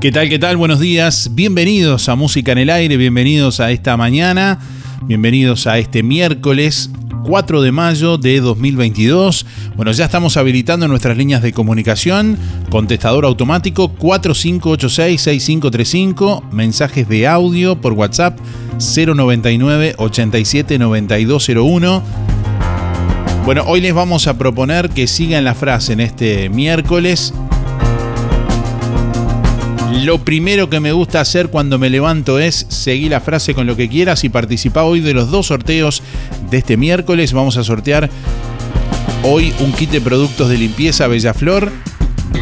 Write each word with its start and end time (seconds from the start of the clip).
¿Qué 0.00 0.10
tal? 0.10 0.28
¿Qué 0.30 0.38
tal? 0.38 0.56
Buenos 0.56 0.80
días. 0.80 1.32
Bienvenidos 1.34 2.08
a 2.08 2.14
Música 2.14 2.52
en 2.52 2.58
el 2.58 2.70
Aire, 2.70 2.96
bienvenidos 2.96 3.60
a 3.60 3.70
esta 3.70 3.98
mañana, 3.98 4.58
bienvenidos 5.02 5.66
a 5.66 5.76
este 5.76 6.02
miércoles 6.02 6.88
4 7.26 7.60
de 7.60 7.70
mayo 7.70 8.16
de 8.16 8.40
2022. 8.40 9.44
Bueno, 9.76 9.92
ya 9.92 10.06
estamos 10.06 10.38
habilitando 10.38 10.88
nuestras 10.88 11.18
líneas 11.18 11.42
de 11.42 11.52
comunicación, 11.52 12.38
contestador 12.70 13.26
automático 13.26 13.94
4586-6535, 13.98 16.50
mensajes 16.50 17.06
de 17.06 17.26
audio 17.26 17.78
por 17.78 17.92
WhatsApp 17.92 18.38
099 18.78 19.96
87 19.98 20.78
9201. 20.78 22.02
Bueno, 23.44 23.64
hoy 23.66 23.82
les 23.82 23.92
vamos 23.92 24.28
a 24.28 24.38
proponer 24.38 24.88
que 24.88 25.06
sigan 25.06 25.44
la 25.44 25.54
frase 25.54 25.92
en 25.92 26.00
este 26.00 26.48
miércoles 26.48 27.34
lo 29.90 30.24
primero 30.24 30.70
que 30.70 30.80
me 30.80 30.92
gusta 30.92 31.20
hacer 31.20 31.48
cuando 31.48 31.78
me 31.78 31.90
levanto 31.90 32.38
es 32.38 32.66
seguir 32.68 33.10
la 33.10 33.20
frase 33.20 33.54
con 33.54 33.66
lo 33.66 33.76
que 33.76 33.88
quieras 33.88 34.24
y 34.24 34.28
participa 34.28 34.84
hoy 34.84 35.00
de 35.00 35.14
los 35.14 35.30
dos 35.30 35.46
sorteos 35.46 36.02
de 36.50 36.58
este 36.58 36.76
miércoles. 36.76 37.32
Vamos 37.32 37.56
a 37.56 37.64
sortear 37.64 38.08
hoy 39.24 39.52
un 39.60 39.72
kit 39.72 39.90
de 39.90 40.00
productos 40.00 40.48
de 40.48 40.58
limpieza 40.58 41.06
Bellaflor. 41.06 41.70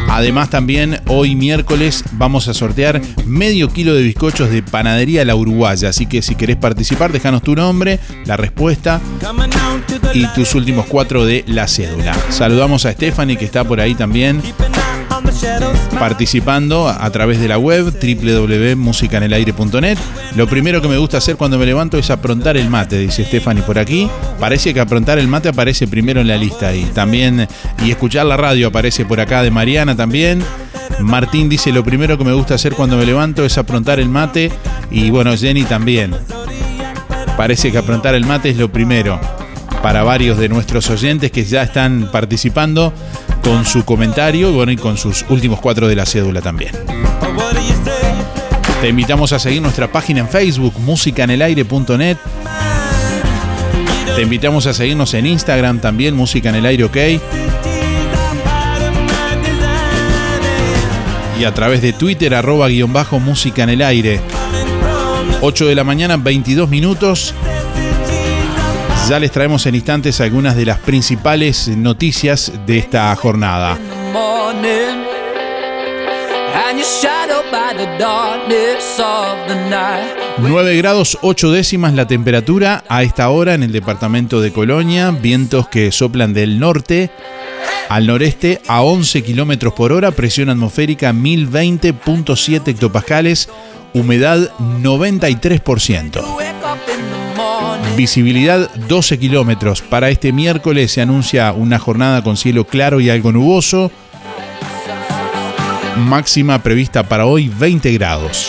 Además 0.09 0.49
también 0.49 1.01
hoy 1.07 1.35
miércoles 1.35 2.03
vamos 2.13 2.47
a 2.47 2.53
sortear 2.53 3.01
medio 3.25 3.69
kilo 3.69 3.93
de 3.93 4.03
bizcochos 4.03 4.49
de 4.49 4.63
panadería 4.63 5.25
La 5.25 5.35
Uruguaya. 5.35 5.89
Así 5.89 6.05
que 6.05 6.21
si 6.21 6.35
querés 6.35 6.55
participar, 6.55 7.11
déjanos 7.11 7.41
tu 7.41 7.55
nombre, 7.55 7.99
la 8.25 8.37
respuesta 8.37 9.01
y 10.13 10.25
tus 10.27 10.55
últimos 10.55 10.85
cuatro 10.85 11.25
de 11.25 11.43
la 11.47 11.67
cédula. 11.67 12.15
Saludamos 12.29 12.85
a 12.85 12.91
Stephanie 12.91 13.37
que 13.37 13.45
está 13.45 13.63
por 13.63 13.79
ahí 13.79 13.95
también 13.95 14.41
participando 15.99 16.87
a 16.87 17.09
través 17.11 17.39
de 17.39 17.47
la 17.47 17.57
web 17.57 17.91
www.musicanelaire.net. 17.91 19.97
Lo 20.35 20.47
primero 20.47 20.81
que 20.81 20.87
me 20.87 20.97
gusta 20.97 21.17
hacer 21.17 21.35
cuando 21.35 21.57
me 21.57 21.65
levanto 21.65 21.97
es 21.97 22.09
aprontar 22.09 22.57
el 22.57 22.69
mate, 22.69 22.97
dice 22.97 23.25
Stephanie 23.25 23.63
por 23.63 23.79
aquí. 23.79 24.09
Parece 24.39 24.73
que 24.73 24.79
aprontar 24.79 25.19
el 25.19 25.27
mate 25.27 25.49
aparece 25.49 25.87
primero 25.87 26.21
en 26.21 26.27
la 26.27 26.37
lista 26.37 26.73
y 26.73 26.83
también 26.85 27.47
y 27.83 27.91
escuchar 27.91 28.25
la 28.25 28.37
radio 28.37 28.67
aparece 28.67 29.05
por 29.05 29.19
acá 29.19 29.43
de 29.43 29.51
Mariana 29.51 29.95
también. 29.95 30.43
Martín 30.99 31.49
dice 31.49 31.71
lo 31.71 31.83
primero 31.83 32.17
que 32.17 32.23
me 32.23 32.33
gusta 32.33 32.55
hacer 32.55 32.73
cuando 32.73 32.97
me 32.97 33.05
levanto 33.05 33.45
es 33.45 33.57
aprontar 33.57 33.99
el 33.99 34.09
mate 34.09 34.51
y 34.91 35.09
bueno, 35.09 35.35
Jenny 35.37 35.63
también. 35.63 36.15
Parece 37.37 37.71
que 37.71 37.77
aprontar 37.77 38.15
el 38.15 38.25
mate 38.25 38.49
es 38.49 38.57
lo 38.57 38.71
primero 38.71 39.19
para 39.81 40.03
varios 40.03 40.37
de 40.37 40.49
nuestros 40.49 40.89
oyentes 40.89 41.31
que 41.31 41.45
ya 41.45 41.63
están 41.63 42.09
participando 42.11 42.93
con 43.43 43.65
su 43.65 43.85
comentario 43.85 44.51
bueno, 44.51 44.71
y 44.71 44.77
con 44.77 44.97
sus 44.97 45.25
últimos 45.29 45.59
cuatro 45.59 45.87
de 45.87 45.95
la 45.95 46.05
cédula 46.05 46.41
también. 46.41 46.71
Te 48.81 48.89
invitamos 48.89 49.33
a 49.33 49.39
seguir 49.39 49.61
nuestra 49.61 49.91
página 49.91 50.21
en 50.21 50.29
Facebook, 50.29 50.73
musicanelaire.net. 50.79 52.17
Te 54.15 54.21
invitamos 54.21 54.65
a 54.67 54.73
seguirnos 54.73 55.13
en 55.13 55.25
Instagram 55.25 55.79
también, 55.79 56.15
Música 56.15 56.49
en 56.49 56.55
el 56.55 56.65
Aire 56.65 56.83
OK. 56.85 56.97
y 61.39 61.45
a 61.45 61.53
través 61.53 61.81
de 61.81 61.93
Twitter 61.93 62.35
arroba 62.35 62.67
guion 62.67 62.91
bajo 62.91 63.17
música 63.19 63.63
en 63.63 63.69
el 63.69 63.81
aire. 63.81 64.19
8 65.41 65.67
de 65.67 65.75
la 65.75 65.85
mañana, 65.85 66.17
22 66.17 66.69
minutos. 66.69 67.33
Ya 69.09 69.17
les 69.19 69.31
traemos 69.31 69.65
en 69.65 69.73
instantes 69.73 70.21
algunas 70.21 70.55
de 70.55 70.65
las 70.65 70.77
principales 70.77 71.67
noticias 71.67 72.51
de 72.67 72.77
esta 72.77 73.15
jornada. 73.15 73.75
9 80.37 80.77
grados 80.77 81.17
8 81.23 81.51
décimas 81.51 81.95
la 81.95 82.05
temperatura 82.05 82.83
a 82.87 83.01
esta 83.01 83.29
hora 83.29 83.55
en 83.55 83.63
el 83.63 83.71
departamento 83.71 84.41
de 84.41 84.53
Colonia, 84.53 85.09
vientos 85.09 85.67
que 85.69 85.91
soplan 85.91 86.31
del 86.35 86.59
norte 86.59 87.09
al 87.89 88.05
noreste 88.05 88.61
a 88.67 88.83
11 88.83 89.23
kilómetros 89.23 89.73
por 89.73 89.91
hora, 89.91 90.11
presión 90.11 90.49
atmosférica 90.49 91.13
1020.7 91.13 92.67
hectopascales, 92.67 93.49
humedad 93.95 94.51
93%. 94.59 96.48
Visibilidad 97.95 98.69
12 98.87 99.19
kilómetros. 99.19 99.81
Para 99.81 100.09
este 100.09 100.31
miércoles 100.31 100.91
se 100.91 101.01
anuncia 101.01 101.51
una 101.51 101.79
jornada 101.79 102.23
con 102.23 102.37
cielo 102.37 102.65
claro 102.65 102.99
y 102.99 103.09
algo 103.09 103.31
nuboso. 103.31 103.91
Máxima 105.97 106.63
prevista 106.63 107.03
para 107.03 107.25
hoy 107.25 107.51
20 107.59 107.91
grados. 107.93 108.47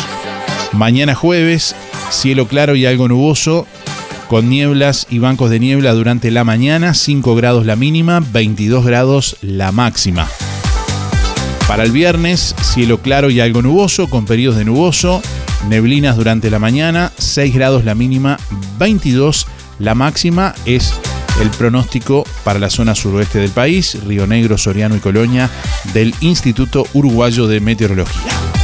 Mañana 0.73 1.15
jueves, 1.15 1.75
cielo 2.11 2.47
claro 2.47 2.77
y 2.77 2.87
algo 2.87 3.09
nuboso, 3.09 3.67
con 4.29 4.49
nieblas 4.49 5.09
y 5.11 5.19
bancos 5.19 5.51
de 5.51 5.59
niebla 5.59 5.93
durante 5.93 6.31
la 6.31 6.45
mañana, 6.45 6.95
5 6.95 7.35
grados 7.35 7.67
la 7.67 7.75
mínima, 7.75 8.21
22 8.21 8.87
grados 8.87 9.37
la 9.43 9.73
máxima. 9.73 10.29
Para 11.67 11.83
el 11.83 11.93
viernes, 11.93 12.55
cielo 12.63 12.99
claro 12.99 13.31
y 13.31 13.41
algo 13.41 13.63
nuboso, 13.63 14.09
con 14.09 14.27
periodos 14.27 14.59
de 14.59 14.65
nuboso, 14.65 15.23
neblinas 15.69 16.17
durante 16.17 16.51
la 16.51 16.59
mañana, 16.59 17.13
6 17.19 17.55
grados 17.55 17.85
la 17.85 17.95
mínima, 17.95 18.39
22 18.79 19.47
la 19.79 19.95
máxima, 19.95 20.55
es 20.67 20.95
el 21.41 21.51
pronóstico 21.51 22.25
para 22.45 22.59
la 22.59 22.71
zona 22.71 22.95
suroeste 22.95 23.39
del 23.39 23.51
país, 23.51 23.99
Río 24.07 24.27
Negro, 24.27 24.59
Soriano 24.59 24.97
y 24.97 25.01
Colonia, 25.01 25.51
del 25.95 26.15
Instituto 26.21 26.87
Uruguayo 26.93 27.47
de 27.47 27.61
Meteorología. 27.61 28.60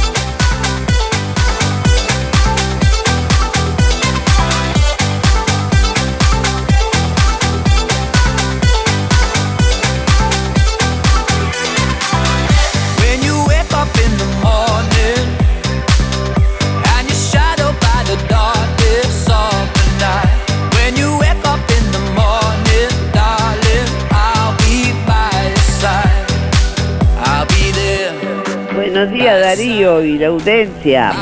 Darío 29.47 30.03
y 30.03 30.17
la 30.17 30.27
audiencia. 30.27 31.13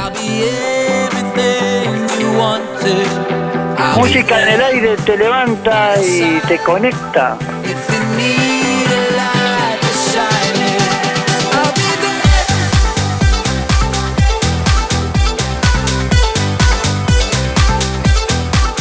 Música 3.96 4.42
en 4.42 4.50
el 4.50 4.62
aire 4.62 4.98
te 5.06 5.16
levanta 5.16 5.94
y 6.02 6.40
te 6.48 6.58
conecta. 6.58 7.38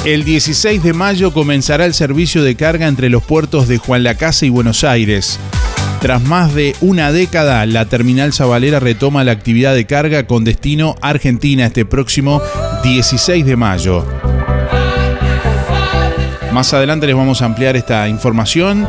El 0.06 0.24
16 0.24 0.82
de 0.82 0.92
mayo 0.94 1.34
comenzará 1.34 1.84
el 1.84 1.92
servicio 1.92 2.42
de 2.42 2.56
carga 2.56 2.88
entre 2.88 3.10
los 3.10 3.22
puertos 3.22 3.68
de 3.68 3.76
Juan 3.76 4.04
Lacase 4.04 4.46
y 4.46 4.48
Buenos 4.48 4.84
Aires. 4.84 5.38
Tras 6.04 6.22
más 6.22 6.54
de 6.54 6.76
una 6.82 7.12
década, 7.12 7.64
la 7.64 7.86
terminal 7.86 8.34
Zabalera 8.34 8.78
retoma 8.78 9.24
la 9.24 9.32
actividad 9.32 9.74
de 9.74 9.86
carga 9.86 10.26
con 10.26 10.44
destino 10.44 10.96
Argentina 11.00 11.64
este 11.64 11.86
próximo 11.86 12.42
16 12.82 13.46
de 13.46 13.56
mayo. 13.56 14.06
Más 16.52 16.74
adelante 16.74 17.06
les 17.06 17.16
vamos 17.16 17.40
a 17.40 17.46
ampliar 17.46 17.74
esta 17.76 18.06
información. 18.10 18.86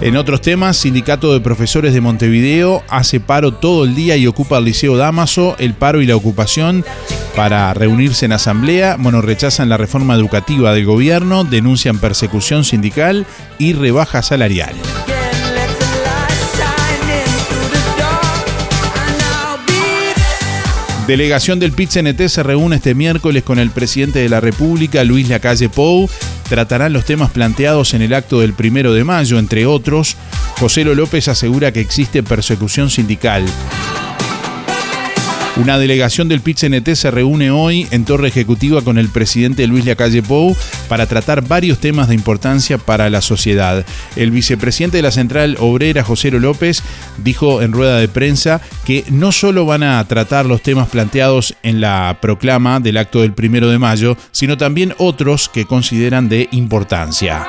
En 0.00 0.16
otros 0.16 0.40
temas, 0.40 0.78
Sindicato 0.78 1.34
de 1.34 1.40
Profesores 1.40 1.92
de 1.92 2.00
Montevideo 2.00 2.82
hace 2.88 3.20
paro 3.20 3.52
todo 3.52 3.84
el 3.84 3.94
día 3.94 4.16
y 4.16 4.26
ocupa 4.26 4.56
el 4.56 4.64
Liceo 4.64 4.96
Damaso, 4.96 5.54
el 5.58 5.74
paro 5.74 6.00
y 6.00 6.06
la 6.06 6.16
ocupación 6.16 6.82
para 7.36 7.74
reunirse 7.74 8.24
en 8.24 8.32
asamblea. 8.32 8.96
Bueno, 8.98 9.20
rechazan 9.20 9.68
la 9.68 9.76
reforma 9.76 10.14
educativa 10.14 10.72
del 10.72 10.86
gobierno, 10.86 11.44
denuncian 11.44 11.98
persecución 11.98 12.64
sindical 12.64 13.26
y 13.58 13.74
rebaja 13.74 14.22
salarial. 14.22 14.72
Delegación 21.06 21.58
del 21.58 21.72
PIT-CNT 21.72 22.28
se 22.28 22.44
reúne 22.44 22.76
este 22.76 22.94
miércoles 22.94 23.42
con 23.42 23.58
el 23.58 23.70
presidente 23.70 24.20
de 24.20 24.28
la 24.28 24.40
República, 24.40 25.02
Luis 25.02 25.28
Lacalle 25.28 25.68
Pou. 25.68 26.08
Tratarán 26.48 26.92
los 26.92 27.04
temas 27.04 27.30
planteados 27.32 27.94
en 27.94 28.02
el 28.02 28.14
acto 28.14 28.40
del 28.40 28.52
primero 28.52 28.92
de 28.92 29.02
mayo, 29.02 29.40
entre 29.40 29.66
otros. 29.66 30.16
José 30.60 30.84
López 30.84 31.26
asegura 31.26 31.72
que 31.72 31.80
existe 31.80 32.22
persecución 32.22 32.88
sindical. 32.88 33.44
Una 35.56 35.76
delegación 35.76 36.28
del 36.28 36.40
PIT-CNT 36.40 36.94
se 36.94 37.10
reúne 37.10 37.50
hoy 37.50 37.86
en 37.90 38.06
Torre 38.06 38.28
Ejecutiva 38.28 38.80
con 38.80 38.96
el 38.96 39.10
presidente 39.10 39.66
Luis 39.66 39.84
Lacalle 39.84 40.22
Pou 40.22 40.56
para 40.88 41.06
tratar 41.06 41.46
varios 41.46 41.78
temas 41.78 42.08
de 42.08 42.14
importancia 42.14 42.78
para 42.78 43.10
la 43.10 43.20
sociedad. 43.20 43.84
El 44.16 44.30
vicepresidente 44.30 44.96
de 44.96 45.02
la 45.02 45.10
Central 45.10 45.58
Obrera, 45.60 46.04
José 46.04 46.30
López, 46.30 46.82
dijo 47.18 47.60
en 47.60 47.72
rueda 47.72 47.98
de 47.98 48.08
prensa 48.08 48.62
que 48.86 49.04
no 49.10 49.30
solo 49.30 49.66
van 49.66 49.82
a 49.82 50.02
tratar 50.08 50.46
los 50.46 50.62
temas 50.62 50.88
planteados 50.88 51.54
en 51.62 51.82
la 51.82 52.16
proclama 52.22 52.80
del 52.80 52.96
acto 52.96 53.20
del 53.20 53.34
primero 53.34 53.68
de 53.68 53.78
mayo, 53.78 54.16
sino 54.30 54.56
también 54.56 54.94
otros 54.96 55.50
que 55.50 55.66
consideran 55.66 56.30
de 56.30 56.48
importancia. 56.52 57.46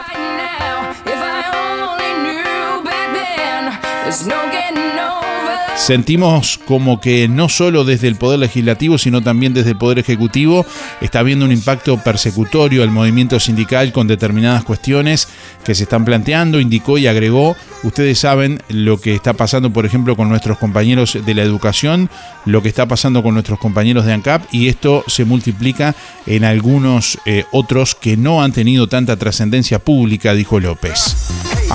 Sentimos 5.84 6.62
como 6.66 7.02
que 7.02 7.28
no 7.28 7.50
solo 7.50 7.84
desde 7.84 8.08
el 8.08 8.16
Poder 8.16 8.40
Legislativo, 8.40 8.98
sino 8.98 9.22
también 9.22 9.54
desde 9.54 9.72
el 9.72 9.78
Poder 9.78 10.00
Ejecutivo 10.00 10.66
está 11.02 11.20
habiendo 11.20 11.44
un 11.44 11.52
impacto 11.52 11.98
persecutorio 11.98 12.84
al 12.84 12.90
movimiento 12.90 13.38
sindical 13.38 13.92
con 13.92 14.08
determinadas 14.08 14.63
cuestiones 14.63 15.28
que 15.66 15.75
se 15.75 15.84
están 15.84 16.06
planteando, 16.06 16.62
indicó 16.62 16.98
y 16.98 17.08
agregó. 17.08 17.58
Ustedes 17.84 18.18
saben 18.18 18.63
lo 18.70 19.02
que 19.02 19.13
está 19.13 19.34
pasando, 19.34 19.74
por 19.74 19.86
ejemplo, 19.86 20.16
con 20.16 20.30
nuestros 20.30 20.58
compañeros 20.58 21.18
de 21.25 21.34
la 21.34 21.44
educación, 21.44 22.10
lo 22.46 22.63
que 22.63 22.70
está 22.70 22.86
pasando 22.86 23.22
con 23.22 23.34
nuestros 23.34 23.60
compañeros 23.60 24.06
de 24.06 24.13
ANCAP 24.13 24.54
y 24.54 24.70
esto 24.70 25.04
se 25.08 25.25
multiplica 25.25 25.96
en 26.25 26.46
algunos 26.46 27.20
eh, 27.25 27.44
otros 27.52 27.94
que 27.94 28.16
no 28.16 28.42
han 28.42 28.54
tenido 28.54 28.88
tanta 28.88 29.18
trascendencia 29.18 29.80
pública, 29.80 30.34
dijo 30.34 30.62
López 30.62 31.18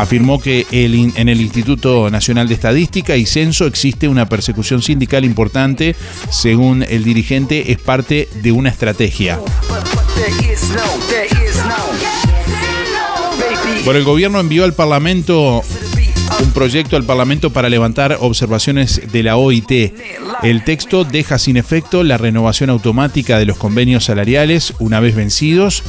afirmó 0.00 0.40
que 0.40 0.67
en 0.71 1.28
el 1.28 1.40
Instituto 1.40 2.11
Nacional 2.11 2.49
de 2.49 2.55
Estadística 2.55 3.17
y 3.17 3.26
Censo 3.26 3.67
existe 3.67 4.09
una 4.09 4.28
persecución 4.28 4.81
sindical 4.81 5.25
importante. 5.25 5.97
Según 6.31 6.85
el 6.85 7.05
dirigente, 7.05 7.73
es 7.73 7.78
parte 7.78 8.28
de 8.43 8.52
una 8.52 8.71
estrategia. 8.71 9.38
Por 13.85 13.97
el 13.97 14.05
gobierno 14.05 14.40
envió 14.40 14.64
al 14.64 14.75
Parlamento 14.75 15.62
un 16.42 16.52
proyecto 16.52 16.97
al 16.97 17.04
Parlamento 17.04 17.50
para 17.50 17.68
levantar 17.68 18.18
observaciones 18.21 19.12
de 19.12 19.23
la 19.23 19.37
OIT. 19.37 19.92
El 20.42 20.64
texto 20.64 21.04
deja 21.04 21.38
sin 21.38 21.57
efecto 21.57 22.04
la 22.04 22.18
renovación 22.18 22.71
automática 22.71 23.38
de 23.38 23.47
los 23.47 23.59
convenios 23.59 24.04
salariales 24.04 24.75
una 24.78 25.00
vez 25.00 25.14
vencidos, 25.14 25.83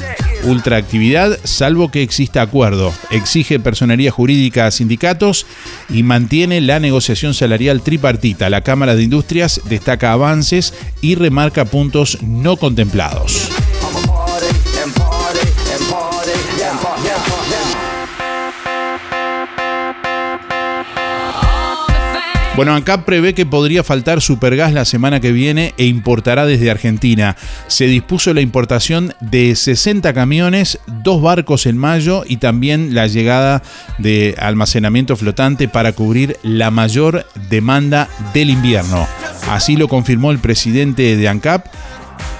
ultraactividad, 0.43 1.39
salvo 1.43 1.91
que 1.91 2.01
exista 2.01 2.41
acuerdo. 2.41 2.93
Exige 3.11 3.59
personería 3.59 4.11
jurídica 4.11 4.65
a 4.65 4.71
sindicatos 4.71 5.45
y 5.89 6.03
mantiene 6.03 6.61
la 6.61 6.79
negociación 6.79 7.33
salarial 7.33 7.81
tripartita. 7.81 8.49
La 8.49 8.61
Cámara 8.61 8.95
de 8.95 9.03
Industrias 9.03 9.61
destaca 9.69 10.11
avances 10.11 10.73
y 11.01 11.15
remarca 11.15 11.65
puntos 11.65 12.19
no 12.21 12.57
contemplados. 12.57 13.49
Bueno, 22.59 22.75
ANCAP 22.75 23.05
prevé 23.05 23.33
que 23.33 23.45
podría 23.45 23.85
faltar 23.85 24.19
supergas 24.19 24.73
la 24.73 24.83
semana 24.83 25.21
que 25.21 25.31
viene 25.31 25.73
e 25.77 25.85
importará 25.85 26.45
desde 26.45 26.69
Argentina. 26.69 27.37
Se 27.67 27.85
dispuso 27.85 28.33
la 28.33 28.41
importación 28.41 29.13
de 29.21 29.55
60 29.55 30.13
camiones, 30.13 30.77
dos 30.85 31.21
barcos 31.21 31.65
en 31.67 31.77
mayo 31.77 32.25
y 32.27 32.35
también 32.35 32.93
la 32.93 33.07
llegada 33.07 33.63
de 33.97 34.35
almacenamiento 34.37 35.15
flotante 35.15 35.69
para 35.69 35.93
cubrir 35.93 36.35
la 36.43 36.69
mayor 36.69 37.25
demanda 37.49 38.09
del 38.33 38.49
invierno. 38.49 39.07
Así 39.47 39.77
lo 39.77 39.87
confirmó 39.87 40.31
el 40.31 40.39
presidente 40.39 41.15
de 41.15 41.29
ANCAP, 41.29 41.65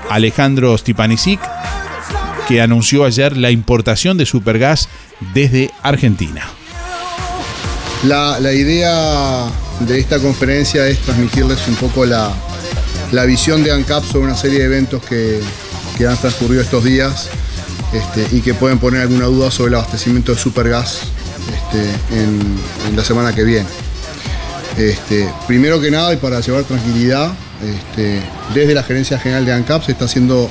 Alejandro 0.10 0.78
Stipanisic, 0.78 1.40
que 2.50 2.62
anunció 2.62 3.06
ayer 3.06 3.38
la 3.38 3.52
importación 3.52 4.18
de 4.18 4.26
Supergas 4.26 4.90
desde 5.34 5.72
Argentina. 5.82 6.44
La, 8.04 8.38
la 8.42 8.52
idea 8.52 9.50
de 9.80 10.00
esta 10.00 10.20
conferencia 10.20 10.88
es 10.88 11.00
transmitirles 11.00 11.68
un 11.68 11.76
poco 11.76 12.06
la, 12.06 12.32
la 13.12 13.26
visión 13.26 13.64
de 13.64 13.72
ANCAP 13.72 14.04
sobre 14.04 14.26
una 14.26 14.38
serie 14.38 14.60
de 14.60 14.66
eventos 14.66 15.04
que, 15.04 15.40
que 15.98 16.08
han 16.08 16.18
transcurrido 16.18 16.62
estos 16.62 16.84
días 16.84 17.30
este, 17.94 18.36
y 18.36 18.42
que 18.42 18.54
pueden 18.54 18.80
poner 18.80 19.02
alguna 19.02 19.26
duda 19.26 19.50
sobre 19.52 19.70
el 19.70 19.76
abastecimiento 19.76 20.34
de 20.34 20.38
Supergas 20.38 21.00
este, 21.54 22.22
en, 22.22 22.96
la 22.96 23.04
semana 23.04 23.34
que 23.34 23.44
viene. 23.44 23.68
Este, 24.78 25.32
primero 25.48 25.82
que 25.82 25.90
nada 25.92 26.14
y 26.14 26.18
para 26.18 26.40
llevar 26.40 26.64
tranquilidad, 26.64 27.32
desde 28.54 28.74
la 28.74 28.84
Gerencia 28.84 29.20
General 29.20 29.46
de 29.46 29.52
ANCAP 29.52 29.84
se 29.84 29.92
está 29.92 30.06
haciendo 30.06 30.50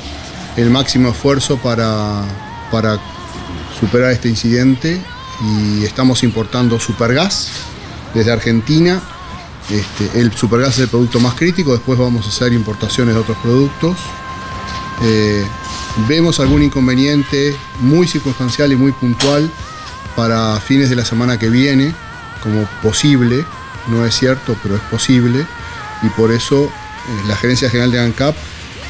el 0.57 0.69
máximo 0.69 1.11
esfuerzo 1.11 1.57
para, 1.59 2.23
para 2.71 2.99
superar 3.81 4.11
este 4.11 4.29
incidente 4.29 5.01
y 5.41 5.85
estamos 5.85 6.23
importando 6.23 6.79
supergas 6.79 7.49
desde 8.15 8.33
Argentina. 8.33 9.01
Este, 9.71 10.21
el 10.21 10.33
supergas 10.33 10.75
es 10.75 10.81
el 10.81 10.89
producto 10.89 11.21
más 11.21 11.35
crítico, 11.35 11.73
después 11.73 11.99
vamos 11.99 12.27
a 12.27 12.29
hacer 12.31 12.53
importaciones 12.53 13.15
de 13.15 13.21
otros 13.21 13.37
productos. 13.39 13.97
Eh, 15.03 15.45
vemos 16.09 16.41
algún 16.41 16.63
inconveniente 16.63 17.55
muy 17.81 18.07
circunstancial 18.07 18.73
y 18.73 18.77
muy 18.77 18.93
puntual 18.93 19.51
para 20.17 20.59
fines 20.61 20.91
de 20.91 20.97
la 20.97 21.05
semana 21.05 21.39
que 21.39 21.49
viene, 21.49 21.95
como 22.43 22.65
posible, 22.83 23.45
no 23.89 24.05
es 24.05 24.15
cierto, 24.15 24.57
pero 24.63 24.77
es 24.77 24.83
posible, 24.83 25.47
y 26.03 26.09
por 26.11 26.33
eso 26.33 26.65
eh, 26.65 27.29
la 27.29 27.37
Gerencia 27.37 27.71
General 27.71 27.91
de 27.91 28.01
ANCAP 28.01 28.35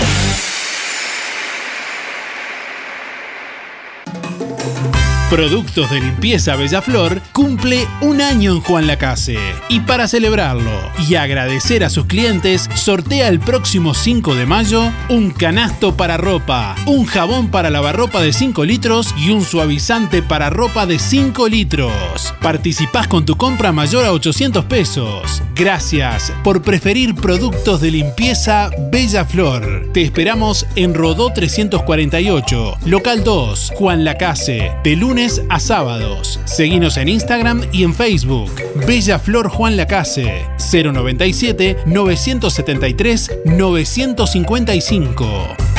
Productos 5.30 5.90
de 5.90 6.00
Limpieza 6.00 6.54
Bellaflor 6.54 7.20
cumple 7.32 7.88
un 8.02 8.20
año 8.20 8.52
en 8.52 8.60
Juan 8.60 8.86
Lacase. 8.86 9.38
Y 9.70 9.80
para 9.80 10.06
celebrarlo 10.06 10.70
y 11.08 11.14
agradecer 11.14 11.82
a 11.82 11.90
sus 11.90 12.04
clientes, 12.04 12.68
sortea 12.74 13.28
el 13.28 13.40
próximo 13.40 13.94
5 13.94 14.34
de 14.34 14.46
mayo 14.46 14.92
un 15.08 15.30
canasto 15.30 15.96
para 15.96 16.18
ropa, 16.18 16.76
un 16.86 17.06
jabón 17.06 17.48
para 17.48 17.70
lavarropa 17.70 18.20
de 18.20 18.32
5 18.32 18.64
litros 18.64 19.14
y 19.18 19.30
un 19.30 19.42
suavizante 19.42 20.22
para 20.22 20.50
ropa 20.50 20.84
de 20.86 20.98
5 20.98 21.48
litros. 21.48 22.34
Participás 22.40 23.08
con 23.08 23.24
tu 23.24 23.36
compra 23.36 23.72
mayor 23.72 24.04
a 24.04 24.12
800 24.12 24.66
pesos. 24.66 25.42
Gracias 25.56 26.32
por 26.44 26.62
preferir 26.62 27.14
productos 27.14 27.80
de 27.80 27.90
limpieza 27.90 28.70
Bella 28.92 29.24
Flor. 29.24 29.88
Te 29.92 30.02
esperamos 30.02 30.66
en 30.76 30.94
Rodó 30.94 31.32
348, 31.32 32.78
local 32.84 33.24
2, 33.24 33.72
Juan 33.74 34.04
Lacase, 34.04 34.72
de 34.84 34.96
lunes 35.14 35.42
a 35.48 35.60
sábados. 35.60 36.40
Seguinos 36.44 36.96
en 36.96 37.08
Instagram 37.08 37.62
y 37.70 37.84
en 37.84 37.94
Facebook. 37.94 38.50
Bella 38.84 39.20
Flor 39.20 39.48
Juan 39.48 39.76
Lacase 39.76 40.44
097 40.58 41.76
973 41.86 43.30
955. 43.44 45.73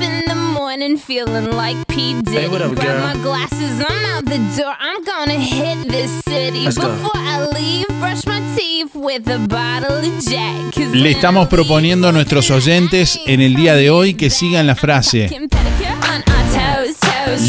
morning 0.75 0.97
feeling 0.97 1.51
like 1.51 1.87
P. 1.87 2.21
Diddy. 2.21 2.37
Hey, 2.37 2.47
what 2.49 2.61
up, 2.61 2.75
Grab 2.75 2.85
girl? 2.85 3.01
my 3.01 3.23
glasses, 3.23 3.79
I'm 3.79 4.05
out 4.07 4.25
the 4.25 4.39
door. 4.57 4.75
I'm 4.77 5.05
gonna 5.05 5.39
hit 5.39 5.87
this 5.87 6.11
city. 6.25 6.65
Let's 6.65 6.77
go. 6.77 6.89
Before 6.89 7.11
I 7.15 7.47
leave, 7.55 7.87
brush 7.99 8.25
my 8.25 8.41
teeth 8.57 8.93
with 8.93 9.25
a 9.29 9.39
bottle 9.47 9.99
of 9.99 10.19
Jack. 10.19 10.75
Le 10.93 11.11
estamos 11.11 11.47
proponiendo 11.47 12.09
a 12.09 12.11
nuestros 12.11 12.51
oyentes 12.51 13.21
en 13.25 13.39
el 13.39 13.55
día 13.55 13.75
de 13.75 13.89
hoy 13.89 14.15
que 14.15 14.29
sigan 14.29 14.67
la 14.67 14.75
frase. 14.75 15.29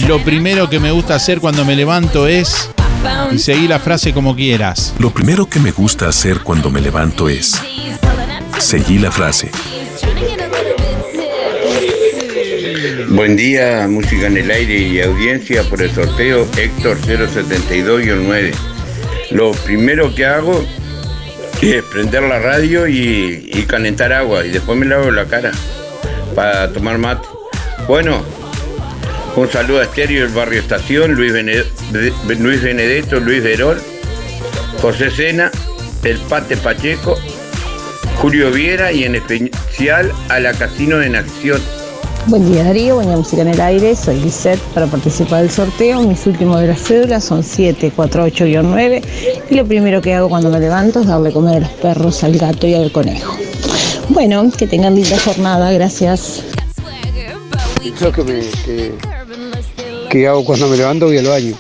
Lo 0.06 0.20
primero 0.20 0.70
que 0.70 0.78
me 0.78 0.92
gusta 0.92 1.16
hacer 1.16 1.40
cuando 1.40 1.64
me 1.64 1.74
levanto 1.74 2.28
es... 2.28 2.70
Y 3.32 3.38
seguí 3.38 3.66
la 3.66 3.80
frase 3.80 4.12
como 4.12 4.36
quieras. 4.36 4.94
Lo 5.00 5.10
primero 5.10 5.46
que 5.46 5.58
me 5.58 5.72
gusta 5.72 6.08
hacer 6.08 6.40
cuando 6.44 6.70
me 6.70 6.80
levanto 6.80 7.28
es 7.28 7.60
seguí 8.58 8.98
la 8.98 9.10
frase. 9.10 9.50
Buen 13.08 13.36
día, 13.36 13.86
música 13.88 14.26
en 14.26 14.36
el 14.36 14.50
aire 14.50 14.78
y 14.78 15.00
audiencia 15.00 15.62
por 15.64 15.80
el 15.80 15.90
sorteo 15.90 16.46
Héctor 16.56 16.98
072-9. 17.00 18.52
Lo 19.30 19.52
primero 19.52 20.14
que 20.14 20.24
hago 20.26 20.64
es 21.62 21.82
prender 21.84 22.22
la 22.24 22.38
radio 22.38 22.86
y, 22.86 23.64
calentar 23.68 24.12
agua 24.12 24.44
y 24.44 24.50
después 24.50 24.78
me 24.78 24.86
lavo 24.86 25.10
la 25.10 25.24
cara 25.26 25.52
para 26.34 26.72
tomar 26.72 26.98
mate. 26.98 27.26
Bueno, 27.88 28.22
un 29.36 29.50
saludo 29.50 29.80
a 29.80 29.84
Estéreo 29.84 30.24
del 30.24 30.34
Barrio 30.34 30.60
Estación, 30.60 31.14
Luis, 31.14 31.32
Bene- 31.32 31.64
Be- 31.92 32.34
Luis 32.36 32.62
Benedetto, 32.62 33.20
Luis 33.20 33.42
Verón, 33.42 33.78
José 34.80 35.10
Sena, 35.10 35.50
El 36.02 36.18
Pate 36.18 36.56
Pacheco, 36.56 37.16
Julio 38.16 38.50
Viera 38.50 38.92
y 38.92 39.04
en 39.04 39.14
especial 39.16 40.12
a 40.28 40.40
la 40.40 40.52
Casino 40.52 41.02
en 41.02 41.16
Acción. 41.16 41.60
Buen 42.28 42.50
día 42.50 42.64
Darío, 42.64 42.96
buen 42.96 43.06
día 43.06 43.16
Música 43.16 43.42
en 43.42 43.48
el 43.48 43.60
Aire, 43.60 43.94
soy 43.94 44.18
Lisette 44.18 44.58
para 44.74 44.88
participar 44.88 45.42
del 45.42 45.50
sorteo. 45.50 46.02
Mis 46.02 46.26
últimos 46.26 46.60
de 46.60 46.66
las 46.66 46.80
cédulas 46.80 47.22
son 47.22 47.42
748-9 47.42 49.02
y 49.48 49.54
lo 49.54 49.64
primero 49.64 50.02
que 50.02 50.12
hago 50.12 50.28
cuando 50.28 50.50
me 50.50 50.58
levanto 50.58 51.00
es 51.00 51.06
darle 51.06 51.32
comer 51.32 51.58
a 51.58 51.60
los 51.60 51.70
perros, 51.70 52.24
al 52.24 52.36
gato 52.36 52.66
y 52.66 52.74
al 52.74 52.90
conejo. 52.90 53.36
Bueno, 54.08 54.50
que 54.50 54.66
tengan 54.66 54.96
linda 54.96 55.16
jornada, 55.20 55.70
gracias. 55.70 56.42
Lo 58.00 58.10
que, 58.10 58.24
me, 58.24 58.40
que, 58.64 58.92
que 60.10 60.26
hago 60.26 60.44
cuando 60.44 60.66
me 60.66 60.76
levanto 60.76 61.06
voy 61.06 61.18
al 61.18 61.28
baño. 61.28 61.54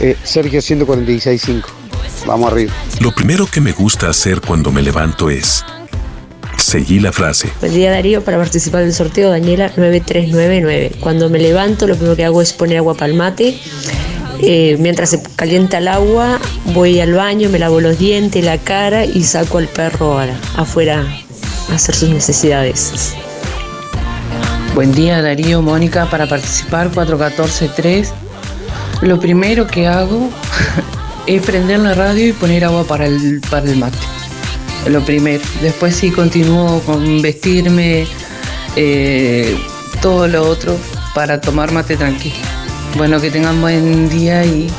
Eh, 0.00 0.16
Sergio 0.24 0.60
146.5. 0.60 1.62
Vamos 2.26 2.50
arriba. 2.50 2.72
Lo 3.00 3.12
primero 3.12 3.46
que 3.46 3.60
me 3.60 3.72
gusta 3.72 4.08
hacer 4.08 4.40
cuando 4.40 4.72
me 4.72 4.80
levanto 4.80 5.28
es 5.28 5.62
seguí 6.66 6.98
la 6.98 7.12
frase. 7.12 7.48
Buen 7.60 7.72
día 7.72 7.92
Darío, 7.92 8.24
para 8.24 8.38
participar 8.38 8.82
del 8.82 8.92
sorteo 8.92 9.30
Daniela 9.30 9.68
9399. 9.76 10.96
Cuando 10.98 11.30
me 11.30 11.38
levanto 11.38 11.86
lo 11.86 11.94
primero 11.94 12.16
que 12.16 12.24
hago 12.24 12.42
es 12.42 12.52
poner 12.52 12.78
agua 12.78 12.94
para 12.94 13.06
el 13.06 13.14
mate 13.14 13.56
Eh, 14.40 14.76
mientras 14.78 15.10
se 15.10 15.22
calienta 15.34 15.78
el 15.78 15.88
agua, 15.88 16.38
voy 16.74 17.00
al 17.00 17.14
baño, 17.14 17.48
me 17.48 17.58
lavo 17.58 17.80
los 17.80 17.98
dientes, 17.98 18.44
la 18.44 18.58
cara 18.58 19.06
y 19.06 19.22
saco 19.22 19.56
al 19.56 19.66
perro 19.66 20.18
afuera 20.56 21.06
a 21.70 21.74
hacer 21.74 21.94
sus 21.94 22.10
necesidades. 22.10 23.14
Buen 24.74 24.92
día 24.92 25.22
Darío, 25.22 25.62
Mónica, 25.62 26.04
para 26.10 26.26
participar 26.26 26.90
414-3. 26.90 28.08
Lo 29.00 29.18
primero 29.18 29.66
que 29.66 29.86
hago 29.86 30.28
es 31.26 31.40
prender 31.42 31.78
la 31.78 31.94
radio 31.94 32.28
y 32.28 32.32
poner 32.32 32.64
agua 32.64 32.84
para 32.84 33.06
el, 33.06 33.40
para 33.48 33.70
el 33.70 33.76
mate. 33.76 34.25
Lo 34.88 35.00
primero. 35.04 35.42
Después 35.62 35.96
sí 35.96 36.10
continúo 36.10 36.80
con 36.80 37.20
vestirme, 37.20 38.06
eh, 38.76 39.58
todo 40.00 40.28
lo 40.28 40.48
otro 40.48 40.76
para 41.14 41.40
tomar 41.40 41.72
mate 41.72 41.96
tranquilo. 41.96 42.36
Bueno, 42.96 43.20
que 43.20 43.30
tengan 43.30 43.60
buen 43.60 44.08
día 44.08 44.44
y, 44.44 44.70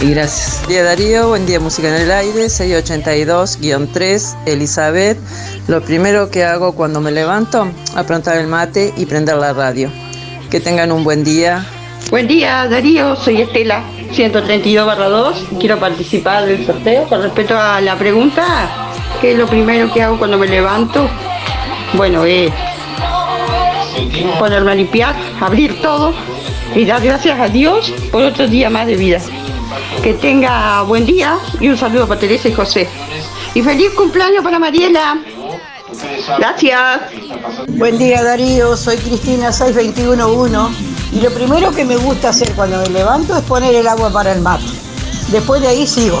gracias. 0.00 0.58
Buen 0.58 0.68
día 0.68 0.84
Darío, 0.84 1.28
buen 1.28 1.46
día 1.46 1.58
Música 1.58 1.88
en 1.88 1.94
el 2.02 2.10
Aire, 2.10 2.46
682-3, 2.46 4.36
Elizabeth. 4.46 5.16
Lo 5.68 5.80
primero 5.82 6.30
que 6.30 6.44
hago 6.44 6.74
cuando 6.74 7.00
me 7.00 7.10
levanto, 7.10 7.66
aprontar 7.94 8.36
el 8.38 8.46
mate 8.46 8.92
y 8.96 9.06
prender 9.06 9.36
la 9.36 9.52
radio. 9.52 9.90
Que 10.50 10.60
tengan 10.60 10.92
un 10.92 11.02
buen 11.02 11.24
día. 11.24 11.64
Buen 12.10 12.28
día 12.28 12.68
Darío, 12.68 13.16
soy 13.16 13.40
Estela, 13.42 13.84
132-2. 14.12 15.58
Quiero 15.58 15.78
participar 15.78 16.46
del 16.46 16.66
sorteo. 16.66 17.08
Con 17.08 17.22
respecto 17.22 17.56
a 17.58 17.80
la 17.80 17.96
pregunta, 17.96 18.89
¿qué 19.20 19.32
es 19.32 19.38
lo 19.38 19.46
primero 19.46 19.92
que 19.92 20.02
hago 20.02 20.18
cuando 20.18 20.38
me 20.38 20.46
levanto? 20.46 21.08
Bueno, 21.94 22.24
es 22.24 22.52
ponerme 24.38 24.72
a 24.72 24.74
limpiar, 24.74 25.14
abrir 25.40 25.80
todo 25.80 26.14
y 26.74 26.84
dar 26.84 27.02
gracias 27.02 27.38
a 27.38 27.48
Dios 27.48 27.92
por 28.10 28.22
otro 28.22 28.46
día 28.46 28.70
más 28.70 28.86
de 28.86 28.96
vida. 28.96 29.20
Que 30.02 30.14
tenga 30.14 30.82
buen 30.82 31.04
día 31.04 31.38
y 31.60 31.68
un 31.68 31.76
saludo 31.76 32.06
para 32.08 32.20
Teresa 32.20 32.48
y 32.48 32.52
José. 32.52 32.88
Y 33.54 33.62
feliz 33.62 33.90
cumpleaños 33.90 34.42
para 34.42 34.58
Mariela. 34.58 35.18
Gracias. 36.38 37.00
Buen 37.68 37.98
día 37.98 38.22
Darío, 38.22 38.76
soy 38.76 38.96
Cristina 38.96 39.52
6211 39.52 40.56
y 41.12 41.20
lo 41.20 41.30
primero 41.32 41.72
que 41.72 41.84
me 41.84 41.96
gusta 41.96 42.30
hacer 42.30 42.52
cuando 42.52 42.78
me 42.78 42.88
levanto 42.88 43.36
es 43.36 43.42
poner 43.44 43.74
el 43.74 43.86
agua 43.86 44.10
para 44.12 44.32
el 44.32 44.40
mate. 44.40 44.64
Después 45.28 45.60
de 45.60 45.68
ahí 45.68 45.86
sigo. 45.86 46.20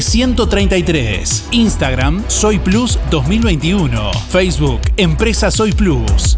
133. 0.01 1.43
Instagram 1.51 2.23
Soy 2.27 2.59
Plus 2.59 2.99
2021. 3.11 4.11
Facebook 4.29 4.81
Empresa 4.97 5.51
Soy 5.51 5.71
Plus. 5.71 6.37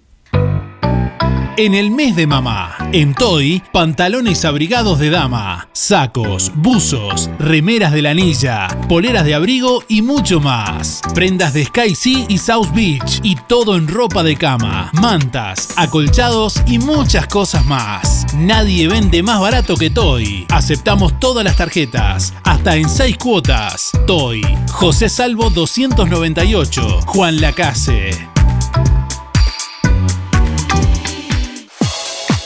en 1.57 1.75
el 1.75 1.91
mes 1.91 2.15
de 2.15 2.25
mamá, 2.25 2.75
en 2.91 3.13
Toy, 3.13 3.61
pantalones 3.71 4.45
abrigados 4.45 4.97
de 4.97 5.11
dama, 5.11 5.69
sacos, 5.73 6.51
buzos, 6.55 7.29
remeras 7.37 7.91
de 7.91 8.01
la 8.01 8.11
anilla, 8.11 8.67
poleras 8.89 9.25
de 9.25 9.35
abrigo 9.35 9.83
y 9.87 10.01
mucho 10.01 10.39
más. 10.39 11.01
Prendas 11.13 11.53
de 11.53 11.65
Sky 11.65 11.93
Sea 11.93 12.25
y 12.27 12.39
South 12.39 12.69
Beach 12.73 13.19
y 13.21 13.35
todo 13.35 13.75
en 13.75 13.87
ropa 13.87 14.23
de 14.23 14.35
cama, 14.37 14.89
mantas, 14.93 15.69
acolchados 15.75 16.61
y 16.65 16.79
muchas 16.79 17.27
cosas 17.27 17.63
más. 17.65 18.25
Nadie 18.35 18.87
vende 18.87 19.21
más 19.21 19.39
barato 19.39 19.75
que 19.75 19.91
Toy. 19.91 20.47
Aceptamos 20.49 21.19
todas 21.19 21.43
las 21.43 21.57
tarjetas, 21.57 22.33
hasta 22.43 22.75
en 22.75 22.89
6 22.89 23.17
cuotas. 23.17 23.91
Toy, 24.07 24.41
José 24.71 25.09
Salvo 25.09 25.51
298, 25.51 27.01
Juan 27.05 27.39
Lacase. 27.39 28.31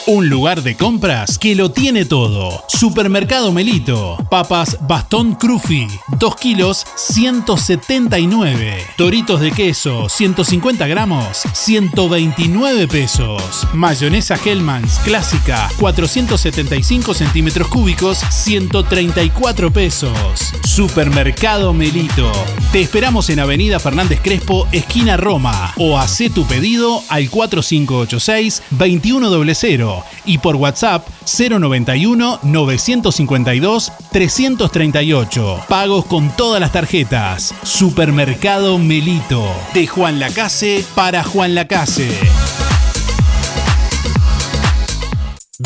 Un 0.07 0.29
lugar 0.29 0.61
de 0.61 0.77
compras 0.77 1.39
que 1.39 1.55
lo 1.55 1.71
tiene 1.71 2.05
todo. 2.05 2.63
Supermercado 2.67 3.51
Melito. 3.51 4.17
Papas 4.29 4.77
Bastón 4.81 5.33
Crufi. 5.33 5.87
2 6.19 6.35
kilos 6.35 6.85
179. 6.95 8.85
Toritos 8.97 9.41
de 9.41 9.51
queso 9.51 10.07
150 10.07 10.85
gramos 10.85 11.41
129 11.51 12.87
pesos. 12.87 13.67
Mayonesa 13.73 14.37
Hellmann's 14.45 14.99
clásica 14.99 15.71
475 15.79 17.15
centímetros 17.15 17.67
cúbicos 17.69 18.19
134 18.29 19.73
pesos. 19.73 20.53
Supermercado 20.67 21.73
Melito. 21.73 22.31
Te 22.71 22.81
esperamos 22.81 23.31
en 23.31 23.39
Avenida 23.39 23.79
Fernández 23.79 24.19
Crespo, 24.21 24.67
esquina 24.71 25.17
Roma. 25.17 25.73
O 25.77 25.97
haz 25.97 26.19
tu 26.31 26.45
pedido 26.45 27.01
al 27.09 27.27
4586 27.31 28.61
2100 28.69 29.94
y 30.25 30.39
por 30.39 30.55
WhatsApp 30.55 31.07
091 31.25 32.39
952 32.43 33.91
338. 34.11 35.65
Pagos 35.67 36.05
con 36.05 36.29
todas 36.35 36.59
las 36.59 36.71
tarjetas. 36.71 37.53
Supermercado 37.63 38.77
Melito. 38.77 39.45
De 39.73 39.87
Juan 39.87 40.19
Lacase 40.19 40.85
para 40.95 41.23
Juan 41.23 41.55
Lacase. 41.55 42.09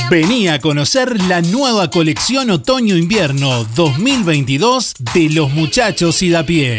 Vení 0.09 0.47
a 0.47 0.59
conocer 0.59 1.19
la 1.23 1.41
nueva 1.41 1.89
colección 1.89 2.51
Otoño-Invierno 2.51 3.63
2022 3.75 4.93
de 5.13 5.29
los 5.31 5.51
muchachos 5.51 6.21
y 6.21 6.29
da 6.29 6.43
pie. 6.43 6.77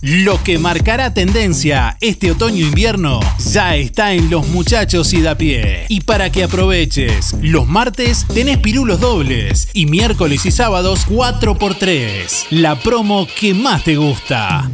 Lo 0.00 0.40
que 0.44 0.58
marcará 0.58 1.12
tendencia 1.12 1.96
este 2.00 2.30
otoño-invierno 2.30 3.18
ya 3.50 3.74
está 3.74 4.12
en 4.12 4.30
los 4.30 4.46
muchachos 4.48 5.12
y 5.12 5.22
da 5.22 5.34
pie. 5.34 5.86
Y 5.88 6.02
para 6.02 6.30
que 6.30 6.44
aproveches, 6.44 7.34
los 7.42 7.66
martes 7.66 8.24
tenés 8.32 8.58
pirulos 8.58 9.00
dobles 9.00 9.68
y 9.72 9.86
miércoles 9.86 10.46
y 10.46 10.52
sábados 10.52 11.08
4x3. 11.08 12.46
La 12.50 12.78
promo 12.78 13.26
que 13.40 13.54
más 13.54 13.82
te 13.82 13.96
gusta. 13.96 14.70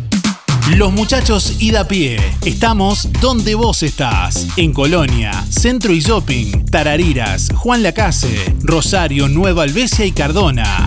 Los 0.76 0.92
muchachos 0.92 1.56
ida 1.58 1.80
a 1.80 1.88
pie. 1.88 2.18
Estamos 2.44 3.08
donde 3.22 3.54
vos 3.54 3.82
estás. 3.82 4.46
En 4.58 4.74
Colonia, 4.74 5.32
Centro 5.48 5.94
y 5.94 6.00
Shopping, 6.00 6.66
Tarariras, 6.66 7.48
Juan 7.54 7.82
Lacase, 7.82 8.54
Rosario, 8.60 9.28
Nueva 9.28 9.62
Albesia 9.62 10.04
y 10.04 10.12
Cardona. 10.12 10.87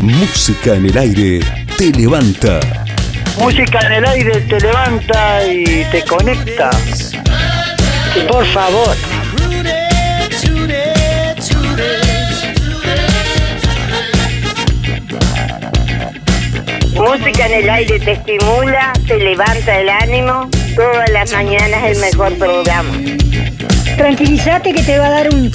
Música 0.00 0.74
en 0.74 0.86
el 0.86 0.98
aire 0.98 1.40
te 1.78 1.90
levanta. 1.92 2.60
Música 3.38 3.78
en 3.86 3.92
el 3.92 4.04
aire 4.04 4.40
te 4.42 4.60
levanta 4.60 5.46
y 5.46 5.84
te 5.90 6.02
conecta. 6.04 6.70
Por 8.28 8.44
favor. 8.46 8.96
Música 16.94 17.46
en 17.46 17.52
el 17.52 17.70
aire 17.70 17.98
te 18.00 18.12
estimula, 18.12 18.92
te 19.06 19.18
levanta 19.18 19.80
el 19.80 19.88
ánimo. 19.88 20.50
Todas 20.74 21.10
las 21.10 21.32
mañanas 21.32 21.84
el 21.84 21.98
mejor 21.98 22.34
programa. 22.38 23.25
Tranquilízate 23.96 24.72
que 24.72 24.82
te 24.82 24.98
va 24.98 25.06
a 25.06 25.10
dar 25.10 25.34
un, 25.34 25.46
un. 25.46 25.52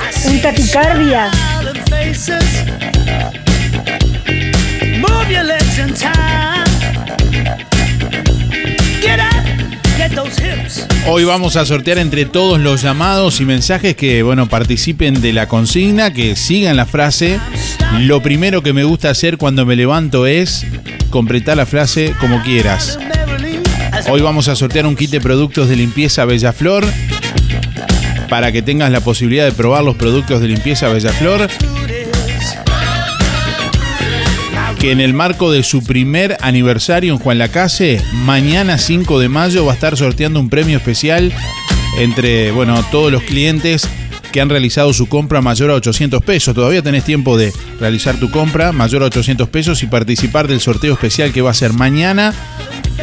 Hoy 11.08 11.24
vamos 11.24 11.56
a 11.56 11.66
sortear 11.66 12.00
entre 12.00 12.26
todos 12.26 12.60
los 12.60 12.82
llamados 12.82 13.40
y 13.42 13.46
mensajes 13.46 13.96
que, 13.96 14.24
bueno, 14.24 14.48
participen 14.48 15.22
de 15.22 15.34
la 15.34 15.48
consigna, 15.48 16.12
que 16.12 16.36
sigan 16.36 16.76
la 16.76 16.86
frase. 16.86 17.40
Lo 18.00 18.22
primero 18.22 18.64
que 18.64 18.74
me 18.74 18.84
gusta 18.84 19.10
hacer 19.10 19.38
cuando 19.38 19.66
me 19.66 19.76
levanto 19.76 20.26
es 20.26 20.66
completar 21.10 21.58
la 21.58 21.66
frase 21.66 22.16
como 22.20 22.42
quieras. 22.42 22.98
Hoy 24.10 24.22
vamos 24.22 24.48
a 24.48 24.56
sortear 24.56 24.86
un 24.88 24.96
kit 24.96 25.12
de 25.12 25.22
productos 25.22 25.70
de 25.70 25.76
limpieza 25.76 26.26
Bellaflor 26.26 26.86
para 28.32 28.54
que 28.54 28.62
tengas 28.62 28.90
la 28.90 29.02
posibilidad 29.02 29.44
de 29.44 29.52
probar 29.52 29.84
los 29.84 29.98
productos 29.98 30.40
de 30.40 30.48
limpieza 30.48 30.88
Bellaflor. 30.88 31.50
Que 34.80 34.92
en 34.92 35.02
el 35.02 35.14
marco 35.14 35.52
de 35.52 35.64
su 35.64 35.84
primer 35.84 36.38
aniversario 36.40 37.12
en 37.12 37.20
Juan 37.20 37.40
Lacase, 37.40 38.02
mañana 38.14 38.78
5 38.78 39.20
de 39.20 39.28
mayo 39.28 39.66
va 39.66 39.74
a 39.74 39.76
estar 39.76 39.98
sorteando 39.98 40.40
un 40.40 40.50
premio 40.50 40.78
especial 40.78 41.34
entre, 41.98 42.52
bueno, 42.52 42.82
todos 42.90 43.12
los 43.12 43.22
clientes 43.24 43.90
que 44.32 44.40
han 44.40 44.48
realizado 44.48 44.94
su 44.94 45.10
compra 45.10 45.42
mayor 45.42 45.70
a 45.70 45.74
800 45.74 46.24
pesos. 46.24 46.56
Todavía 46.56 46.82
tenés 46.82 47.04
tiempo 47.04 47.38
de 47.38 47.52
realizar 47.82 48.16
tu 48.16 48.32
compra 48.32 48.72
mayor 48.72 49.04
a 49.04 49.08
800 49.08 49.50
pesos 49.50 49.84
y 49.84 49.88
participar 49.88 50.48
del 50.48 50.62
sorteo 50.62 50.94
especial 50.94 51.34
que 51.34 51.42
va 51.42 51.52
a 51.52 51.54
ser 51.54 51.74
mañana 51.74 52.34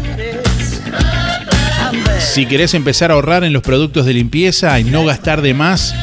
Si 2.18 2.46
querés 2.46 2.74
empezar 2.74 3.10
a 3.10 3.14
ahorrar 3.14 3.44
en 3.44 3.52
los 3.52 3.62
productos 3.62 4.06
de 4.06 4.14
limpieza 4.14 4.80
y 4.80 4.84
no 4.84 5.04
gastar 5.04 5.42
de 5.42 5.52
más, 5.54 5.94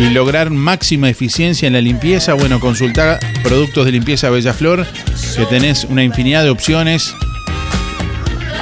y 0.00 0.08
lograr 0.08 0.48
máxima 0.50 1.10
eficiencia 1.10 1.66
en 1.66 1.74
la 1.74 1.82
limpieza, 1.82 2.32
bueno, 2.32 2.58
consultar 2.58 3.20
productos 3.42 3.84
de 3.84 3.92
limpieza 3.92 4.30
Bellaflor, 4.30 4.86
que 5.36 5.44
tenés 5.44 5.84
una 5.84 6.02
infinidad 6.02 6.42
de 6.42 6.48
opciones, 6.48 7.14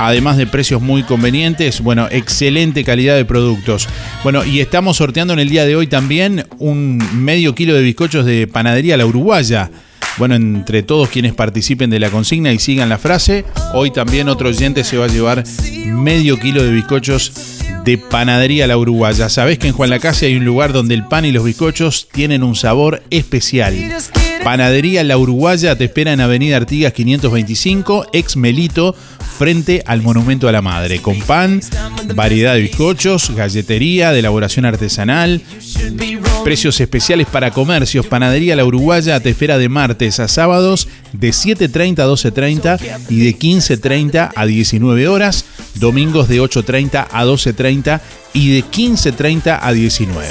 además 0.01 0.37
de 0.37 0.49
precios 0.49 0.83
muy 0.83 1.05
convenientes, 1.05 1.81
bueno, 1.81 2.09
excelente 2.11 2.83
calidad 2.83 3.15
de 3.15 3.25
productos. 3.25 3.89
Bueno, 4.25 4.45
y 4.45 4.59
estamos 4.59 4.97
sorteando 4.97 5.33
en 5.33 5.39
el 5.39 5.49
día 5.49 5.65
de 5.65 5.77
hoy 5.77 5.87
también 5.87 6.45
un 6.59 7.01
medio 7.15 7.55
kilo 7.55 7.75
de 7.75 7.83
bizcochos 7.83 8.27
de 8.27 8.49
panadería 8.49 8.97
La 8.97 9.07
Uruguaya. 9.07 9.71
Bueno, 10.17 10.35
entre 10.35 10.83
todos 10.83 11.09
quienes 11.09 11.35
participen 11.35 11.89
de 11.89 12.01
la 12.01 12.11
consigna 12.11 12.53
y 12.53 12.59
sigan 12.59 12.89
la 12.89 12.99
frase, 12.99 13.45
hoy 13.75 13.93
también 13.93 14.29
otro 14.29 14.49
oyente 14.49 14.83
se 14.83 14.97
va 14.97 15.05
a 15.05 15.09
llevar 15.09 15.45
medio 15.87 16.41
kilo 16.41 16.65
de 16.65 16.73
bizcochos 16.73 17.58
de 17.85 17.99
Panadería 17.99 18.67
La 18.67 18.77
Uruguaya. 18.77 19.29
Sabés 19.29 19.59
que 19.59 19.69
en 19.69 19.73
Juan 19.73 19.91
Lacase 19.91 20.27
hay 20.27 20.37
un 20.37 20.45
lugar 20.45 20.73
donde 20.73 20.95
el 20.95 21.05
pan 21.05 21.25
y 21.25 21.33
los 21.33 21.45
bizcochos 21.45 22.09
tienen 22.11 22.43
un 22.43 22.55
sabor 22.55 23.03
especial. 23.11 23.75
Panadería 24.45 25.05
La 25.05 25.19
Uruguaya 25.19 25.77
te 25.77 25.85
espera 25.85 26.13
en 26.13 26.21
Avenida 26.21 26.57
Artigas 26.57 26.93
525, 26.93 28.07
ex 28.13 28.37
Melito, 28.37 28.95
frente 29.39 29.83
al 29.87 30.03
Monumento 30.03 30.49
a 30.49 30.53
la 30.53 30.63
Madre, 30.63 31.01
con 31.01 31.19
pan, 31.21 31.61
variedad 32.15 32.55
de 32.55 32.63
bizcochos, 32.63 33.31
galletería 33.31 34.13
de 34.13 34.21
elaboración 34.21 34.65
artesanal, 34.65 35.43
precios 36.45 36.81
especiales 36.81 37.27
para 37.27 37.51
comercios. 37.51 38.07
Panadería 38.07 38.57
La 38.57 38.65
Uruguaya 38.65 39.21
te 39.21 39.31
espera 39.31 39.59
de 39.59 39.69
martes 39.69 40.19
a 40.19 40.29
sábados 40.29 40.89
de 41.13 41.31
7.30 41.31 42.01
a 42.01 42.07
12.30 42.07 43.07
y 43.11 43.21
de 43.21 43.37
15.30 43.37 44.33
a 44.35 44.47
19 44.47 45.09
horas, 45.09 45.45
domingos 45.75 46.29
de 46.29 46.41
8.30 46.41 47.07
a 47.11 47.25
12.30 47.25 48.01
y 48.33 48.55
de 48.55 48.65
15.30 48.65 49.59
a 49.61 49.73
19. 49.73 50.27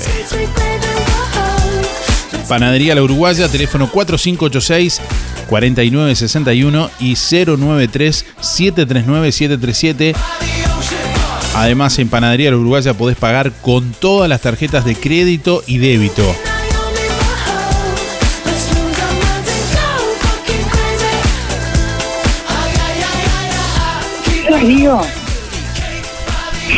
Panadería 2.48 2.96
La 2.96 3.04
Uruguaya, 3.04 3.50
teléfono 3.50 3.90
4586 3.92 5.02
4961 5.50 6.90
y 7.00 7.16
093 7.16 8.26
739 8.40 9.32
737. 9.32 10.16
Además, 11.56 11.98
en 12.00 12.10
Panadería 12.10 12.52
La 12.52 12.58
Uruguaya 12.58 12.94
podés 12.94 13.18
pagar 13.18 13.52
con 13.62 13.92
todas 13.92 14.30
las 14.30 14.42
tarjetas 14.42 14.86
de 14.86 14.96
crédito 14.96 15.64
y 15.68 15.78
débito. 15.80 16.24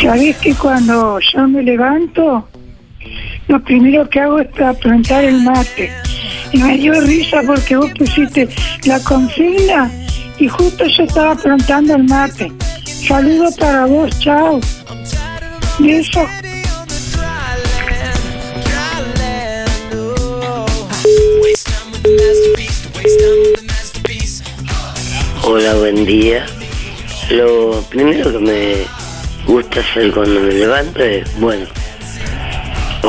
¿sabés 0.02 0.38
que 0.38 0.54
cuando 0.56 1.20
yo 1.20 1.48
me 1.48 1.64
levanto, 1.64 2.48
lo 3.50 3.60
primero 3.64 4.08
que 4.08 4.20
hago 4.20 4.40
es 4.40 4.48
plantar 4.80 5.26
el 5.26 5.42
mate? 5.42 5.92
Y 6.54 6.60
me 6.60 6.78
dio 6.78 6.94
risa 7.02 7.42
porque 7.46 7.76
vos 7.76 7.92
pusiste 7.98 8.48
la 8.86 9.00
consigna 9.04 9.92
y 10.38 10.48
justo 10.48 10.86
yo 10.86 11.04
estaba 11.04 11.36
plantando 11.36 11.96
el 11.96 12.04
mate. 12.04 12.52
Saludos 12.86 13.56
para 13.58 13.86
vos, 13.86 14.18
chao. 14.20 14.60
Beso. 15.80 16.26
Hola, 25.44 25.74
buen 25.76 26.06
día. 26.06 26.46
Lo 27.32 27.82
primero 27.90 28.32
que 28.32 28.40
me 28.40 28.74
gusta 29.48 29.80
hacer 29.80 30.12
cuando 30.12 30.40
me 30.42 30.54
levanto 30.54 31.04
es, 31.04 31.40
bueno, 31.40 31.66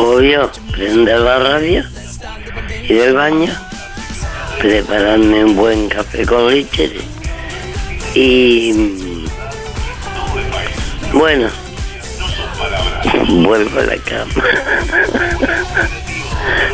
obvio, 0.01 0.51
prender 0.73 1.21
la 1.21 1.39
radio, 1.39 1.85
ir 2.89 3.03
al 3.03 3.15
baño, 3.15 3.53
prepararme 4.59 5.45
un 5.45 5.55
buen 5.57 5.89
café 5.89 6.27
con 6.27 6.49
leche 6.49 6.91
y, 8.15 8.73
bueno, 11.13 11.49
vuelvo 13.29 13.81
a 13.81 13.85
la 13.85 13.97
cama. 13.97 14.31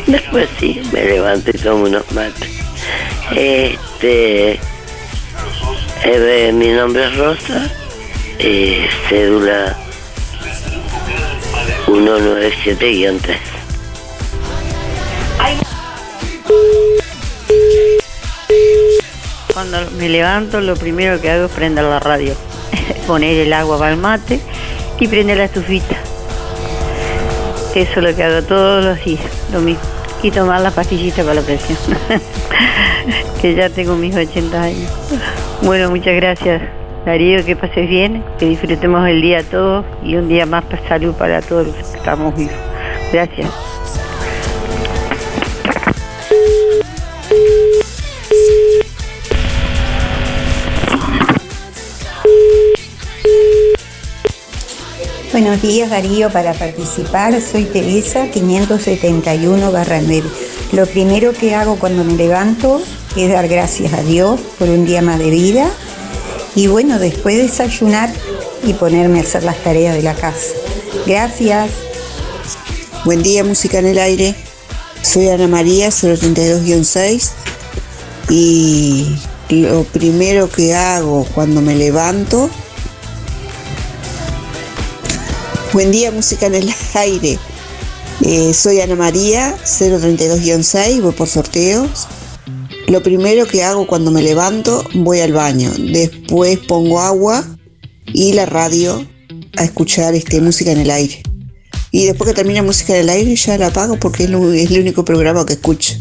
Después 0.07 0.49
sí, 0.61 0.81
me 0.93 1.05
levanto 1.05 1.51
y 1.51 1.59
tomo 1.59 1.85
unos 1.85 2.11
mates. 2.13 2.49
Este, 3.35 4.61
eh, 6.05 6.53
mi 6.55 6.69
nombre 6.69 7.07
es 7.07 7.17
Rosa, 7.17 7.69
eh, 8.39 8.89
cédula 9.09 9.77
197-3. 11.97 13.37
Cuando 19.53 19.79
me 19.93 20.11
levanto, 20.11 20.61
lo 20.61 20.77
primero 20.77 21.19
que 21.21 21.31
hago 21.31 21.47
es 21.47 21.53
prender 21.53 21.85
la 21.85 21.99
radio, 21.99 22.35
poner 23.07 23.39
el 23.39 23.53
agua 23.55 23.79
para 23.79 23.93
el 23.93 23.97
mate 23.97 24.41
y 25.01 25.09
prender 25.09 25.39
la 25.39 25.45
estufita. 25.45 25.97
Eso 27.75 27.93
es 28.01 28.03
lo 28.03 28.15
que 28.15 28.23
hago 28.23 28.43
todos 28.47 28.85
los 28.85 29.03
días, 29.03 29.25
lo 29.53 29.61
mismo. 29.61 29.83
Y 30.23 30.31
tomar 30.31 30.61
la 30.61 30.71
pastillita 30.71 31.23
para 31.23 31.35
la 31.35 31.43
presión, 31.43 31.79
que 33.41 33.55
ya 33.55 33.71
tengo 33.71 33.97
mis 33.97 34.15
80 34.15 34.63
años. 34.63 34.91
Bueno, 35.63 35.91
muchas 35.91 36.15
gracias, 36.17 36.63
Darío, 37.07 37.45
que 37.45 37.55
pases 37.55 37.89
bien, 37.89 38.25
que 38.37 38.47
disfrutemos 38.47 39.09
el 39.09 39.23
día 39.23 39.45
todos 39.45 39.85
y 40.03 40.17
un 40.17 40.29
día 40.29 40.45
más 40.45 40.65
para 40.65 40.89
salud 40.89 41.15
para 41.15 41.41
todos 41.41 41.69
los 41.69 41.77
que 41.77 41.99
estamos 41.99 42.37
vivos. 42.37 42.53
Gracias. 43.13 43.49
Buenos 55.31 55.63
días 55.63 55.91
Darío, 55.91 56.29
para 56.31 56.55
participar 56.55 57.41
soy 57.41 57.67
Teresa 57.67 58.29
571 58.33 59.71
barra 59.71 60.01
9. 60.05 60.29
Lo 60.73 60.87
primero 60.87 61.33
que 61.33 61.55
hago 61.55 61.79
cuando 61.79 62.03
me 62.03 62.15
levanto 62.15 62.83
es 63.17 63.31
dar 63.31 63.47
gracias 63.47 63.93
a 63.93 64.03
Dios 64.03 64.41
por 64.59 64.69
un 64.69 64.85
día 64.85 65.03
más 65.03 65.21
de 65.21 65.31
vida 65.31 65.71
y 66.57 66.67
bueno, 66.67 66.99
después 66.99 67.37
desayunar 67.37 68.13
y 68.65 68.73
ponerme 68.73 69.21
a 69.21 69.23
hacer 69.23 69.45
las 69.45 69.63
tareas 69.63 69.95
de 69.95 70.03
la 70.03 70.15
casa. 70.15 70.55
Gracias. 71.07 71.71
Buen 73.05 73.23
día, 73.23 73.45
música 73.45 73.79
en 73.79 73.87
el 73.87 73.99
aire. 73.99 74.35
Soy 75.03 75.29
Ana 75.29 75.47
María, 75.47 75.91
032-6 75.91 77.31
y 78.29 79.17
lo 79.51 79.85
primero 79.85 80.51
que 80.51 80.75
hago 80.75 81.25
cuando 81.33 81.61
me 81.61 81.77
levanto 81.77 82.51
Buen 85.77 85.93
día, 85.93 86.11
música 86.11 86.47
en 86.47 86.55
el 86.55 86.75
aire. 86.95 87.39
Eh, 88.23 88.55
soy 88.55 88.81
Ana 88.81 88.95
María, 88.95 89.55
032-6, 89.63 91.03
voy 91.03 91.13
por 91.13 91.29
sorteos. 91.29 92.07
Lo 92.89 93.03
primero 93.03 93.47
que 93.47 93.65
hago 93.65 93.87
cuando 93.87 94.11
me 94.11 94.23
levanto, 94.23 94.85
voy 94.95 95.21
al 95.21 95.33
baño. 95.33 95.73
Después 95.79 96.59
pongo 96.61 97.01
agua 97.01 97.45
y 98.07 98.33
la 98.33 98.47
radio 98.47 99.05
a 99.57 99.65
escuchar 99.65 100.15
este, 100.15 100.41
música 100.41 100.71
en 100.73 100.79
el 100.79 100.91
aire. 100.91 101.23
Y 101.91 102.07
después 102.07 102.29
que 102.31 102.35
termina 102.35 102.63
música 102.63 102.95
en 102.95 103.01
el 103.01 103.09
aire 103.09 103.35
ya 103.35 103.59
la 103.59 103.69
apago 103.69 103.99
porque 103.99 104.25
es, 104.25 104.31
lo- 104.31 104.53
es 104.53 104.71
el 104.71 104.81
único 104.83 105.05
programa 105.05 105.45
que 105.45 105.55
escucho. 105.55 105.95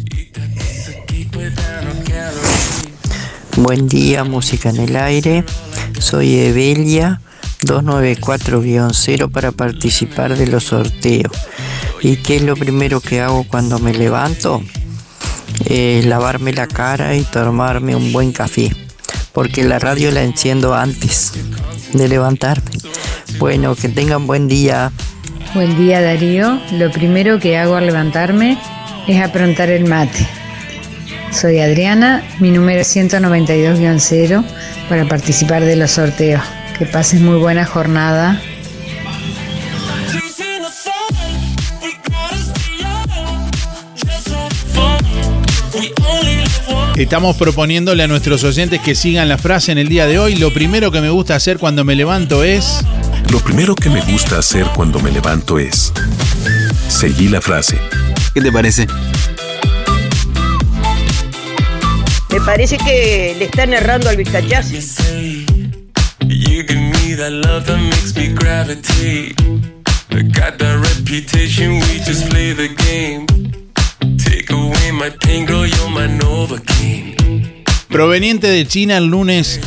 Buen 3.58 3.88
día, 3.88 4.24
música 4.24 4.70
en 4.70 4.78
el 4.78 4.96
aire. 4.96 5.44
Soy 6.00 6.36
Evelia 6.36 7.22
294-0 7.62 9.32
para 9.32 9.52
participar 9.52 10.38
de 10.38 10.48
los 10.48 10.66
sorteos. 10.66 11.32
¿Y 12.02 12.18
qué 12.18 12.36
es 12.36 12.42
lo 12.44 12.56
primero 12.56 13.00
que 13.00 13.22
hago 13.22 13.46
cuando 13.48 13.80
me 13.80 13.94
levanto? 13.94 14.62
Eh, 15.66 16.02
lavarme 16.06 16.54
la 16.54 16.68
cara 16.68 17.16
y 17.16 17.24
tomarme 17.24 17.96
un 17.96 18.12
buen 18.12 18.32
café. 18.32 18.72
Porque 19.34 19.64
la 19.64 19.80
radio 19.80 20.12
la 20.12 20.24
enciendo 20.24 20.74
antes 20.74 21.34
de 21.94 22.08
levantarme. 22.08 22.72
Bueno, 23.38 23.76
que 23.76 23.90
tengan 23.90 24.28
buen 24.28 24.48
día. 24.48 24.92
Buen 25.54 25.78
día 25.78 26.02
Darío. 26.02 26.60
Lo 26.74 26.92
primero 26.92 27.40
que 27.40 27.58
hago 27.58 27.76
al 27.76 27.86
levantarme 27.86 28.58
es 29.08 29.22
aprontar 29.22 29.70
el 29.70 29.86
mate. 29.86 30.28
Soy 31.32 31.60
Adriana, 31.60 32.24
mi 32.40 32.52
número 32.52 32.82
es 32.82 32.96
192-0 32.96 34.44
para 34.88 35.06
participar 35.06 35.66
de 35.66 35.76
los 35.76 35.92
sorteos. 35.92 36.42
Que 36.78 36.86
pases 36.86 37.20
muy 37.20 37.38
buena 37.38 37.66
jornada. 37.66 38.42
Estamos 46.96 47.36
proponiéndole 47.36 48.04
a 48.04 48.08
nuestros 48.08 48.46
oyentes 48.46 48.80
que 48.80 48.96
sigan 48.96 49.28
la 49.28 49.38
frase 49.38 49.74
en 49.74 49.78
el 49.78 49.90
día 49.90 50.08
de 50.08 50.18
hoy. 50.18 50.36
Lo 50.36 50.54
primero 50.54 50.92
que 50.92 51.02
me 51.02 51.10
gusta 51.10 51.36
hacer 51.36 51.58
cuando 51.58 51.84
me 51.84 51.94
levanto 51.94 52.44
es... 52.44 52.86
Lo 53.32 53.40
primero 53.42 53.76
que 53.76 53.90
me 53.90 54.00
gusta 54.00 54.40
hacer 54.40 54.66
cuando 54.74 55.00
me 55.02 55.12
levanto 55.12 55.60
es. 55.60 55.92
Seguí 56.88 57.28
la 57.28 57.42
frase. 57.42 57.78
¿Qué 58.34 58.40
te 58.40 58.50
parece? 58.50 58.88
Me 62.32 62.40
parece 62.42 62.78
que 62.78 63.36
le 63.40 63.46
están 63.46 63.74
errando 63.74 64.10
al 64.10 64.16
got 70.32 70.58
that 70.60 70.80
reputation, 70.80 71.74
we 71.74 72.00
just 72.00 72.30
play 72.30 72.54
the 72.54 72.70
game. 72.88 73.26
Take 74.18 74.50
away 74.50 74.92
my 74.92 75.10
pain, 75.10 75.46
Proveniente 77.90 78.48
de 78.48 78.68
China, 78.68 78.98
el 78.98 79.06
lunes 79.06 79.60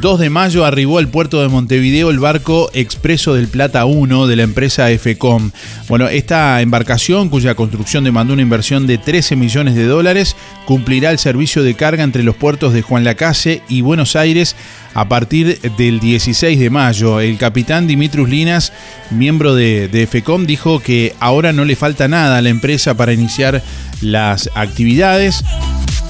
2 0.00 0.20
de 0.20 0.28
mayo 0.28 0.64
arribó 0.64 0.98
al 0.98 1.08
puerto 1.08 1.40
de 1.40 1.48
Montevideo 1.48 2.10
el 2.10 2.18
barco 2.18 2.68
Expreso 2.74 3.34
del 3.34 3.48
Plata 3.48 3.86
1 3.86 4.26
de 4.26 4.36
la 4.36 4.42
empresa 4.42 4.88
FECOM. 4.98 5.52
Bueno, 5.88 6.08
esta 6.08 6.60
embarcación, 6.60 7.28
cuya 7.28 7.54
construcción 7.54 8.04
demandó 8.04 8.34
una 8.34 8.42
inversión 8.42 8.86
de 8.86 8.98
13 8.98 9.36
millones 9.36 9.74
de 9.74 9.86
dólares, 9.86 10.36
cumplirá 10.66 11.12
el 11.12 11.18
servicio 11.18 11.62
de 11.62 11.74
carga 11.74 12.04
entre 12.04 12.22
los 12.22 12.36
puertos 12.36 12.74
de 12.74 12.82
Juan 12.82 13.04
Lacase 13.04 13.62
y 13.68 13.80
Buenos 13.80 14.16
Aires 14.16 14.54
a 14.92 15.08
partir 15.08 15.60
del 15.78 15.98
16 15.98 16.58
de 16.58 16.70
mayo. 16.70 17.20
El 17.20 17.38
capitán 17.38 17.86
Dimitrius 17.86 18.28
Linas, 18.28 18.72
miembro 19.10 19.54
de, 19.54 19.88
de 19.88 20.06
FECOM, 20.06 20.44
dijo 20.44 20.80
que 20.80 21.14
ahora 21.20 21.52
no 21.52 21.64
le 21.64 21.74
falta 21.74 22.06
nada 22.06 22.36
a 22.36 22.42
la 22.42 22.50
empresa 22.50 22.96
para 22.96 23.12
iniciar 23.12 23.62
las 24.02 24.50
actividades 24.54 25.42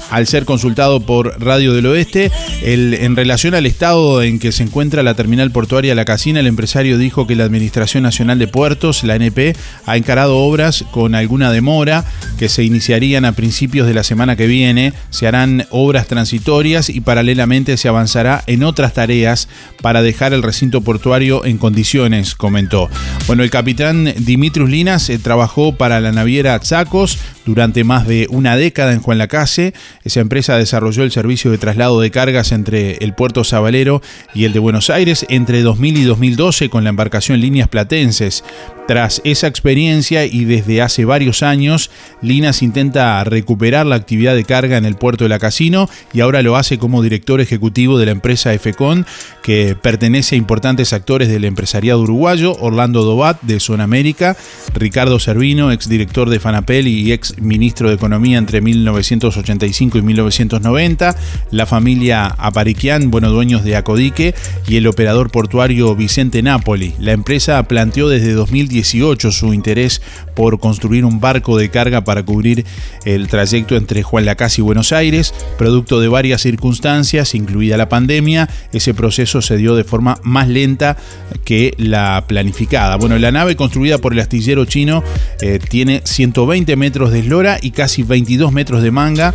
al 0.09 0.27
ser 0.27 0.45
consultado 0.45 0.99
por 1.01 1.41
Radio 1.41 1.73
del 1.73 1.85
Oeste. 1.87 2.31
En 2.61 3.15
relación 3.15 3.55
al 3.55 3.65
estado 3.65 4.23
en 4.23 4.39
que 4.39 4.51
se 4.51 4.63
encuentra 4.63 5.03
la 5.03 5.13
terminal 5.13 5.51
portuaria 5.51 5.95
La 5.95 6.05
Casina, 6.05 6.39
el 6.39 6.47
empresario 6.47 6.97
dijo 6.97 7.27
que 7.27 7.35
la 7.35 7.43
Administración 7.43 8.03
Nacional 8.03 8.39
de 8.39 8.47
Puertos, 8.47 9.03
la 9.03 9.15
ANP, 9.15 9.55
ha 9.85 9.97
encarado 9.97 10.37
obras 10.37 10.85
con 10.91 11.15
alguna 11.15 11.51
demora 11.51 12.05
que 12.37 12.49
se 12.49 12.63
iniciarían 12.63 13.25
a 13.25 13.33
principios 13.33 13.87
de 13.87 13.93
la 13.93 14.03
semana 14.03 14.35
que 14.35 14.47
viene. 14.47 14.93
Se 15.09 15.27
harán 15.27 15.65
obras 15.71 16.07
transitorias 16.07 16.89
y 16.89 17.01
paralelamente 17.01 17.77
se 17.77 17.87
avanzará 17.87 18.43
en 18.47 18.63
otras 18.63 18.93
tareas 18.93 19.47
para 19.81 20.01
dejar 20.01 20.33
el 20.33 20.43
recinto 20.43 20.81
portuario 20.81 21.45
en 21.45 21.57
condiciones, 21.57 22.35
comentó. 22.35 22.89
Bueno, 23.27 23.43
el 23.43 23.49
capitán 23.49 24.13
Dimitrius 24.17 24.69
Linas 24.69 25.09
eh, 25.09 25.19
trabajó 25.19 25.75
para 25.75 25.99
la 25.99 26.11
naviera 26.11 26.59
Chacos 26.59 27.17
durante 27.47 27.85
más 27.85 28.05
de 28.05 28.27
una 28.29 28.57
década 28.57 28.93
en 28.93 28.99
Juan 29.01 29.17
Lacase. 29.17 29.73
Esa 30.03 30.19
empresa 30.19 30.57
desarrolló 30.57 31.03
el 31.03 31.11
servicio 31.11 31.49
de 31.49 31.57
traslado 31.57 31.99
de 32.01 32.11
cargas 32.11 32.51
entre 32.51 32.97
el 32.97 33.13
puerto 33.13 33.43
Sabalero 33.43 34.01
y 34.35 34.43
el 34.43 34.53
de 34.53 34.59
Buenos 34.59 34.89
Aires 34.89 35.25
entre 35.29 35.61
2000 35.61 35.97
y 35.97 36.03
2012 36.03 36.69
con 36.69 36.83
la 36.83 36.89
embarcación 36.89 37.39
Líneas 37.39 37.69
Platenses. 37.69 38.43
Tras 38.87 39.21
esa 39.25 39.47
experiencia 39.47 40.25
y 40.25 40.45
desde 40.45 40.81
hace 40.81 41.03
varios 41.03 41.43
años, 41.43 41.91
Linas 42.21 42.61
intenta 42.61 43.21
recuperar 43.25 43.85
la 43.85 43.97
actividad 43.97 44.33
de 44.33 44.45
carga 44.45 44.77
en 44.77 44.85
el 44.85 44.95
puerto 44.95 45.25
de 45.25 45.29
la 45.29 45.39
Casino 45.39 45.89
y 46.13 46.21
ahora 46.21 46.41
lo 46.41 46.55
hace 46.55 46.77
como 46.77 47.03
director 47.03 47.41
ejecutivo 47.41 47.99
de 47.99 48.05
la 48.05 48.13
empresa 48.13 48.53
EFECON, 48.53 49.05
que 49.43 49.75
pertenece 49.75 50.35
a 50.35 50.37
importantes 50.37 50.93
actores 50.93 51.27
del 51.27 51.43
empresariado 51.43 52.01
uruguayo, 52.01 52.55
Orlando 52.61 53.03
Dobat 53.03 53.41
de 53.41 53.59
Zona 53.59 53.83
América, 53.83 54.37
Ricardo 54.73 55.19
Servino, 55.19 55.73
exdirector 55.73 56.29
de 56.29 56.39
Fanapel 56.39 56.87
y 56.87 57.11
ex 57.11 57.35
ministro 57.41 57.89
de 57.89 57.95
Economía 57.95 58.37
entre 58.37 58.61
1985 58.61 59.97
y 59.97 60.01
1990, 60.01 61.15
la 61.51 61.65
familia 61.65 62.27
Apariquian, 62.27 63.11
bueno, 63.11 63.29
dueños 63.29 63.63
de 63.63 63.75
Acodique, 63.75 64.35
y 64.67 64.77
el 64.77 64.87
operador 64.87 65.31
portuario 65.31 65.95
Vicente 65.95 66.41
Napoli. 66.41 66.93
La 66.99 67.11
empresa 67.11 67.61
planteó 67.63 68.09
desde 68.09 68.33
2018 68.33 69.31
su 69.31 69.53
interés 69.53 70.01
por 70.35 70.59
construir 70.59 71.05
un 71.05 71.19
barco 71.19 71.57
de 71.57 71.69
carga 71.69 72.03
para 72.03 72.23
cubrir 72.23 72.65
el 73.05 73.27
trayecto 73.27 73.75
entre 73.75 74.03
Juan 74.03 74.25
Lacase 74.25 74.61
y 74.61 74.63
Buenos 74.63 74.91
Aires, 74.91 75.33
producto 75.57 75.99
de 75.99 76.07
varias 76.07 76.41
circunstancias, 76.41 77.35
incluida 77.35 77.77
la 77.77 77.89
pandemia, 77.89 78.49
ese 78.71 78.93
proceso 78.93 79.41
se 79.41 79.57
dio 79.57 79.75
de 79.75 79.83
forma 79.83 80.19
más 80.23 80.47
lenta 80.47 80.97
que 81.43 81.73
la 81.77 82.25
planificada. 82.27 82.95
Bueno, 82.97 83.17
la 83.17 83.31
nave 83.31 83.55
construida 83.55 83.97
por 83.97 84.13
el 84.13 84.19
astillero 84.19 84.65
chino 84.65 85.03
eh, 85.41 85.59
tiene 85.59 86.01
120 86.03 86.75
metros 86.75 87.11
de 87.11 87.23
eslora 87.27 87.57
y 87.61 87.71
casi 87.71 88.03
22 88.03 88.53
metros 88.53 88.81
de 88.81 88.89
manga. 88.89 89.33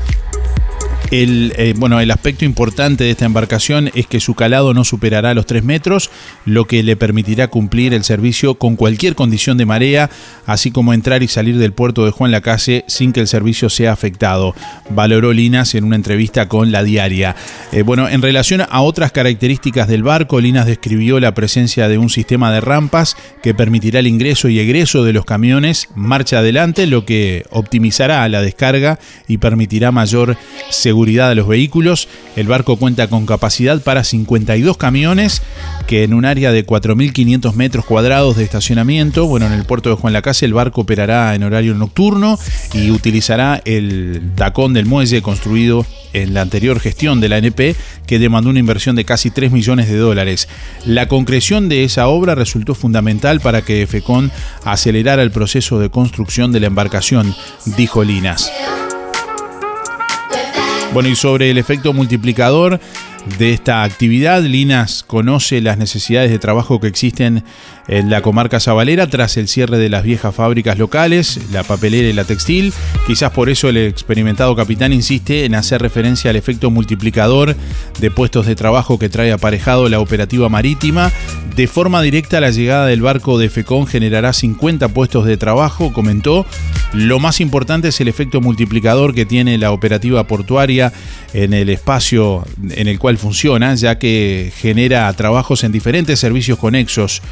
El, 1.12 1.53
eh, 1.59 1.75
bueno, 1.77 2.01
el 2.01 2.11
aspecto 2.11 2.46
importante 2.46 3.05
de 3.05 3.11
esta 3.11 3.27
embarcación 3.27 3.90
es 3.94 4.07
que 4.07 4.18
su 4.18 4.35
calado 4.35 4.72
no 4.72 4.83
superará 4.83 5.35
los 5.35 5.44
3 5.44 5.62
metros, 5.62 6.11
lo 6.46 6.64
que 6.64 6.83
le 6.83 6.96
permitirá 6.96 7.48
cumplir 7.48 7.92
el 7.92 8.03
servicio 8.03 8.55
con 8.55 8.77
cualquier 8.77 9.14
condición 9.14 9.59
de 9.59 9.66
marea, 9.66 10.09
así 10.46 10.70
como 10.70 10.94
entrar 10.94 11.22
y 11.22 11.29
salir 11.29 11.59
del 11.59 11.75
puerto 11.75 12.07
de 12.07 12.12
Juan 12.12 12.31
Lacase 12.31 12.87
sin 12.88 13.12
que 13.12 13.20
el 13.20 13.29
servicio 13.29 13.68
sea 13.68 13.92
afectado, 13.92 14.55
valoró 14.88 15.35
Linas 15.35 15.75
en 15.75 15.85
una 15.85 15.96
entrevista 15.96 16.48
con 16.48 16.72
La 16.72 16.83
Diaria. 16.83 17.37
Eh, 17.72 17.83
bueno, 17.83 18.09
en 18.09 18.22
relación 18.22 18.62
a 18.62 18.81
otras 18.81 19.12
características 19.12 19.88
del 19.88 20.05
barco, 20.05 20.40
Linas 20.40 20.64
describió 20.64 21.20
la 21.20 21.35
presencia 21.35 21.88
de 21.88 21.98
un 21.98 22.09
sistema 22.09 22.51
de 22.51 22.62
rampas 22.62 23.18
que 23.42 23.53
permitirá 23.53 24.01
el 24.01 24.07
ingreso 24.07 24.48
y 24.48 24.61
egreso 24.61 25.05
de 25.05 25.12
los 25.12 25.27
camiones 25.27 25.90
marcha 25.94 26.38
adelante, 26.38 26.87
lo 26.87 27.05
que 27.05 27.44
optimizará 27.51 28.27
la 28.31 28.40
descarga 28.40 28.98
y 29.29 29.37
permitirá 29.37 29.92
mayor 29.92 30.38
seguridad 30.70 31.02
de 31.03 31.35
los 31.35 31.49
vehículos. 31.49 32.09
El 32.37 32.47
barco 32.47 32.77
cuenta 32.77 33.09
con 33.09 33.27
capacidad 33.27 33.83
para 33.83 34.05
52 34.05 34.77
camiones 34.77 35.43
que 35.87 36.05
en 36.05 36.15
un 36.15 36.25
área 36.25 36.53
de 36.53 36.65
4.500 36.65 37.55
metros 37.55 37.85
cuadrados 37.85 38.37
de 38.37 38.45
estacionamiento, 38.45 39.27
bueno, 39.27 39.47
en 39.47 39.53
el 39.53 39.65
puerto 39.65 39.91
de 39.91 39.97
Juan 39.97 40.12
Lacase 40.12 40.47
el 40.47 40.55
barco 40.55 40.83
operará 40.83 41.35
en 41.35 41.43
horario 41.43 41.75
nocturno 41.75 42.38
y 42.73 42.91
utilizará 42.91 43.61
el 43.65 44.33
tacón 44.37 44.73
del 44.73 44.87
muelle 44.87 45.23
construido 45.23 45.85
en 46.12 46.35
la 46.35 46.43
anterior 46.43 46.79
gestión 46.79 47.21
de 47.21 47.29
la 47.29 47.38
NP 47.38 47.75
que 48.07 48.19
demandó 48.19 48.51
una 48.51 48.59
inversión 48.59 48.97
de 48.97 49.05
casi 49.05 49.31
3 49.31 49.51
millones 49.51 49.88
de 49.88 49.97
dólares. 49.97 50.49
La 50.85 51.09
concreción 51.09 51.69
de 51.69 51.85
esa 51.85 52.09
obra 52.09 52.35
resultó 52.35 52.75
fundamental 52.75 53.41
para 53.41 53.62
que 53.62 53.87
FECON 53.87 54.31
acelerara 54.65 55.23
el 55.23 55.31
proceso 55.31 55.79
de 55.79 55.91
construcción 55.91 56.53
de 56.53 56.61
la 56.61 56.67
embarcación, 56.69 57.35
dijo 57.77 58.05
Linas. 58.05 58.53
Bueno, 60.93 61.09
y 61.09 61.17
sobre 61.17 61.51
el 61.51 61.57
efecto 61.57 61.95
multiplicador 61.95 62.79
de 63.39 63.55
esta 63.55 63.83
actividad, 63.83 64.43
Linas 64.43 65.03
conoce 65.03 65.63
las 65.63 65.79
necesidades 65.79 66.31
de 66.31 66.39
trabajo 66.39 66.81
que 66.81 66.87
existen 66.87 67.45
en 67.88 68.11
la 68.11 68.23
comarca 68.23 68.61
sabalera 68.61 69.09
tras 69.09 69.37
el 69.37 69.49
cierre 69.49 69.79
de 69.79 69.88
las 69.88 70.05
viejas 70.05 70.35
fábricas 70.35 70.79
locales, 70.79 71.40
la 71.53 71.64
papelera 71.64 72.09
y 72.09 72.12
la 72.12 72.25
textil. 72.25 72.73
Quizás 73.07 73.33
por 73.33 73.51
eso 73.51 73.68
el 73.68 73.77
experimentado 73.77 74.55
capitán 74.55 74.92
insiste 74.92 75.45
en 75.45 75.55
hacer 75.55 75.83
referencia 75.83 76.31
al 76.31 76.37
efecto 76.37 76.71
multiplicador 76.71 77.57
de 77.99 78.11
puestos 78.11 78.47
de 78.47 78.55
trabajo 78.55 78.99
que 78.99 79.09
trae 79.09 79.33
aparejado 79.33 79.88
la 79.88 80.01
operativa 80.01 80.49
marítima. 80.49 81.11
De 81.57 81.66
forma 81.66 82.01
directa, 82.01 82.40
la 82.40 82.51
llegada 82.51 82.87
del 82.87 83.03
barco 83.03 83.38
de 83.38 83.51
FECON 83.51 83.87
generará 83.87 84.33
50 84.33 84.88
puestos 84.88 85.27
de 85.27 85.37
trabajo, 85.37 85.92
comentó. 85.92 86.47
Lo 86.95 87.18
más 87.18 87.40
importante 87.40 87.88
es 87.88 88.01
el 88.01 88.09
efecto 88.09 88.40
multiplicador 88.40 89.14
que 89.14 89.27
tiene 89.27 89.59
la 89.59 89.73
operativa 89.73 90.27
portuaria 90.27 90.92
en 91.35 91.53
el 91.53 91.68
espacio 91.68 92.45
en 92.71 92.88
el 92.88 92.99
cual 92.99 93.18
funciona, 93.18 93.75
ya 93.75 93.99
que 93.99 94.53
genera 94.57 95.12
trabajos 95.14 95.64
en 95.64 95.73
diferentes 95.73 96.18
servicios 96.21 96.59
conexos 96.59 97.23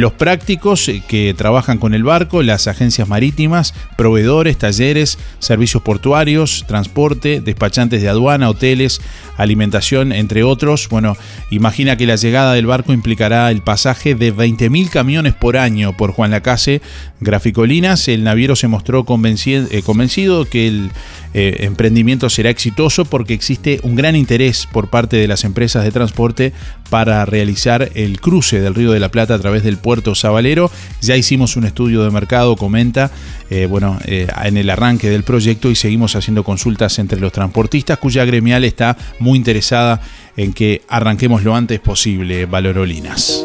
los 0.00 0.12
prácticos 0.12 0.88
eh, 0.88 1.02
que 1.06 1.34
trabajan 1.34 1.78
con 1.78 1.94
el 1.94 2.04
barco, 2.04 2.42
las 2.42 2.68
agencias 2.68 3.08
marítimas, 3.08 3.74
proveedores, 3.96 4.58
talleres, 4.58 5.18
servicios 5.38 5.82
portuarios, 5.82 6.64
transporte, 6.66 7.40
despachantes 7.40 8.02
de 8.02 8.08
aduana, 8.08 8.48
hoteles, 8.50 9.00
alimentación, 9.36 10.12
entre 10.12 10.42
otros. 10.42 10.88
Bueno, 10.88 11.16
imagina 11.50 11.96
que 11.96 12.06
la 12.06 12.16
llegada 12.16 12.54
del 12.54 12.66
barco 12.66 12.92
implicará 12.92 13.50
el 13.50 13.62
pasaje 13.62 14.14
de 14.14 14.34
20.000 14.34 14.90
camiones 14.90 15.34
por 15.34 15.56
año 15.56 15.96
por 15.96 16.12
Juan 16.12 16.30
Lacase, 16.30 16.82
Graficolinas. 17.20 18.08
El 18.08 18.24
naviero 18.24 18.56
se 18.56 18.68
mostró 18.68 19.04
convencido, 19.04 19.66
eh, 19.70 19.82
convencido 19.82 20.44
que 20.44 20.68
el 20.68 20.90
eh, 21.34 21.64
emprendimiento 21.64 22.30
será 22.30 22.50
exitoso 22.50 23.04
porque 23.04 23.34
existe 23.34 23.80
un 23.82 23.94
gran 23.94 24.16
interés 24.16 24.66
por 24.70 24.88
parte 24.88 25.16
de 25.16 25.28
las 25.28 25.44
empresas 25.44 25.84
de 25.84 25.92
transporte 25.92 26.52
para 26.90 27.24
realizar 27.24 27.90
el 27.94 28.20
cruce 28.20 28.60
del 28.60 28.74
Río 28.74 28.92
de 28.92 29.00
la 29.00 29.10
Plata 29.10 29.34
a 29.34 29.38
través 29.38 29.62
del 29.62 29.76
puerto 29.86 30.16
Sabalero. 30.16 30.68
Ya 31.00 31.14
hicimos 31.14 31.54
un 31.54 31.64
estudio 31.64 32.02
de 32.02 32.10
mercado, 32.10 32.56
comenta, 32.56 33.12
eh, 33.50 33.66
bueno, 33.66 34.00
eh, 34.04 34.26
en 34.42 34.56
el 34.56 34.68
arranque 34.68 35.08
del 35.08 35.22
proyecto 35.22 35.70
y 35.70 35.76
seguimos 35.76 36.16
haciendo 36.16 36.42
consultas 36.42 36.98
entre 36.98 37.20
los 37.20 37.30
transportistas, 37.30 37.96
cuya 37.98 38.24
gremial 38.24 38.64
está 38.64 38.96
muy 39.20 39.38
interesada 39.38 40.00
en 40.36 40.52
que 40.52 40.82
arranquemos 40.88 41.44
lo 41.44 41.54
antes 41.54 41.78
posible, 41.78 42.46
Valorolinas. 42.46 43.44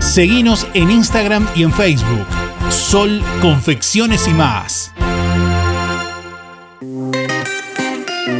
Seguinos 0.00 0.66
en 0.72 0.90
Instagram 0.90 1.46
y 1.54 1.62
en 1.62 1.72
Facebook. 1.72 2.26
Sol, 2.70 3.22
confecciones 3.42 4.26
y 4.26 4.32
más. 4.32 4.92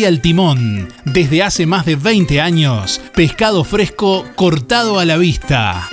El 0.00 0.20
Timón. 0.22 0.88
Desde 1.04 1.42
hace 1.42 1.66
más 1.66 1.84
de 1.84 1.96
20 1.96 2.40
años, 2.40 3.00
pescado 3.14 3.62
fresco 3.62 4.24
cortado 4.34 4.98
a 4.98 5.04
la 5.04 5.18
vista. 5.18 5.86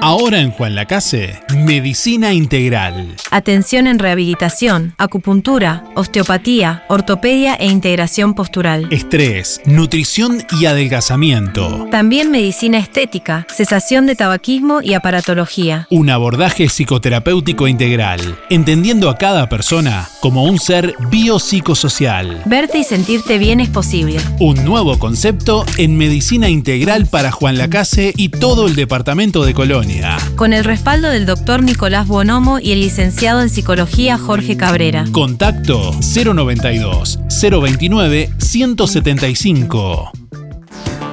Ahora 0.00 0.38
en 0.38 0.52
Juan 0.52 0.76
Lacase, 0.76 1.40
Medicina 1.56 2.32
Integral. 2.32 3.16
Atención 3.32 3.88
en 3.88 3.98
rehabilitación, 3.98 4.94
acupuntura, 4.96 5.82
osteopatía, 5.96 6.84
ortopedia 6.88 7.56
e 7.56 7.66
integración 7.66 8.34
postural. 8.34 8.86
Estrés, 8.92 9.60
nutrición 9.66 10.44
y 10.60 10.66
adelgazamiento. 10.66 11.88
También 11.90 12.30
medicina 12.30 12.78
estética, 12.78 13.44
cesación 13.52 14.06
de 14.06 14.14
tabaquismo 14.14 14.82
y 14.82 14.94
aparatología. 14.94 15.88
Un 15.90 16.10
abordaje 16.10 16.68
psicoterapéutico 16.68 17.66
integral, 17.66 18.20
entendiendo 18.50 19.10
a 19.10 19.18
cada 19.18 19.48
persona 19.48 20.08
como 20.20 20.44
un 20.44 20.60
ser 20.60 20.94
biopsicosocial. 21.10 22.42
Verte 22.46 22.78
y 22.78 22.84
sentirte 22.84 23.36
bien 23.38 23.58
es 23.58 23.68
posible. 23.68 24.20
Un 24.38 24.64
nuevo 24.64 24.96
concepto 25.00 25.66
en 25.76 25.96
medicina 25.96 26.48
integral 26.48 27.06
para 27.06 27.32
Juan 27.32 27.58
Lacase 27.58 28.12
y 28.16 28.28
todo 28.28 28.68
el 28.68 28.76
departamento 28.76 29.44
de 29.44 29.54
Colonia. 29.54 29.87
Con 30.36 30.52
el 30.52 30.64
respaldo 30.64 31.08
del 31.08 31.26
doctor 31.26 31.62
Nicolás 31.62 32.06
Bonomo 32.06 32.58
y 32.58 32.72
el 32.72 32.80
licenciado 32.80 33.40
en 33.40 33.48
psicología 33.48 34.18
Jorge 34.18 34.56
Cabrera. 34.56 35.04
Contacto 35.12 35.92
092 36.00 37.18
029 37.28 38.30
175. 38.38 40.12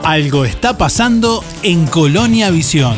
Algo 0.04 0.46
está 0.46 0.78
pasando 0.78 1.44
en 1.64 1.88
Colonia 1.88 2.52
Visión. 2.52 2.98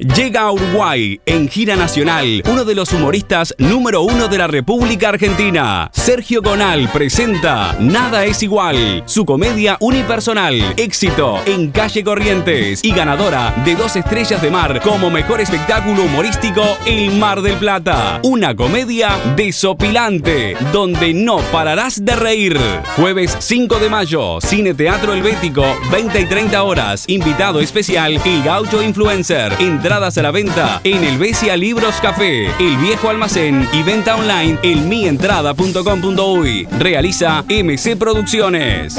Llega 0.00 0.40
a 0.40 0.52
Uruguay 0.52 1.20
en 1.26 1.46
gira 1.46 1.76
nacional 1.76 2.42
uno 2.50 2.64
de 2.64 2.74
los 2.74 2.90
humoristas 2.94 3.54
número 3.58 4.00
uno 4.00 4.28
de 4.28 4.38
la 4.38 4.46
República 4.46 5.10
Argentina. 5.10 5.90
Sergio 5.92 6.40
Gonal 6.40 6.88
presenta 6.90 7.76
Nada 7.78 8.24
es 8.24 8.42
igual, 8.42 9.02
su 9.04 9.26
comedia 9.26 9.76
unipersonal, 9.78 10.72
éxito 10.78 11.38
en 11.44 11.70
calle 11.70 12.02
Corrientes 12.02 12.82
y 12.82 12.92
ganadora 12.92 13.52
de 13.62 13.74
dos 13.74 13.94
estrellas 13.94 14.40
de 14.40 14.50
mar 14.50 14.80
como 14.80 15.10
mejor 15.10 15.42
espectáculo 15.42 16.04
humorístico 16.04 16.62
El 16.86 17.18
Mar 17.18 17.42
del 17.42 17.58
Plata. 17.58 18.20
Una 18.22 18.56
comedia 18.56 19.10
desopilante 19.36 20.56
donde 20.72 21.12
no 21.12 21.40
pararás 21.52 22.02
de 22.02 22.16
reír. 22.16 22.58
Jueves 22.96 23.36
5 23.38 23.78
de 23.78 23.90
mayo, 23.90 24.40
Cine 24.40 24.72
Teatro 24.72 25.12
Helvético, 25.12 25.64
20 25.92 26.20
y 26.22 26.24
30 26.24 26.62
horas. 26.62 27.04
Invitado 27.06 27.60
especial, 27.60 28.18
El 28.24 28.42
Gaucho 28.42 28.82
Influencer. 28.82 29.54
Entradas 29.90 30.18
a 30.18 30.22
la 30.22 30.30
venta 30.30 30.80
en 30.84 31.02
el 31.02 31.18
Besia 31.18 31.56
Libros 31.56 31.96
Café, 32.00 32.46
El 32.60 32.76
Viejo 32.76 33.08
Almacén 33.08 33.68
y 33.72 33.82
venta 33.82 34.14
online 34.14 34.56
en 34.62 34.88
mientrada.com.uy. 34.88 36.68
Realiza 36.78 37.44
MC 37.48 37.96
Producciones. 37.96 38.96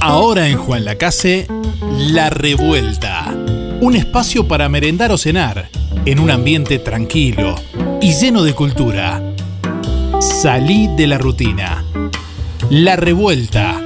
Ahora 0.00 0.48
en 0.48 0.56
Juan 0.56 0.86
Lacase, 0.86 1.46
La 1.98 2.30
Revuelta. 2.30 3.26
Un 3.82 3.94
espacio 3.94 4.48
para 4.48 4.70
merendar 4.70 5.12
o 5.12 5.18
cenar, 5.18 5.68
en 6.06 6.18
un 6.18 6.30
ambiente 6.30 6.78
tranquilo 6.78 7.56
y 8.00 8.14
lleno 8.14 8.42
de 8.42 8.54
cultura. 8.54 9.20
Salí 10.18 10.88
de 10.96 11.06
la 11.06 11.18
rutina. 11.18 11.84
La 12.70 12.96
Revuelta. 12.96 13.85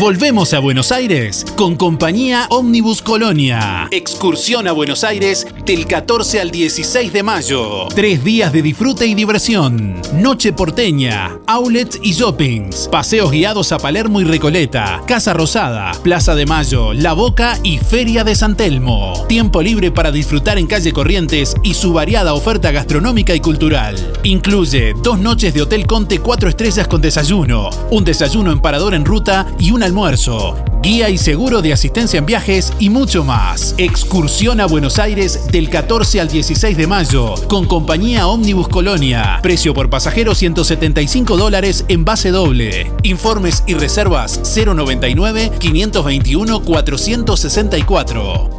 Volvemos 0.00 0.52
a 0.54 0.58
Buenos 0.58 0.90
Aires 0.90 1.46
con 1.56 1.76
compañía 1.76 2.46
Omnibus 2.50 3.00
Colonia. 3.00 3.86
Excursión 3.92 4.66
a 4.66 4.72
Buenos 4.72 5.04
Aires 5.04 5.46
del 5.64 5.86
14 5.86 6.40
al 6.40 6.50
16 6.50 7.12
de 7.12 7.22
mayo. 7.22 7.86
Tres 7.94 8.24
días 8.24 8.52
de 8.52 8.60
disfrute 8.60 9.06
y 9.06 9.14
diversión. 9.14 10.02
Noche 10.14 10.52
porteña, 10.52 11.38
outlets 11.46 12.00
y 12.02 12.12
shoppings. 12.12 12.88
Paseos 12.90 13.30
guiados 13.30 13.70
a 13.70 13.78
Palermo 13.78 14.20
y 14.20 14.24
Recoleta. 14.24 15.00
Casa 15.06 15.32
Rosada, 15.32 15.92
Plaza 16.02 16.34
de 16.34 16.44
Mayo, 16.44 16.92
La 16.92 17.12
Boca 17.12 17.56
y 17.62 17.78
Feria 17.78 18.24
de 18.24 18.34
San 18.34 18.56
Telmo. 18.56 19.24
Tiempo 19.28 19.62
libre 19.62 19.92
para 19.92 20.10
disfrutar 20.10 20.58
en 20.58 20.66
calle 20.66 20.92
Corrientes 20.92 21.54
y 21.62 21.74
su 21.74 21.92
variada 21.92 22.34
oferta 22.34 22.72
gastronómica 22.72 23.34
y 23.34 23.40
cultural. 23.40 23.96
Incluye 24.24 24.94
dos 25.02 25.20
noches 25.20 25.54
de 25.54 25.62
Hotel 25.62 25.86
Conte 25.86 26.18
4 26.18 26.48
estrellas 26.48 26.88
con 26.88 27.00
desayuno, 27.00 27.70
un 27.90 28.04
desayuno 28.04 28.50
en 28.50 28.60
parador 28.60 28.94
en 28.94 29.04
ruta 29.04 29.46
y 29.60 29.70
un 29.70 29.83
almuerzo, 29.84 30.56
guía 30.82 31.10
y 31.10 31.18
seguro 31.18 31.62
de 31.62 31.72
asistencia 31.72 32.18
en 32.18 32.26
viajes 32.26 32.72
y 32.78 32.90
mucho 32.90 33.22
más. 33.22 33.74
Excursión 33.78 34.60
a 34.60 34.66
Buenos 34.66 34.98
Aires 34.98 35.46
del 35.52 35.70
14 35.70 36.20
al 36.20 36.28
16 36.28 36.76
de 36.76 36.86
mayo 36.86 37.34
con 37.48 37.66
compañía 37.66 38.26
Omnibus 38.26 38.68
Colonia. 38.68 39.38
Precio 39.42 39.74
por 39.74 39.90
pasajero 39.90 40.34
175 40.34 41.36
dólares 41.36 41.84
en 41.88 42.04
base 42.04 42.30
doble. 42.30 42.90
Informes 43.02 43.62
y 43.66 43.74
reservas 43.74 44.40
099 44.56 45.52
521 45.58 46.62
464. 46.62 48.50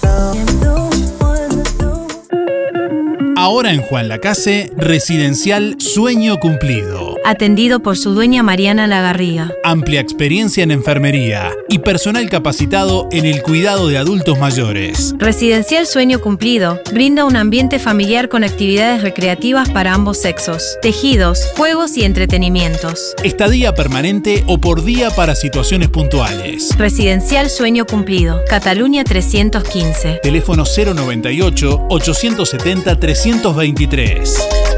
Ahora 3.36 3.72
en 3.72 3.82
Juan 3.82 4.08
Lacase, 4.08 4.72
residencial 4.76 5.76
Sueño 5.78 6.38
Cumplido. 6.38 7.17
Atendido 7.28 7.80
por 7.80 7.98
su 7.98 8.14
dueña 8.14 8.42
Mariana 8.42 8.86
Lagarriga. 8.86 9.52
Amplia 9.62 10.00
experiencia 10.00 10.62
en 10.64 10.70
enfermería 10.70 11.52
y 11.68 11.80
personal 11.80 12.26
capacitado 12.30 13.06
en 13.12 13.26
el 13.26 13.42
cuidado 13.42 13.86
de 13.88 13.98
adultos 13.98 14.38
mayores. 14.38 15.14
Residencial 15.18 15.86
Sueño 15.86 16.20
Cumplido 16.20 16.80
brinda 16.90 17.26
un 17.26 17.36
ambiente 17.36 17.78
familiar 17.78 18.30
con 18.30 18.44
actividades 18.44 19.02
recreativas 19.02 19.68
para 19.68 19.92
ambos 19.92 20.16
sexos, 20.16 20.78
tejidos, 20.80 21.52
juegos 21.54 21.98
y 21.98 22.04
entretenimientos. 22.04 23.14
Estadía 23.22 23.74
permanente 23.74 24.42
o 24.46 24.58
por 24.58 24.82
día 24.82 25.10
para 25.10 25.34
situaciones 25.34 25.90
puntuales. 25.90 26.70
Residencial 26.78 27.50
Sueño 27.50 27.84
Cumplido, 27.84 28.40
Cataluña 28.48 29.04
315. 29.04 30.20
Teléfono 30.22 30.64
098 30.64 31.88
870 31.90 32.98
323. 32.98 34.77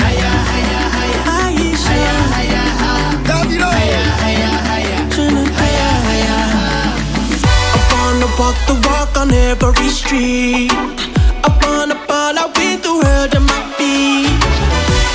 Walk 8.41 8.57
the 8.65 8.75
walk 8.89 9.13
on 9.21 9.29
every 9.31 9.89
street. 9.99 10.73
I 11.45 11.49
wanna 11.61 11.97
ball 12.09 12.35
out 12.41 12.51
with 12.57 12.81
the 12.81 12.93
world 13.01 13.31
at 13.37 13.43
my 13.53 13.61
feet. 13.77 14.33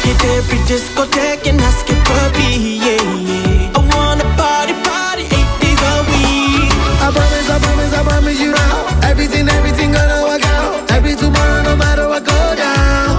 Hit 0.07 0.23
every 0.39 0.61
discotheque 0.71 1.45
and 1.51 1.59
ask 1.69 1.85
it 1.91 2.01
for 2.07 2.27
me, 2.39 2.79
yeah, 2.87 3.03
yeah. 3.31 3.79
I 3.79 3.81
wanna 3.95 4.27
party, 4.39 4.75
party 4.87 5.25
eight 5.39 5.53
days 5.63 5.83
a 5.91 5.95
week. 6.11 6.71
I 7.03 7.09
promise, 7.17 7.49
I 7.55 7.59
promise, 7.65 7.93
I 7.99 8.03
promise 8.11 8.39
you 8.45 8.53
now. 8.63 8.77
Everything, 9.11 9.45
everything 9.59 9.91
gonna 9.99 10.19
work 10.29 10.45
out. 10.57 10.91
Every 10.97 11.15
tomorrow, 11.23 11.63
no 11.69 11.75
matter 11.75 12.07
what 12.13 12.23
go 12.33 12.41
down. 12.65 13.11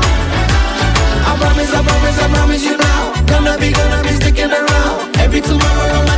I 1.30 1.32
promise, 1.41 1.72
I 1.80 1.82
promise, 1.89 2.18
I 2.26 2.28
promise 2.36 2.64
you 2.64 2.78
now. 2.78 3.01
Gonna 3.32 3.55
be, 3.60 3.70
gonna 3.80 4.01
be 4.08 4.14
sticking 4.20 4.51
around. 4.62 5.18
Every 5.24 5.41
tomorrow, 5.41 5.88
no 5.95 6.01
matter 6.08 6.16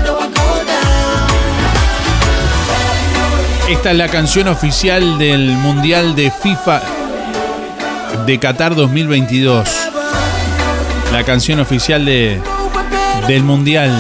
Esta 3.70 3.92
es 3.92 3.98
la 3.98 4.08
canción 4.08 4.48
oficial 4.48 5.20
del 5.20 5.52
Mundial 5.52 6.16
de 6.16 6.32
FIFA 6.32 6.82
de 8.26 8.40
Qatar 8.40 8.74
2022. 8.74 9.70
La 11.12 11.24
canción 11.24 11.60
oficial 11.60 12.04
de, 12.04 12.42
del 13.28 13.44
Mundial, 13.44 13.92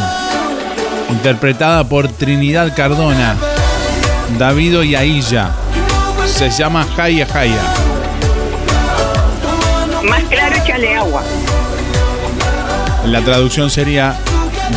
interpretada 1.11 1.83
por 1.83 2.07
Trinidad 2.07 2.75
Cardona, 2.75 3.35
Davido 4.39 4.83
y 4.83 4.95
Ailla. 4.95 5.51
Se 6.25 6.49
llama 6.49 6.87
Jaya 6.95 7.27
Jaya. 7.27 7.61
Más 10.03 10.23
claro, 10.23 10.55
échale 10.55 10.95
agua. 10.95 11.21
La 13.05 13.21
traducción 13.21 13.69
sería 13.69 14.15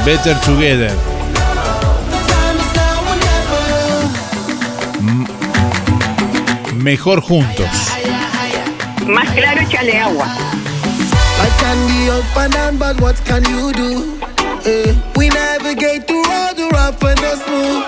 Better 0.04 0.38
Together. 0.40 1.11
Mejor 6.82 7.20
juntos. 7.20 7.68
Más 9.06 9.30
claro, 9.30 9.60
échale 9.60 10.00
agua. 10.00 10.26
I 10.26 11.48
can 11.60 11.86
be 11.86 12.10
up 12.10 12.36
and 12.36 12.52
down, 12.52 12.76
but 12.76 13.00
what 13.00 13.14
can 13.24 13.44
you 13.44 13.72
do? 13.72 14.18
Eh, 14.66 14.92
we 15.14 15.28
navigate 15.28 16.08
through 16.08 16.24
all 16.26 16.52
the 16.56 16.68
rough 16.72 17.00
and 17.04 17.18
the 17.18 17.36
smooth. 17.36 17.84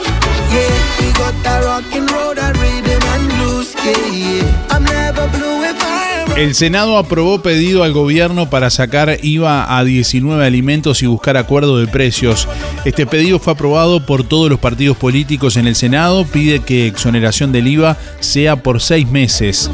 Yeah, 0.53 1.01
we 1.01 1.13
got 1.19 1.35
that 1.43 1.65
rockin' 1.65 2.07
road 2.07 2.39
and 2.39 2.57
rhythm 2.57 3.03
and 3.15 3.29
blues. 3.31 3.75
Yeah, 3.85 4.07
yeah. 4.13 4.69
I'm 4.71 4.85
never 4.85 5.27
blue 5.27 5.65
if 5.65 5.83
I. 5.83 6.04
El 6.37 6.57
Senado 6.57 6.99
aprobó 6.99 7.43
pedido 7.43 7.85
al 7.85 7.93
gobierno 7.93 8.51
para 8.51 8.68
sacar 8.68 9.18
IVA 9.22 9.78
a 9.78 9.85
19 9.85 10.45
alimentos 10.45 11.01
y 11.01 11.07
buscar 11.07 11.37
acuerdo 11.37 11.78
de 11.78 11.87
precios. 11.87 12.49
Este 12.85 13.07
pedido 13.07 13.39
fue 13.39 13.53
aprobado 13.53 14.05
por 14.05 14.24
todos 14.24 14.51
los 14.51 14.59
partidos 14.59 14.97
políticos 14.97 15.57
en 15.57 15.68
el 15.68 15.76
Senado. 15.76 16.24
Pide 16.24 16.59
que 16.59 16.89
exoneración 16.89 17.53
del 17.53 17.68
IVA 17.68 17.97
sea 18.18 18.57
por 18.57 18.80
seis 18.80 19.09
meses. 19.09 19.70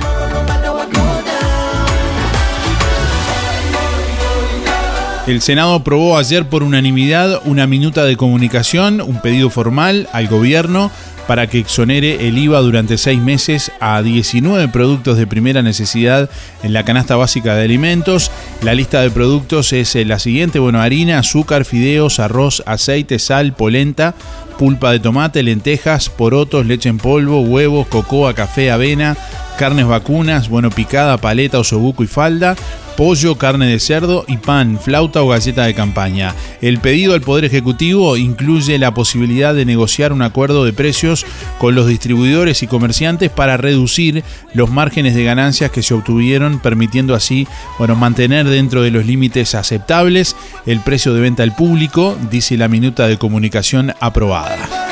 El 5.26 5.40
Senado 5.40 5.74
aprobó 5.74 6.18
ayer 6.18 6.46
por 6.46 6.62
unanimidad 6.62 7.40
una 7.46 7.66
minuta 7.66 8.04
de 8.04 8.16
comunicación, 8.16 9.00
un 9.00 9.22
pedido 9.22 9.48
formal 9.48 10.10
al 10.12 10.28
gobierno 10.28 10.90
para 11.26 11.46
que 11.46 11.58
exonere 11.58 12.26
el 12.26 12.38
IVA 12.38 12.60
durante 12.60 12.98
seis 12.98 13.20
meses 13.20 13.72
a 13.80 14.02
19 14.02 14.68
productos 14.68 15.16
de 15.16 15.26
primera 15.26 15.62
necesidad 15.62 16.28
en 16.62 16.72
la 16.72 16.84
canasta 16.84 17.16
básica 17.16 17.54
de 17.54 17.64
alimentos. 17.64 18.30
La 18.62 18.74
lista 18.74 19.00
de 19.00 19.10
productos 19.10 19.72
es 19.72 19.94
eh, 19.96 20.04
la 20.04 20.18
siguiente, 20.18 20.58
bueno, 20.58 20.80
harina, 20.80 21.18
azúcar, 21.18 21.64
fideos, 21.64 22.18
arroz, 22.20 22.62
aceite, 22.66 23.18
sal, 23.18 23.52
polenta, 23.52 24.14
pulpa 24.58 24.92
de 24.92 25.00
tomate, 25.00 25.42
lentejas, 25.42 26.08
porotos, 26.10 26.66
leche 26.66 26.88
en 26.88 26.98
polvo, 26.98 27.40
huevos, 27.40 27.86
cocoa, 27.86 28.34
café, 28.34 28.70
avena, 28.70 29.16
carnes 29.60 29.86
vacunas, 29.86 30.48
bueno, 30.48 30.70
picada, 30.70 31.18
paleta, 31.18 31.58
osobuco 31.58 32.02
y 32.02 32.06
falda, 32.06 32.56
pollo, 32.96 33.36
carne 33.36 33.66
de 33.66 33.78
cerdo 33.78 34.24
y 34.26 34.38
pan, 34.38 34.80
flauta 34.80 35.22
o 35.22 35.28
galleta 35.28 35.66
de 35.66 35.74
campaña. 35.74 36.34
El 36.62 36.78
pedido 36.78 37.12
al 37.12 37.20
Poder 37.20 37.44
Ejecutivo 37.44 38.16
incluye 38.16 38.78
la 38.78 38.94
posibilidad 38.94 39.54
de 39.54 39.66
negociar 39.66 40.14
un 40.14 40.22
acuerdo 40.22 40.64
de 40.64 40.72
precios 40.72 41.26
con 41.58 41.74
los 41.74 41.86
distribuidores 41.86 42.62
y 42.62 42.68
comerciantes 42.68 43.30
para 43.30 43.58
reducir 43.58 44.24
los 44.54 44.70
márgenes 44.70 45.14
de 45.14 45.24
ganancias 45.24 45.70
que 45.70 45.82
se 45.82 45.92
obtuvieron, 45.92 46.60
permitiendo 46.60 47.14
así 47.14 47.46
bueno, 47.76 47.96
mantener 47.96 48.48
dentro 48.48 48.80
de 48.80 48.90
los 48.90 49.04
límites 49.04 49.54
aceptables 49.54 50.36
el 50.64 50.80
precio 50.80 51.12
de 51.12 51.20
venta 51.20 51.42
al 51.42 51.54
público, 51.54 52.16
dice 52.30 52.56
la 52.56 52.68
minuta 52.68 53.08
de 53.08 53.18
comunicación 53.18 53.92
aprobada. 54.00 54.89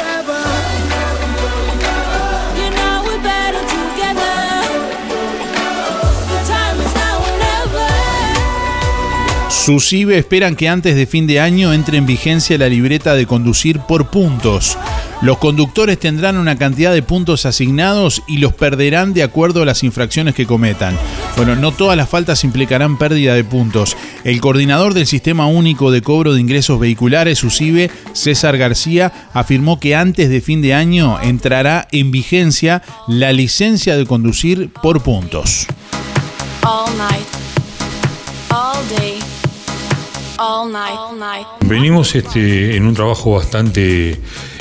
SUSIBE 9.68 10.16
esperan 10.16 10.56
que 10.56 10.66
antes 10.66 10.96
de 10.96 11.04
fin 11.04 11.26
de 11.26 11.40
año 11.40 11.74
entre 11.74 11.98
en 11.98 12.06
vigencia 12.06 12.56
la 12.56 12.70
libreta 12.70 13.12
de 13.14 13.26
conducir 13.26 13.80
por 13.80 14.08
puntos. 14.08 14.78
Los 15.20 15.36
conductores 15.36 15.98
tendrán 15.98 16.38
una 16.38 16.56
cantidad 16.56 16.90
de 16.90 17.02
puntos 17.02 17.44
asignados 17.44 18.22
y 18.26 18.38
los 18.38 18.54
perderán 18.54 19.12
de 19.12 19.22
acuerdo 19.22 19.60
a 19.60 19.66
las 19.66 19.82
infracciones 19.82 20.34
que 20.34 20.46
cometan. 20.46 20.96
Bueno, 21.36 21.54
no 21.54 21.72
todas 21.72 21.98
las 21.98 22.08
faltas 22.08 22.44
implicarán 22.44 22.96
pérdida 22.96 23.34
de 23.34 23.44
puntos. 23.44 23.94
El 24.24 24.40
coordinador 24.40 24.94
del 24.94 25.06
Sistema 25.06 25.48
Único 25.48 25.90
de 25.90 26.00
Cobro 26.00 26.32
de 26.32 26.40
Ingresos 26.40 26.80
Vehiculares, 26.80 27.40
SUSIBE, 27.40 27.90
César 28.14 28.56
García, 28.56 29.28
afirmó 29.34 29.78
que 29.78 29.94
antes 29.94 30.30
de 30.30 30.40
fin 30.40 30.62
de 30.62 30.72
año 30.72 31.20
entrará 31.20 31.88
en 31.92 32.10
vigencia 32.10 32.80
la 33.06 33.34
licencia 33.34 33.98
de 33.98 34.06
conducir 34.06 34.70
por 34.82 35.02
puntos. 35.02 35.66
all 36.64 36.88
night, 36.96 37.26
all 38.50 38.82
day, 38.96 39.17
all 40.38 40.68
night. 40.70 41.46
Venimos 41.60 42.14
este, 42.14 42.76
en 42.76 42.86
un 42.86 42.94
trabajo 42.94 43.32
bastante 43.32 44.20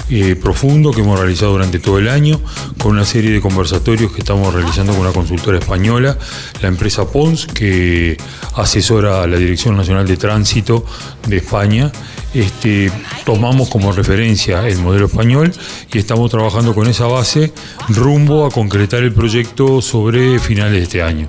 eh, 0.10 0.36
profundo 0.36 0.92
que 0.92 1.02
hemos 1.02 1.20
realizado 1.20 1.52
durante 1.52 1.80
todo 1.80 2.00
el 2.00 2.08
año, 2.08 2.40
con 2.82 2.92
una 2.92 3.06
serie 3.06 3.32
de 3.32 3.42
conversatorios 3.42 4.12
que 4.12 4.20
estamos 4.20 4.54
realizando 4.54 4.94
con 4.94 5.02
una 5.02 5.12
consultora 5.12 5.60
española, 5.60 6.18
la 6.62 6.68
empresa 6.68 7.10
Pons, 7.10 7.46
que 7.48 8.18
asesora 8.56 9.24
a 9.24 9.28
la 9.28 9.38
Dirección 9.38 9.76
Nacional 9.76 10.08
de 10.08 10.18
Tránsito 10.18 10.86
de 11.28 11.38
España. 11.38 11.92
Este, 12.34 12.92
tomamos 13.26 13.70
como 13.70 13.92
referencia 13.92 14.68
el 14.68 14.78
modelo 14.80 15.08
español 15.08 15.52
y 15.92 15.98
estamos 15.98 16.30
trabajando 16.30 16.76
con 16.76 16.88
esa 16.88 17.08
base 17.08 17.54
rumbo 17.90 18.46
a 18.46 18.52
concretar 18.52 19.04
el 19.04 19.14
proyecto 19.14 19.82
sobre 19.82 20.40
finales 20.40 20.74
de 20.74 20.84
este 20.84 21.02
año. 21.02 21.28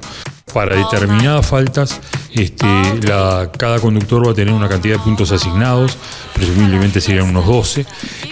Para 0.52 0.76
determinadas 0.76 1.46
faltas, 1.46 2.00
este, 2.34 2.66
la- 3.06 3.50
cada 3.56 3.78
conductor 3.80 4.26
va 4.26 4.32
a 4.32 4.34
tener 4.34 4.52
una 4.54 4.68
cantidad 4.68 4.96
de 4.96 5.02
puntos 5.02 5.30
asignados, 5.30 5.96
presumiblemente 6.34 7.00
serían 7.00 7.28
unos 7.28 7.46
12, 7.46 7.84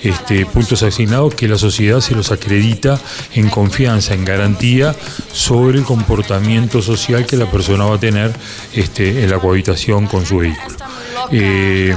este, 0.03 0.47
puntos 0.47 0.83
asignados 0.83 1.35
que 1.35 1.47
la 1.49 1.59
sociedad 1.59 2.01
se 2.01 2.15
los 2.15 2.31
acredita 2.33 2.99
en 3.35 3.49
confianza, 3.49 4.15
en 4.15 4.25
garantía 4.25 4.95
sobre 5.33 5.79
el 5.79 5.85
comportamiento 5.85 6.81
social 6.83 7.27
que 7.27 7.37
la 7.37 7.51
persona 7.51 7.85
va 7.85 7.97
a 7.97 8.01
tener 8.01 8.33
este, 8.75 9.23
en 9.25 9.31
la 9.31 9.39
cohabitación 9.39 10.07
con 10.07 10.25
su 10.25 10.39
vehículo. 10.39 10.77
Eh, 11.33 11.93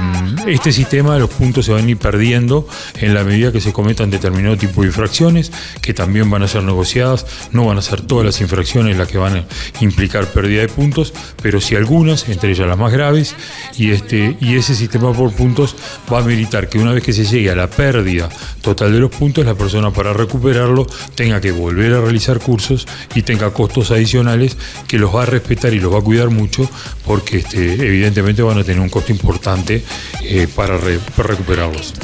este 0.48 0.72
sistema 0.72 1.14
de 1.14 1.20
los 1.20 1.30
puntos 1.30 1.64
se 1.64 1.72
van 1.72 1.86
a 1.86 1.88
ir 1.88 1.98
perdiendo 1.98 2.66
en 2.98 3.14
la 3.14 3.22
medida 3.22 3.52
que 3.52 3.60
se 3.60 3.72
cometan 3.72 4.10
determinado 4.10 4.56
tipo 4.56 4.80
de 4.80 4.88
infracciones, 4.88 5.52
que 5.80 5.94
también 5.94 6.28
van 6.28 6.42
a 6.42 6.48
ser 6.48 6.64
negociadas, 6.64 7.26
no 7.52 7.66
van 7.66 7.78
a 7.78 7.82
ser 7.82 8.00
todas 8.00 8.26
las 8.26 8.40
infracciones 8.40 8.96
las 8.96 9.06
que 9.06 9.18
van 9.18 9.36
a 9.36 9.44
implicar 9.80 10.09
pérdida 10.10 10.62
de 10.62 10.68
puntos, 10.68 11.12
pero 11.42 11.60
sí 11.60 11.76
algunas, 11.76 12.28
entre 12.28 12.50
ellas 12.50 12.66
las 12.66 12.78
más 12.78 12.92
graves, 12.92 13.34
y, 13.76 13.90
este, 13.90 14.36
y 14.40 14.56
ese 14.56 14.74
sistema 14.74 15.12
por 15.12 15.32
puntos 15.32 15.76
va 16.12 16.18
a 16.18 16.22
militar 16.22 16.68
que 16.68 16.78
una 16.78 16.92
vez 16.92 17.02
que 17.02 17.12
se 17.12 17.24
llegue 17.24 17.50
a 17.50 17.54
la 17.54 17.68
pérdida 17.68 18.28
total 18.62 18.92
de 18.92 19.00
los 19.00 19.10
puntos, 19.10 19.44
la 19.44 19.54
persona 19.54 19.90
para 19.90 20.12
recuperarlo 20.12 20.86
tenga 21.14 21.40
que 21.40 21.52
volver 21.52 21.94
a 21.94 22.00
realizar 22.00 22.40
cursos 22.40 22.86
y 23.14 23.22
tenga 23.22 23.52
costos 23.52 23.90
adicionales 23.90 24.56
que 24.86 24.98
los 24.98 25.14
va 25.14 25.22
a 25.22 25.26
respetar 25.26 25.72
y 25.72 25.80
los 25.80 25.92
va 25.92 25.98
a 25.98 26.02
cuidar 26.02 26.30
mucho 26.30 26.68
porque 27.04 27.38
este, 27.38 27.74
evidentemente 27.74 28.42
van 28.42 28.58
a 28.58 28.64
tener 28.64 28.80
un 28.80 28.88
costo 28.88 29.12
importante 29.12 29.82
eh, 30.22 30.48
para 30.54 30.78
recuperarlos. 30.78 31.94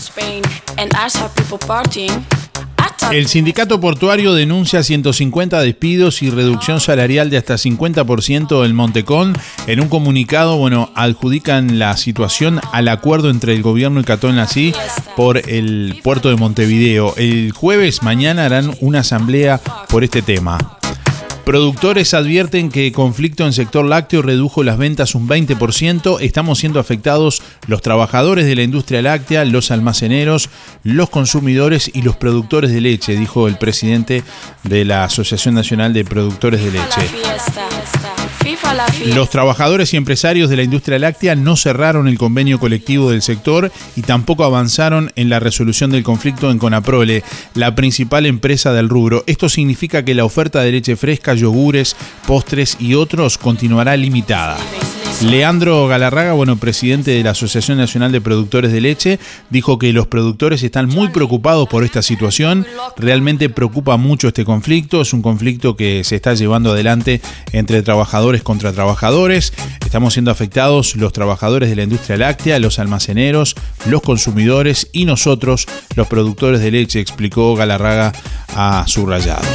El 3.12 3.28
sindicato 3.28 3.80
portuario 3.80 4.34
denuncia 4.34 4.82
150 4.82 5.60
despidos 5.60 6.22
y 6.22 6.30
reducción 6.30 6.80
salarial 6.80 7.30
de 7.30 7.36
hasta 7.36 7.54
50% 7.54 8.64
en 8.64 8.74
Montecón. 8.74 9.36
En 9.66 9.80
un 9.80 9.88
comunicado, 9.88 10.56
bueno, 10.56 10.90
adjudican 10.94 11.78
la 11.78 11.96
situación 11.96 12.60
al 12.72 12.88
acuerdo 12.88 13.30
entre 13.30 13.54
el 13.54 13.62
gobierno 13.62 14.00
y 14.00 14.04
Catón 14.04 14.36
Nací 14.36 14.74
por 15.16 15.38
el 15.48 16.00
puerto 16.02 16.28
de 16.28 16.36
Montevideo. 16.36 17.14
El 17.16 17.52
jueves 17.52 18.02
mañana 18.02 18.44
harán 18.44 18.74
una 18.80 19.00
asamblea 19.00 19.60
por 19.88 20.04
este 20.04 20.22
tema. 20.22 20.75
Productores 21.46 22.12
advierten 22.12 22.70
que 22.70 22.90
conflicto 22.90 23.46
en 23.46 23.52
sector 23.52 23.84
lácteo 23.84 24.20
redujo 24.20 24.64
las 24.64 24.78
ventas 24.78 25.14
un 25.14 25.28
20%. 25.28 26.18
Estamos 26.20 26.58
siendo 26.58 26.80
afectados 26.80 27.40
los 27.68 27.82
trabajadores 27.82 28.46
de 28.46 28.56
la 28.56 28.64
industria 28.64 29.00
láctea, 29.00 29.44
los 29.44 29.70
almaceneros, 29.70 30.50
los 30.82 31.08
consumidores 31.08 31.88
y 31.94 32.02
los 32.02 32.16
productores 32.16 32.72
de 32.72 32.80
leche, 32.80 33.14
dijo 33.14 33.46
el 33.46 33.58
presidente 33.58 34.24
de 34.64 34.84
la 34.84 35.04
Asociación 35.04 35.54
Nacional 35.54 35.92
de 35.92 36.04
Productores 36.04 36.64
de 36.64 36.72
Leche. 36.72 38.05
Los 39.06 39.30
trabajadores 39.30 39.92
y 39.92 39.96
empresarios 39.96 40.50
de 40.50 40.56
la 40.56 40.62
industria 40.62 40.98
láctea 40.98 41.34
no 41.34 41.56
cerraron 41.56 42.08
el 42.08 42.18
convenio 42.18 42.58
colectivo 42.58 43.10
del 43.10 43.22
sector 43.22 43.72
y 43.96 44.02
tampoco 44.02 44.44
avanzaron 44.44 45.12
en 45.16 45.28
la 45.28 45.40
resolución 45.40 45.90
del 45.90 46.02
conflicto 46.02 46.50
en 46.50 46.58
Conaprole, 46.58 47.24
la 47.54 47.74
principal 47.74 48.26
empresa 48.26 48.72
del 48.72 48.88
rubro. 48.88 49.24
Esto 49.26 49.48
significa 49.48 50.04
que 50.04 50.14
la 50.14 50.24
oferta 50.24 50.60
de 50.60 50.72
leche 50.72 50.96
fresca, 50.96 51.34
yogures, 51.34 51.96
postres 52.26 52.76
y 52.80 52.94
otros 52.94 53.38
continuará 53.38 53.96
limitada. 53.96 54.56
Leandro 55.22 55.88
Galarraga, 55.88 56.34
bueno, 56.34 56.56
presidente 56.56 57.10
de 57.10 57.22
la 57.22 57.30
Asociación 57.30 57.78
Nacional 57.78 58.12
de 58.12 58.20
Productores 58.20 58.70
de 58.70 58.82
Leche, 58.82 59.18
dijo 59.48 59.78
que 59.78 59.92
los 59.92 60.06
productores 60.08 60.62
están 60.62 60.88
muy 60.88 61.08
preocupados 61.08 61.68
por 61.68 61.84
esta 61.84 62.02
situación. 62.02 62.66
Realmente 62.98 63.48
preocupa 63.48 63.96
mucho 63.96 64.28
este 64.28 64.44
conflicto. 64.44 65.00
Es 65.00 65.14
un 65.14 65.22
conflicto 65.22 65.74
que 65.74 66.04
se 66.04 66.16
está 66.16 66.34
llevando 66.34 66.72
adelante 66.72 67.22
entre 67.52 67.82
trabajadores 67.82 68.42
contra 68.42 68.72
trabajadores. 68.72 69.54
Estamos 69.84 70.12
siendo 70.12 70.30
afectados 70.30 70.96
los 70.96 71.14
trabajadores 71.14 71.70
de 71.70 71.76
la 71.76 71.84
industria 71.84 72.18
láctea, 72.18 72.58
los 72.58 72.78
almaceneros, 72.78 73.56
los 73.86 74.02
consumidores 74.02 74.88
y 74.92 75.06
nosotros, 75.06 75.66
los 75.94 76.08
productores 76.08 76.60
de 76.60 76.70
leche, 76.70 77.00
explicó 77.00 77.56
Galarraga 77.56 78.12
a 78.54 78.84
Subrayado. 78.86 79.46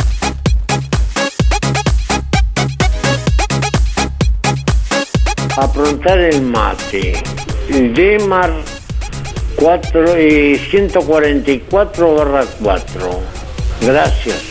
Aprontar 5.57 6.19
el 6.19 6.41
mate. 6.43 7.13
Demar 7.67 8.53
4, 9.55 10.21
y 10.21 10.55
144 10.57 12.15
barra 12.15 12.45
4. 12.61 13.21
Gracias. 13.81 14.43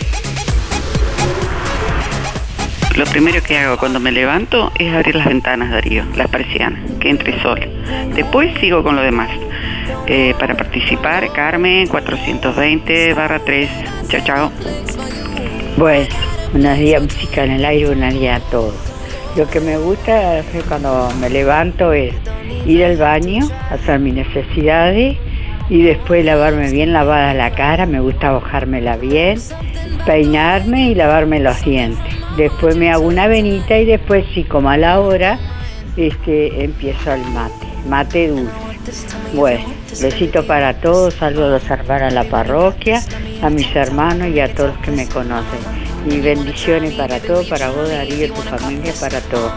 Lo 2.97 3.05
primero 3.05 3.41
que 3.43 3.57
hago 3.57 3.77
cuando 3.79 4.01
me 4.01 4.11
levanto 4.11 4.73
es 4.79 4.93
abrir 4.93 5.15
las 5.15 5.27
ventanas, 5.27 5.71
Darío, 5.71 6.05
las 6.17 6.29
persianas, 6.29 6.81
que 6.99 7.11
entre 7.11 7.41
sol. 7.41 7.61
Después 8.15 8.59
sigo 8.59 8.83
con 8.83 8.97
lo 8.97 9.03
demás. 9.03 9.31
Eh, 10.07 10.35
para 10.39 10.57
participar, 10.57 11.31
Carmen 11.33 11.87
420 11.87 13.15
barra 13.15 13.39
3. 13.39 13.71
Chao, 14.09 14.21
chao. 14.25 14.53
Bueno, 15.77 16.07
Buenos 16.53 16.79
días, 16.79 17.03
música 17.03 17.45
en 17.45 17.51
el 17.51 17.65
aire, 17.65 17.87
buenos 17.87 18.15
días 18.15 18.41
a 18.41 18.51
todos. 18.51 18.86
Lo 19.37 19.47
que 19.47 19.61
me 19.61 19.77
gusta 19.77 20.39
hacer 20.39 20.65
cuando 20.65 21.11
me 21.21 21.29
levanto 21.29 21.93
es 21.93 22.15
ir 22.65 22.83
al 22.85 22.97
baño, 22.97 23.47
hacer 23.71 24.01
mis 24.01 24.15
necesidades 24.15 25.19
y 25.69 25.83
después 25.83 26.25
lavarme 26.25 26.71
bien 26.71 26.95
lavada 26.95 27.35
la 27.35 27.51
cara, 27.51 27.85
me 27.85 28.01
gusta 28.01 28.31
bajármela 28.31 28.97
bien, 28.97 29.39
peinarme 30.07 30.89
y 30.89 30.95
lavarme 30.95 31.41
los 31.41 31.63
dientes. 31.63 32.01
Después 32.39 32.77
me 32.77 32.91
hago 32.91 33.07
una 33.07 33.27
venita 33.27 33.77
y 33.77 33.85
después, 33.85 34.25
sí, 34.35 34.45
como 34.45 34.71
a 34.71 34.79
la 34.79 35.01
hora, 35.01 35.39
este, 35.99 36.65
empiezo 36.65 37.13
el 37.13 37.23
mate, 37.27 37.67
mate 37.87 38.29
dulce. 38.29 38.53
Bueno, 39.35 39.65
besito 40.01 40.47
para 40.47 40.81
todos, 40.81 41.13
saludos 41.13 41.63
a 41.71 41.75
hermanos 41.75 42.03
a 42.03 42.11
la 42.11 42.25
parroquia, 42.25 43.03
a 43.43 43.51
mis 43.51 43.75
hermanos 43.77 44.29
y 44.29 44.41
a 44.41 44.55
todos 44.55 44.71
los 44.71 44.79
que 44.79 44.93
me 44.93 45.07
conocen. 45.07 45.86
Y 46.09 46.21
bendiciones 46.21 46.95
para 46.95 47.19
todos, 47.19 47.49
para 47.49 47.71
vos 47.71 47.89
Darío, 47.89 48.33
tu 48.33 48.41
familia, 48.43 48.93
para 49.01 49.21
todos. 49.23 49.53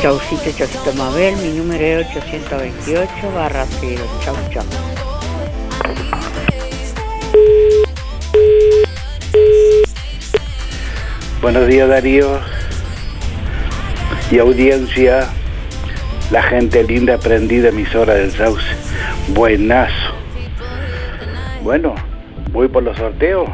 Chaucito, 0.00 0.50
Chaucito 0.56 0.92
Mabel, 0.94 1.36
mi 1.36 1.50
número 1.50 2.00
es 2.00 2.16
828 2.16 3.32
barra 3.34 3.66
0. 3.80 4.02
Chau, 4.24 4.34
chau. 4.50 4.64
Buenos 11.42 11.66
días 11.66 11.88
Darío 11.88 12.40
y 14.30 14.38
audiencia, 14.38 15.28
la 16.30 16.42
gente 16.42 16.84
linda 16.84 17.18
prendida 17.18 17.68
emisora 17.68 18.14
del 18.14 18.32
Sauce. 18.32 18.64
Buenazo. 19.28 19.92
Bueno, 21.62 21.94
voy 22.50 22.68
por 22.68 22.82
los 22.82 22.96
sorteos. 22.96 23.50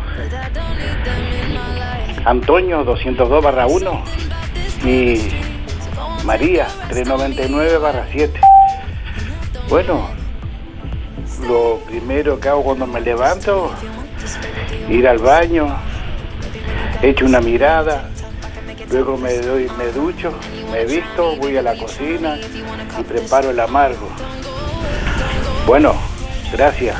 Antonio 2.29 2.85
202 2.85 3.43
barra 3.43 3.66
1 3.66 4.03
y 4.85 5.31
María 6.26 6.66
399 6.91 7.79
barra 7.79 8.07
7. 8.12 8.39
Bueno, 9.70 10.11
lo 11.49 11.79
primero 11.87 12.39
que 12.39 12.51
hago 12.51 12.62
cuando 12.64 12.87
me 12.87 13.01
levanto, 13.01 13.70
ir 14.91 15.09
al 15.09 15.16
baño, 15.16 15.74
echo 17.01 17.24
una 17.24 17.41
mirada, 17.41 18.11
luego 18.91 19.16
me 19.16 19.33
doy, 19.39 19.70
me 19.79 19.87
ducho, 19.87 20.31
me 20.70 20.85
visto, 20.85 21.35
voy 21.37 21.57
a 21.57 21.62
la 21.62 21.79
cocina 21.79 22.37
y 23.01 23.05
preparo 23.05 23.53
el 23.53 23.61
amargo. 23.61 24.07
Bueno, 25.66 25.95
gracias. 26.53 26.95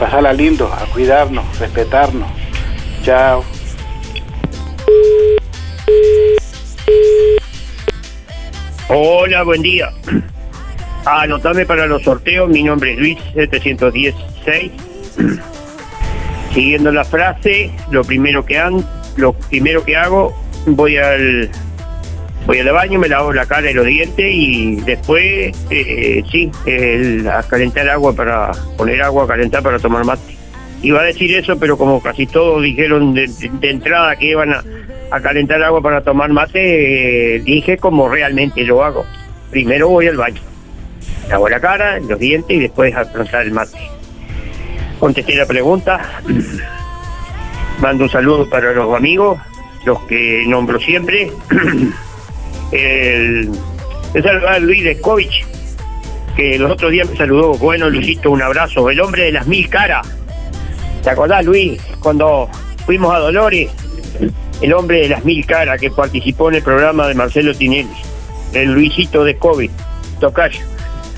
Pasala 0.00 0.32
lindo, 0.32 0.72
a 0.72 0.86
cuidarnos, 0.86 1.58
respetarnos. 1.58 2.30
Chao. 3.02 3.44
Hola, 8.88 9.42
buen 9.42 9.62
día. 9.62 9.90
Anotame 11.06 11.66
para 11.66 11.86
los 11.86 12.02
sorteos, 12.02 12.48
mi 12.48 12.62
nombre 12.62 12.92
es 12.92 12.98
Luis 12.98 13.18
716. 13.34 14.72
Siguiendo 16.52 16.92
la 16.92 17.04
frase, 17.04 17.70
lo 17.90 18.04
primero 18.04 18.44
que 18.44 18.58
hago, 18.58 18.82
lo 19.16 19.32
primero 19.32 19.84
que 19.84 19.96
hago, 19.96 20.34
voy 20.66 20.96
al 20.96 21.50
voy 22.46 22.58
al 22.58 22.70
baño, 22.72 22.98
me 22.98 23.08
lavo 23.08 23.32
la 23.32 23.46
cara 23.46 23.70
y 23.70 23.74
los 23.74 23.86
dientes 23.86 24.26
y 24.30 24.76
después 24.82 25.56
eh, 25.70 26.22
sí, 26.30 26.50
el- 26.66 27.26
a 27.26 27.42
calentar 27.42 27.88
agua 27.88 28.14
para 28.14 28.50
poner 28.76 29.00
agua 29.02 29.24
a 29.24 29.26
calentar 29.28 29.62
para 29.62 29.78
tomar 29.78 30.04
mate. 30.04 30.33
Iba 30.84 31.00
a 31.00 31.04
decir 31.04 31.34
eso, 31.34 31.58
pero 31.58 31.78
como 31.78 32.02
casi 32.02 32.26
todos 32.26 32.62
dijeron 32.62 33.14
de, 33.14 33.26
entrada 33.62 34.16
que 34.16 34.26
iban 34.26 34.52
a, 34.52 35.20
calentar 35.22 35.62
agua 35.62 35.80
para 35.80 36.02
tomar 36.02 36.30
mate, 36.30 37.36
eh, 37.36 37.40
dije 37.40 37.78
como 37.78 38.06
realmente 38.06 38.62
lo 38.64 38.84
hago. 38.84 39.06
Primero 39.50 39.88
voy 39.88 40.08
al 40.08 40.18
baño, 40.18 40.42
lavo 41.30 41.48
la 41.48 41.58
cara, 41.58 42.00
los 42.00 42.18
dientes 42.18 42.54
y 42.54 42.60
después 42.60 42.94
a 42.94 43.10
plantar 43.10 43.46
el 43.46 43.52
mate. 43.52 43.78
Contesté 45.00 45.34
la 45.36 45.46
pregunta. 45.46 46.20
Mando 47.80 48.04
un 48.04 48.10
saludo 48.10 48.50
para 48.50 48.74
los 48.74 48.94
amigos, 48.94 49.40
los 49.86 50.02
que 50.02 50.44
nombro 50.46 50.78
siempre. 50.80 51.32
el, 52.72 53.50
el 54.12 54.22
saludar 54.22 54.54
a 54.56 54.58
Luis 54.58 54.84
Descovich, 54.84 55.46
que 56.36 56.58
los 56.58 56.72
otros 56.72 56.92
días 56.92 57.08
me 57.08 57.16
saludó. 57.16 57.54
Bueno, 57.54 57.88
Luisito, 57.88 58.30
un 58.30 58.42
abrazo. 58.42 58.90
El 58.90 59.00
hombre 59.00 59.24
de 59.24 59.32
las 59.32 59.46
mil 59.46 59.66
caras. 59.70 60.23
¿Te 61.04 61.10
acordás, 61.10 61.44
Luis, 61.44 61.80
cuando 62.00 62.48
fuimos 62.86 63.14
a 63.14 63.18
Dolores? 63.18 63.70
El 64.60 64.72
hombre 64.72 65.02
de 65.02 65.08
las 65.10 65.24
mil 65.24 65.44
caras 65.44 65.78
que 65.78 65.90
participó 65.90 66.48
en 66.48 66.56
el 66.56 66.62
programa 66.62 67.06
de 67.06 67.14
Marcelo 67.14 67.54
Tinelli. 67.54 67.90
El 68.54 68.72
Luisito 68.72 69.22
Descovich, 69.24 69.70
Tocayo. 70.20 70.64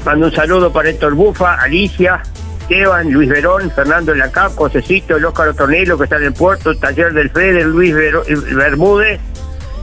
Mando 0.04 0.26
un 0.26 0.32
saludo 0.32 0.72
para 0.72 0.88
Héctor 0.90 1.14
Bufa, 1.14 1.54
Alicia, 1.54 2.22
Esteban, 2.62 3.10
Luis 3.12 3.28
Verón, 3.28 3.70
Fernando 3.70 4.14
Lacap, 4.14 4.54
Josecito, 4.56 5.16
el 5.16 5.24
Óscar 5.24 5.48
Otornelo, 5.48 5.96
que 5.98 6.04
está 6.04 6.16
en 6.16 6.24
el 6.24 6.32
puerto, 6.32 6.74
Taller 6.74 7.12
del 7.12 7.30
Fede, 7.30 7.62
Luis 7.64 7.94
Vero- 7.94 8.24
Bermúdez 8.56 9.20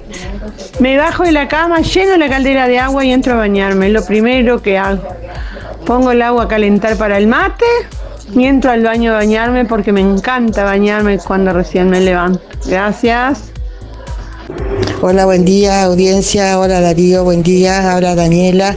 me 0.78 0.98
bajo 0.98 1.22
de 1.22 1.32
la 1.32 1.48
cama, 1.48 1.80
lleno 1.80 2.18
la 2.18 2.28
caldera 2.28 2.68
de 2.68 2.78
agua 2.78 3.02
y 3.02 3.12
entro 3.12 3.32
a 3.32 3.36
bañarme, 3.36 3.86
es 3.86 3.92
lo 3.92 4.04
primero 4.04 4.60
que 4.60 4.76
hago. 4.76 5.02
Pongo 5.86 6.10
el 6.10 6.20
agua 6.20 6.44
a 6.44 6.48
calentar 6.48 6.98
para 6.98 7.16
el 7.16 7.26
mate 7.26 7.64
y 8.34 8.44
entro 8.44 8.72
al 8.72 8.82
baño 8.82 9.12
a 9.12 9.14
bañarme 9.14 9.64
porque 9.64 9.92
me 9.92 10.02
encanta 10.02 10.64
bañarme 10.64 11.18
cuando 11.18 11.54
recién 11.54 11.88
me 11.88 12.00
levanto. 12.00 12.42
Gracias. 12.66 13.52
Hola, 15.00 15.24
buen 15.24 15.46
día, 15.46 15.84
audiencia. 15.84 16.58
Hola, 16.58 16.80
Darío, 16.80 17.24
buen 17.24 17.42
día. 17.42 17.94
Hola, 17.96 18.14
Daniela. 18.14 18.76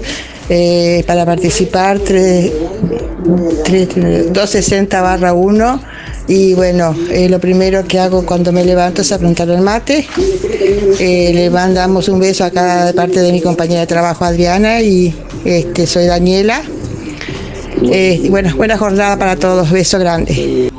Eh, 0.49 1.03
para 1.05 1.25
participar, 1.25 1.99
tre- 1.99 2.51
tre- 3.63 4.23
260 4.31 5.01
barra 5.01 5.33
1. 5.33 5.79
Y 6.27 6.53
bueno, 6.53 6.95
eh, 7.11 7.27
lo 7.29 7.39
primero 7.39 7.83
que 7.85 7.99
hago 7.99 8.25
cuando 8.25 8.51
me 8.51 8.63
levanto 8.63 9.01
es 9.01 9.11
aprontar 9.11 9.49
el 9.49 9.61
mate. 9.61 10.07
Eh, 10.99 11.31
le 11.33 11.49
mandamos 11.49 12.07
un 12.09 12.19
beso 12.19 12.43
acá 12.45 12.85
de 12.85 12.93
parte 12.93 13.19
de 13.21 13.31
mi 13.31 13.41
compañera 13.41 13.81
de 13.81 13.87
trabajo, 13.87 14.25
Adriana, 14.25 14.81
y 14.81 15.13
este, 15.45 15.87
soy 15.87 16.05
Daniela. 16.05 16.61
Bueno, 18.29 18.55
buena 18.55 18.77
jornada 18.77 19.17
para 19.17 19.35
todos. 19.35 19.71
Beso 19.71 19.97
grande. 19.99 20.69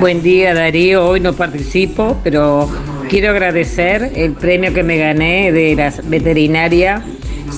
Buen 0.00 0.22
día 0.22 0.54
Darío, 0.54 1.06
hoy 1.06 1.20
no 1.20 1.32
participo, 1.34 2.16
pero 2.22 2.68
quiero 3.08 3.30
agradecer 3.30 4.12
el 4.14 4.32
premio 4.32 4.72
que 4.72 4.82
me 4.82 4.96
gané 4.96 5.50
de 5.52 5.74
la 5.74 5.92
veterinaria 6.04 7.02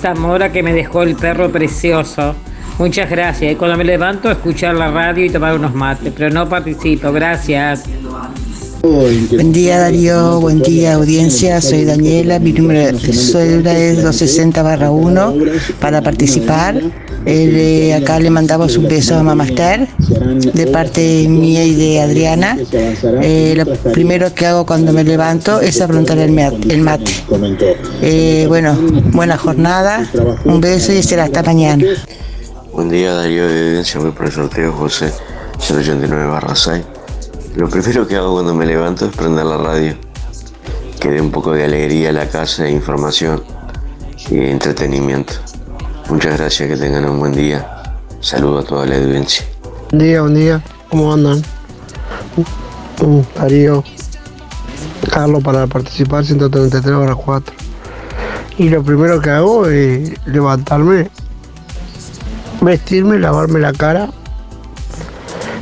Zamora 0.01 0.51
que 0.51 0.63
me 0.63 0.73
dejó 0.73 1.03
el 1.03 1.15
perro 1.15 1.51
precioso. 1.51 2.35
Muchas 2.79 3.11
gracias. 3.11 3.53
Y 3.53 3.57
cuando 3.57 3.77
me 3.77 3.85
levanto, 3.85 4.31
escuchar 4.31 4.75
la 4.75 4.91
radio 4.91 5.27
y 5.27 5.31
tomar 5.31 5.55
unos 5.55 5.75
mates, 5.75 6.13
pero 6.17 6.31
no 6.31 6.49
participo. 6.49 7.13
Gracias. 7.13 7.85
Buen 8.83 9.53
día 9.53 9.79
Darío, 9.79 10.41
buen 10.41 10.63
día 10.63 10.95
audiencia, 10.95 11.61
soy 11.61 11.85
Daniela, 11.85 12.39
mi 12.39 12.55
número 12.55 12.97
de 12.97 13.13
cédula 13.13 13.77
es 13.77 13.97
260 13.97 14.63
barra 14.63 14.91
1 14.91 15.35
para 15.81 16.01
participar. 16.01 16.81
Eh, 17.27 17.95
acá 17.95 18.19
le 18.19 18.31
mandamos 18.31 18.77
un 18.77 18.89
beso 18.89 19.17
a 19.17 19.23
Mamá 19.23 19.45
Esther 19.45 19.89
de 20.55 20.67
parte 20.69 21.27
mía 21.29 21.65
y 21.65 21.75
de 21.75 22.01
Adriana. 22.01 22.57
Eh, 23.23 23.55
lo 23.57 23.67
primero 23.93 24.33
que 24.35 24.47
hago 24.47 24.65
cuando 24.65 24.93
me 24.93 25.05
levanto 25.05 25.61
es 25.61 25.81
afrontar 25.81 26.19
el, 26.19 26.33
ma- 26.33 26.47
el 26.69 26.81
mate. 26.81 27.13
Eh, 28.01 28.47
bueno, 28.49 28.77
buena 29.13 29.37
jornada, 29.37 30.09
un 30.45 30.61
beso 30.61 30.93
y 30.93 31.03
será 31.03 31.25
hasta 31.25 31.43
mañana. 31.43 31.85
Buen 32.73 32.89
día 32.89 33.13
Darío 33.15 33.47
de 33.49 33.67
Evidencia, 33.69 34.01
voy 34.01 34.13
por 34.13 34.27
el 34.27 34.33
sorteo 34.33 34.73
José 34.73 35.13
089 35.59 36.27
barra 36.27 36.55
6. 36.55 36.83
Lo 37.57 37.69
primero 37.69 38.07
que 38.07 38.17
hago 38.17 38.33
cuando 38.33 38.55
me 38.55 38.65
levanto 38.65 39.07
es 39.07 39.15
prender 39.15 39.45
la 39.45 39.57
radio, 39.59 39.95
que 41.01 41.11
dé 41.11 41.21
un 41.21 41.31
poco 41.31 41.53
de 41.53 41.65
alegría 41.65 42.11
a 42.11 42.13
la 42.13 42.29
casa, 42.29 42.67
e 42.67 42.71
información 42.71 43.43
y 44.31 44.39
entretenimiento. 44.39 45.35
Muchas 46.11 46.39
gracias, 46.39 46.69
que 46.69 46.77
tengan 46.77 47.09
un 47.09 47.21
buen 47.21 47.33
día. 47.33 47.85
Saludo 48.21 48.59
a 48.59 48.65
toda 48.65 48.85
la 48.85 48.97
audiencia. 48.97 49.47
Buen 49.91 50.03
día, 50.03 50.21
buen 50.23 50.35
día. 50.35 50.63
¿Cómo 50.89 51.13
andan? 51.13 51.41
Mm, 53.01 53.21
Darío, 53.37 53.85
Carlos 55.09 55.41
para 55.45 55.69
participar 55.69 56.25
133 56.25 56.95
horas 56.97 57.15
4. 57.15 57.55
Y 58.59 58.71
lo 58.71 58.83
primero 58.83 59.21
que 59.21 59.31
hago 59.31 59.67
es 59.67 60.13
levantarme, 60.27 61.09
vestirme, 62.61 63.21
lavarme 63.21 63.61
la 63.61 63.73
cara, 63.73 64.11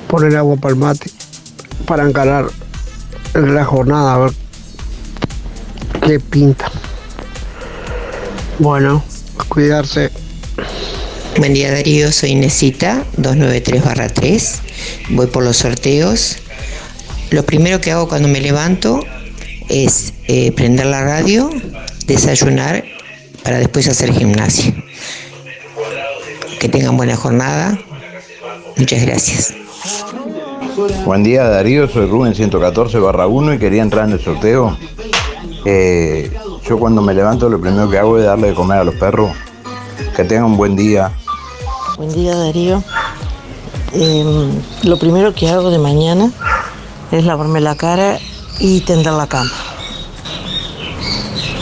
poner 0.08 0.34
agua 0.34 0.56
para 0.56 0.72
el 0.72 0.80
mate, 0.80 1.10
para 1.86 2.08
encarar 2.08 2.46
la 3.34 3.64
jornada, 3.66 4.14
a 4.14 4.18
ver 4.18 4.32
qué 6.06 6.18
pinta. 6.18 6.70
Bueno, 8.58 9.04
cuidarse. 9.50 10.10
Buen 11.38 11.54
día 11.54 11.70
Darío, 11.70 12.10
soy 12.10 12.30
Inesita, 12.30 13.04
293-3. 13.16 14.58
Voy 15.10 15.28
por 15.28 15.44
los 15.44 15.58
sorteos. 15.58 16.38
Lo 17.30 17.44
primero 17.44 17.80
que 17.80 17.92
hago 17.92 18.08
cuando 18.08 18.26
me 18.26 18.40
levanto 18.40 18.98
es 19.68 20.14
eh, 20.26 20.50
prender 20.50 20.86
la 20.86 21.04
radio, 21.04 21.48
desayunar 22.06 22.82
para 23.44 23.58
después 23.58 23.86
hacer 23.86 24.12
gimnasia. 24.12 24.74
Que 26.58 26.68
tengan 26.68 26.96
buena 26.96 27.14
jornada. 27.14 27.78
Muchas 28.76 29.06
gracias. 29.06 29.54
Buen 31.04 31.22
día 31.22 31.44
Darío, 31.44 31.88
soy 31.88 32.06
Rubén 32.06 32.34
114 32.34 32.98
barra 32.98 33.28
1 33.28 33.54
y 33.54 33.58
quería 33.58 33.82
entrar 33.82 34.06
en 34.06 34.14
el 34.14 34.20
sorteo. 34.20 34.76
Eh, 35.64 36.32
yo 36.68 36.80
cuando 36.80 37.00
me 37.00 37.14
levanto 37.14 37.48
lo 37.48 37.60
primero 37.60 37.88
que 37.88 37.98
hago 37.98 38.18
es 38.18 38.24
darle 38.24 38.48
de 38.48 38.54
comer 38.54 38.78
a 38.78 38.84
los 38.84 38.96
perros. 38.96 39.30
Que 40.16 40.24
tengan 40.24 40.46
un 40.46 40.56
buen 40.56 40.74
día. 40.74 41.12
Buen 41.98 42.14
día 42.14 42.36
Darío. 42.36 42.84
Em, 43.92 44.52
lo 44.84 45.00
primero 45.00 45.34
que 45.34 45.48
hago 45.48 45.68
de 45.68 45.78
mañana 45.78 46.30
es 47.10 47.24
lavarme 47.24 47.60
la 47.60 47.74
cara 47.74 48.20
y 48.60 48.82
tender 48.82 49.14
la 49.14 49.26
cama. 49.26 49.50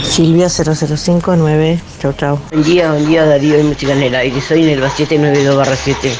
Silvia 0.03 0.47
0059, 0.47 1.81
chau 1.99 2.13
chau. 2.13 2.39
Buen 2.51 2.63
día, 2.63 2.91
buen 2.91 3.07
día 3.07 3.25
Darío 3.25 3.57
de 3.57 3.63
Música 3.63 3.93
en 3.93 4.03
el 4.03 4.13
Aire, 4.13 4.39
soy 4.39 4.61
en 4.61 4.69
el 4.69 4.91
792 4.91 5.67
7. 5.83 6.15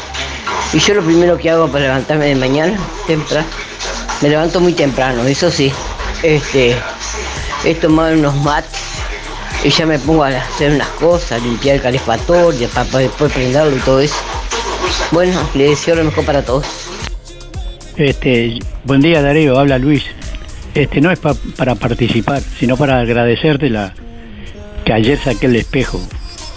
Y 0.74 0.80
yo 0.80 0.96
lo 0.96 1.04
primero 1.04 1.38
que 1.38 1.52
hago 1.52 1.68
para 1.68 1.84
levantarme 1.84 2.26
de 2.26 2.36
mañana, 2.36 2.76
temprano, 3.06 3.46
me 4.22 4.30
levanto 4.30 4.60
muy 4.60 4.74
temprano, 4.74 5.22
eso 5.26 5.52
sí. 5.52 5.72
Este, 6.24 6.76
es 7.64 7.80
tomar 7.80 8.16
unos 8.16 8.36
mates 8.38 8.77
y 9.64 9.70
ya 9.70 9.86
me 9.86 10.00
pongo 10.00 10.24
a 10.24 10.28
hacer 10.30 10.72
unas 10.74 10.88
cosas, 10.90 11.42
limpiar 11.42 11.78
el 11.78 11.82
calefactor, 11.82 12.56
ya 12.58 12.68
para, 12.70 13.00
después 13.00 13.32
prenderlo 13.32 13.76
y 13.76 13.80
todo 13.80 14.00
eso. 14.00 14.16
Bueno, 15.12 15.40
le 15.56 15.70
deseo 15.70 15.96
lo 15.96 16.04
mejor 16.06 16.26
para 16.26 16.44
todos. 16.44 16.66
Este, 17.96 18.60
buen 18.84 19.02
día 19.02 19.22
Darío, 19.22 19.58
habla 19.60 19.78
Luis. 19.78 20.04
Este 20.76 21.02
no 21.02 21.12
es 21.12 21.18
pa- 21.20 21.36
para 21.56 21.76
participar, 21.76 22.42
sino 22.60 22.78
para 22.78 23.00
agradecerte 23.00 23.70
la 23.70 23.94
que 24.86 24.94
ayer 24.94 25.18
saqué 25.20 25.48
el 25.48 25.56
espejo. 25.56 26.00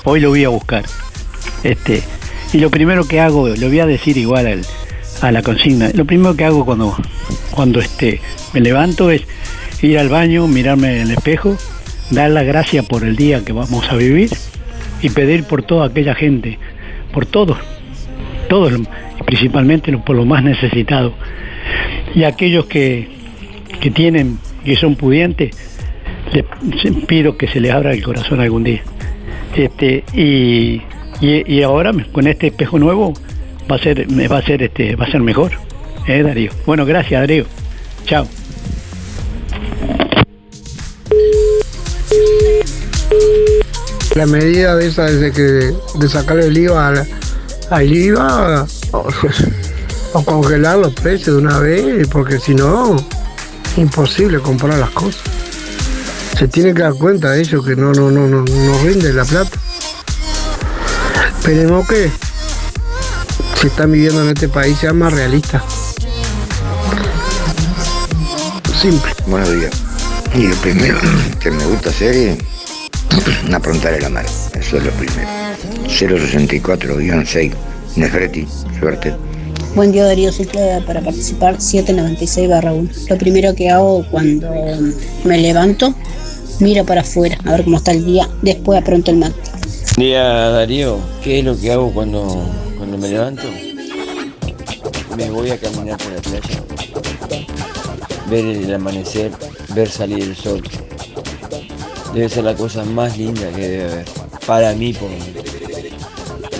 Hoy 0.04 0.20
lo 0.20 0.28
voy 0.28 0.44
a 0.44 0.50
buscar. 0.50 0.84
Este, 1.64 2.02
y 2.52 2.58
lo 2.58 2.70
primero 2.70 3.06
que 3.06 3.20
hago, 3.20 3.48
lo 3.48 3.68
voy 3.68 3.80
a 3.80 3.86
decir 3.86 4.18
igual 4.18 4.46
al- 4.46 4.66
a 5.22 5.32
la 5.32 5.42
consigna. 5.42 5.90
Lo 5.94 6.04
primero 6.04 6.36
que 6.36 6.44
hago 6.44 6.64
cuando 6.64 6.96
cuando 7.50 7.80
este 7.80 8.20
me 8.52 8.60
levanto 8.60 9.10
es 9.10 9.22
ir 9.82 9.98
al 9.98 10.08
baño, 10.08 10.46
mirarme 10.46 10.96
en 10.96 11.02
el 11.02 11.10
espejo, 11.12 11.56
dar 12.10 12.30
las 12.30 12.44
gracias 12.44 12.84
por 12.86 13.04
el 13.04 13.16
día 13.16 13.44
que 13.44 13.52
vamos 13.52 13.90
a 13.90 13.96
vivir 13.96 14.30
y 15.02 15.10
pedir 15.10 15.44
por 15.44 15.62
toda 15.62 15.86
aquella 15.86 16.14
gente, 16.14 16.58
por 17.12 17.26
todos, 17.26 17.58
todos, 18.48 18.72
principalmente 19.24 19.96
por 19.98 20.16
los 20.16 20.26
más 20.26 20.42
necesitados. 20.42 21.12
Y 22.14 22.24
aquellos 22.24 22.66
que, 22.66 23.08
que 23.80 23.90
tienen, 23.90 24.38
que 24.64 24.76
son 24.76 24.96
pudientes, 24.96 25.56
les 26.32 26.44
pido 27.06 27.36
que 27.36 27.48
se 27.48 27.60
les 27.60 27.72
abra 27.72 27.92
el 27.92 28.02
corazón 28.02 28.40
algún 28.40 28.64
día. 28.64 28.82
Este, 29.56 30.04
y, 30.14 30.82
y, 31.20 31.54
y 31.54 31.62
ahora 31.62 31.92
con 32.12 32.26
este 32.26 32.48
espejo 32.48 32.78
nuevo 32.78 33.14
va 33.70 33.76
a 33.76 33.78
ser, 33.78 34.06
va 34.30 34.38
a 34.38 34.42
ser 34.42 34.62
este, 34.62 34.96
va 34.96 35.06
a 35.06 35.10
ser 35.10 35.20
mejor, 35.20 35.52
¿eh, 36.06 36.22
Darío? 36.22 36.50
Bueno, 36.66 36.84
gracias 36.84 37.20
Darío. 37.20 37.44
Chao. 38.04 38.26
La 44.20 44.26
medida 44.26 44.76
de 44.76 44.86
esa 44.86 45.04
de, 45.04 45.32
que, 45.32 45.42
de 45.42 46.46
el 46.46 46.58
IVA 46.58 47.06
al, 47.70 47.90
IVA 47.90 48.66
o, 50.12 50.24
congelar 50.26 50.76
los 50.76 50.92
precios 50.92 51.36
de 51.36 51.42
una 51.42 51.58
vez, 51.58 52.06
porque 52.08 52.38
si 52.38 52.54
no, 52.54 52.96
imposible 53.78 54.38
comprar 54.40 54.78
las 54.78 54.90
cosas. 54.90 55.22
Se 56.38 56.46
tiene 56.48 56.74
que 56.74 56.82
dar 56.82 56.92
cuenta 56.96 57.30
de 57.30 57.40
ello, 57.40 57.64
que 57.64 57.74
no, 57.74 57.92
no, 57.92 58.10
no, 58.10 58.28
no, 58.28 58.42
no 58.44 58.82
rinde 58.84 59.10
la 59.14 59.24
plata. 59.24 59.58
Esperemos 61.38 61.88
que 61.88 62.10
si 63.58 63.68
están 63.68 63.90
viviendo 63.90 64.20
en 64.20 64.28
este 64.28 64.48
país 64.48 64.76
sean 64.76 64.98
más 64.98 65.14
realistas. 65.14 65.62
Simple. 68.82 69.14
Buenos 69.26 69.50
días. 69.50 69.72
Y 70.34 70.48
lo 70.48 70.56
primero 70.56 70.98
que 71.40 71.50
me 71.50 71.64
gusta 71.64 71.88
hacer 71.88 72.36
aprontar 73.52 73.94
el 73.94 74.10
mar. 74.10 74.24
Eso 74.54 74.76
es 74.76 74.84
lo 74.84 74.90
primero. 74.92 75.28
064-6. 75.86 77.52
Nefreti, 77.96 78.46
suerte. 78.78 79.14
Buen 79.74 79.92
día 79.92 80.04
Darío, 80.04 80.32
soy 80.32 80.46
Claudia 80.46 80.84
para 80.84 81.00
participar 81.00 81.60
796 81.60 82.48
barra 82.48 82.72
1. 82.72 82.90
Lo 83.08 83.18
primero 83.18 83.54
que 83.54 83.70
hago 83.70 84.04
cuando 84.10 84.50
me 85.24 85.38
levanto, 85.38 85.94
miro 86.58 86.84
para 86.84 87.02
afuera 87.02 87.38
a 87.44 87.52
ver 87.52 87.64
cómo 87.64 87.76
está 87.76 87.92
el 87.92 88.04
día, 88.04 88.28
después 88.42 88.80
apronto 88.80 89.10
el 89.10 89.18
mate. 89.18 89.34
Día 89.96 90.22
Darío, 90.22 90.98
¿qué 91.22 91.38
es 91.38 91.44
lo 91.44 91.58
que 91.58 91.72
hago 91.72 91.92
cuando, 91.92 92.48
cuando 92.78 92.98
me 92.98 93.08
levanto? 93.08 93.44
Me 95.16 95.30
voy 95.30 95.50
a 95.50 95.58
caminar 95.58 95.98
por 95.98 96.12
la 96.12 96.20
playa, 96.20 96.62
ver 98.28 98.44
el 98.44 98.74
amanecer, 98.74 99.30
ver 99.74 99.88
salir 99.88 100.22
el 100.22 100.36
sol. 100.36 100.62
Debe 102.14 102.28
ser 102.28 102.44
la 102.44 102.54
cosa 102.54 102.84
más 102.84 103.16
linda 103.16 103.50
que 103.52 103.68
debe 103.68 103.92
haber, 103.92 104.06
para 104.46 104.72
mí 104.74 104.92
por. 104.92 105.10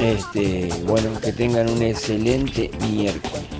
Este, 0.00 0.70
bueno, 0.86 1.10
que 1.20 1.32
tengan 1.32 1.68
un 1.68 1.82
excelente 1.82 2.70
miércoles. 2.88 3.59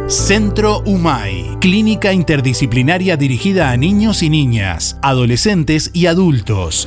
Centro 0.08 0.82
UMAI, 0.84 1.56
clínica 1.60 2.12
interdisciplinaria 2.12 3.16
dirigida 3.16 3.70
a 3.70 3.78
niños 3.78 4.22
y 4.22 4.28
niñas, 4.28 4.98
adolescentes 5.02 5.90
y 5.94 6.04
adultos. 6.06 6.86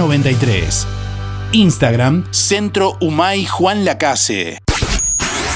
93. 0.00 0.86
Instagram, 1.52 2.24
Centro 2.30 2.96
Humay 3.00 3.44
Juan 3.44 3.84
Lacase. 3.84 4.58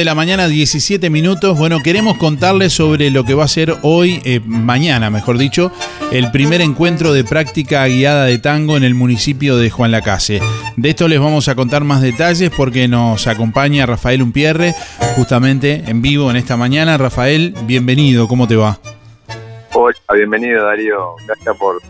la 0.06 0.14
mañana, 0.14 0.46
17 0.46 1.10
minutos. 1.10 1.58
Bueno, 1.58 1.82
queremos 1.82 2.16
contarles 2.16 2.72
sobre 2.72 3.10
lo 3.10 3.24
que 3.24 3.34
va 3.34 3.42
a 3.42 3.48
ser 3.48 3.74
hoy, 3.82 4.22
eh, 4.24 4.40
mañana, 4.46 5.10
mejor 5.10 5.36
dicho, 5.36 5.72
el 6.12 6.30
primer 6.30 6.60
encuentro 6.60 7.12
de 7.12 7.24
práctica 7.24 7.84
guiada 7.86 8.24
de 8.24 8.38
tango 8.38 8.76
en 8.76 8.84
el 8.84 8.94
municipio 8.94 9.56
de 9.56 9.68
Juan 9.68 9.90
Lacase. 9.90 10.40
De 10.76 10.90
esto 10.90 11.08
les 11.08 11.18
vamos 11.18 11.48
a 11.48 11.56
contar 11.56 11.82
más 11.82 12.02
detalles 12.02 12.50
porque 12.56 12.86
nos 12.86 13.26
acompaña 13.26 13.84
Rafael 13.84 14.22
Umpierre, 14.22 14.76
justamente 15.16 15.82
en 15.88 16.00
vivo 16.02 16.30
en 16.30 16.36
esta 16.36 16.56
mañana. 16.56 16.96
Rafael, 16.96 17.52
bienvenido, 17.64 18.28
¿cómo 18.28 18.46
te 18.46 18.54
va? 18.54 18.78
Hola, 19.74 19.96
bienvenido 20.14 20.64
Darío, 20.64 21.16
gracias 21.26 21.56
por. 21.56 21.82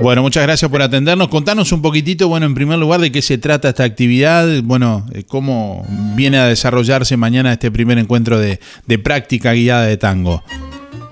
Bueno, 0.00 0.20
muchas 0.20 0.42
gracias 0.42 0.70
por 0.70 0.82
atendernos. 0.82 1.28
Contanos 1.28 1.72
un 1.72 1.80
poquitito, 1.80 2.28
bueno, 2.28 2.44
en 2.44 2.54
primer 2.54 2.78
lugar, 2.78 3.00
de 3.00 3.10
qué 3.10 3.22
se 3.22 3.38
trata 3.38 3.70
esta 3.70 3.84
actividad, 3.84 4.46
bueno, 4.62 5.06
eh, 5.14 5.24
cómo 5.26 5.86
viene 6.14 6.38
a 6.38 6.46
desarrollarse 6.46 7.16
mañana 7.16 7.52
este 7.54 7.70
primer 7.70 7.96
encuentro 7.96 8.38
de, 8.38 8.58
práctica 9.02 9.52
guiada 9.52 9.86
de 9.86 9.96
tango. 9.96 10.42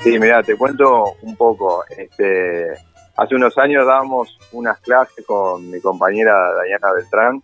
Sí, 0.01 0.19
mira, 0.19 0.43
te 0.43 0.55
cuento 0.57 1.15
un 1.23 1.35
poco. 1.35 1.83
Este, 1.97 2.73
hace 3.17 3.35
unos 3.35 3.57
años 3.57 3.87
dábamos 3.87 4.39
unas 4.53 4.79
clases 4.81 5.25
con 5.25 5.71
mi 5.71 5.81
compañera 5.81 6.35
Dayana 6.55 6.93
Beltrán, 6.93 7.43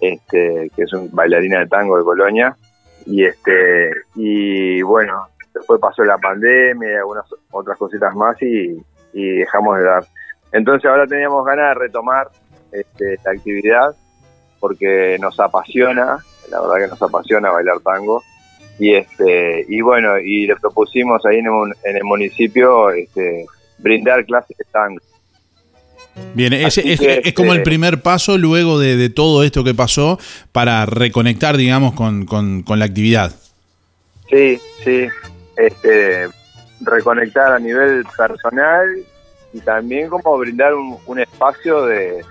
este, 0.00 0.70
que 0.76 0.82
es 0.82 0.92
un 0.92 1.10
bailarina 1.10 1.58
de 1.58 1.66
tango 1.66 1.98
de 1.98 2.04
Colonia, 2.04 2.56
y 3.06 3.24
este, 3.24 3.90
y 4.14 4.82
bueno, 4.82 5.26
después 5.52 5.80
pasó 5.80 6.04
la 6.04 6.18
pandemia 6.18 6.92
y 6.92 6.94
algunas 6.94 7.24
otras 7.50 7.76
cositas 7.76 8.14
más 8.14 8.40
y, 8.40 8.80
y 9.12 9.28
dejamos 9.38 9.78
de 9.78 9.82
dar. 9.82 10.04
Entonces 10.56 10.88
ahora 10.90 11.06
teníamos 11.06 11.44
ganas 11.44 11.68
de 11.70 11.74
retomar 11.74 12.28
este, 12.72 13.14
esta 13.14 13.30
actividad 13.30 13.94
porque 14.58 15.16
nos 15.20 15.38
apasiona, 15.38 16.18
la 16.50 16.60
verdad 16.60 16.76
que 16.84 16.88
nos 16.88 17.02
apasiona 17.02 17.50
bailar 17.50 17.78
tango. 17.80 18.22
Y 18.78 18.94
este 18.94 19.64
y 19.68 19.80
bueno, 19.80 20.18
y 20.18 20.46
le 20.46 20.56
propusimos 20.56 21.24
ahí 21.26 21.38
en, 21.38 21.48
un- 21.48 21.74
en 21.84 21.96
el 21.96 22.04
municipio 22.04 22.90
este, 22.90 23.46
brindar 23.78 24.24
clases 24.24 24.56
de 24.56 24.64
tango. 24.70 25.00
Bien, 26.34 26.52
es, 26.54 26.74
que, 26.76 27.20
es 27.24 27.34
como 27.34 27.52
el 27.52 27.58
este- 27.58 27.70
primer 27.70 28.00
paso 28.00 28.38
luego 28.38 28.78
de, 28.78 28.96
de 28.96 29.10
todo 29.10 29.42
esto 29.44 29.62
que 29.64 29.74
pasó 29.74 30.18
para 30.52 30.86
reconectar, 30.86 31.56
digamos, 31.58 31.92
con, 31.94 32.24
con- 32.24 32.62
con 32.62 32.78
la 32.78 32.86
actividad. 32.86 33.32
Sí, 34.30 34.58
sí, 34.82 35.06
este, 35.56 36.28
reconectar 36.80 37.52
a 37.52 37.58
nivel 37.58 38.04
personal 38.16 38.86
y 39.56 39.60
también 39.60 40.08
como 40.08 40.36
brindar 40.38 40.74
un, 40.74 40.98
un 41.06 41.18
espacio 41.20 41.86
de, 41.86 42.22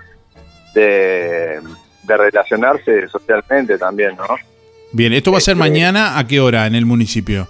de, 0.74 1.60
de 2.04 2.16
relacionarse 2.16 3.08
socialmente 3.08 3.78
también, 3.78 4.16
¿no? 4.16 4.24
Bien, 4.92 5.12
esto 5.12 5.32
va 5.32 5.38
a 5.38 5.40
ser 5.40 5.52
Este- 5.56 5.68
mañana, 5.68 6.18
¿a 6.18 6.26
qué 6.26 6.40
hora 6.40 6.66
en 6.66 6.74
el 6.74 6.86
municipio? 6.86 7.48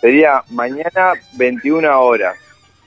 Sería 0.00 0.42
mañana 0.50 1.12
21 1.36 2.00
horas. 2.00 2.36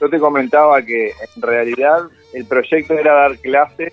Yo 0.00 0.10
te 0.10 0.18
comentaba 0.18 0.82
que 0.82 1.12
en 1.36 1.42
realidad 1.42 2.00
el 2.32 2.44
proyecto 2.46 2.94
era 2.94 3.14
dar 3.14 3.38
clases, 3.38 3.92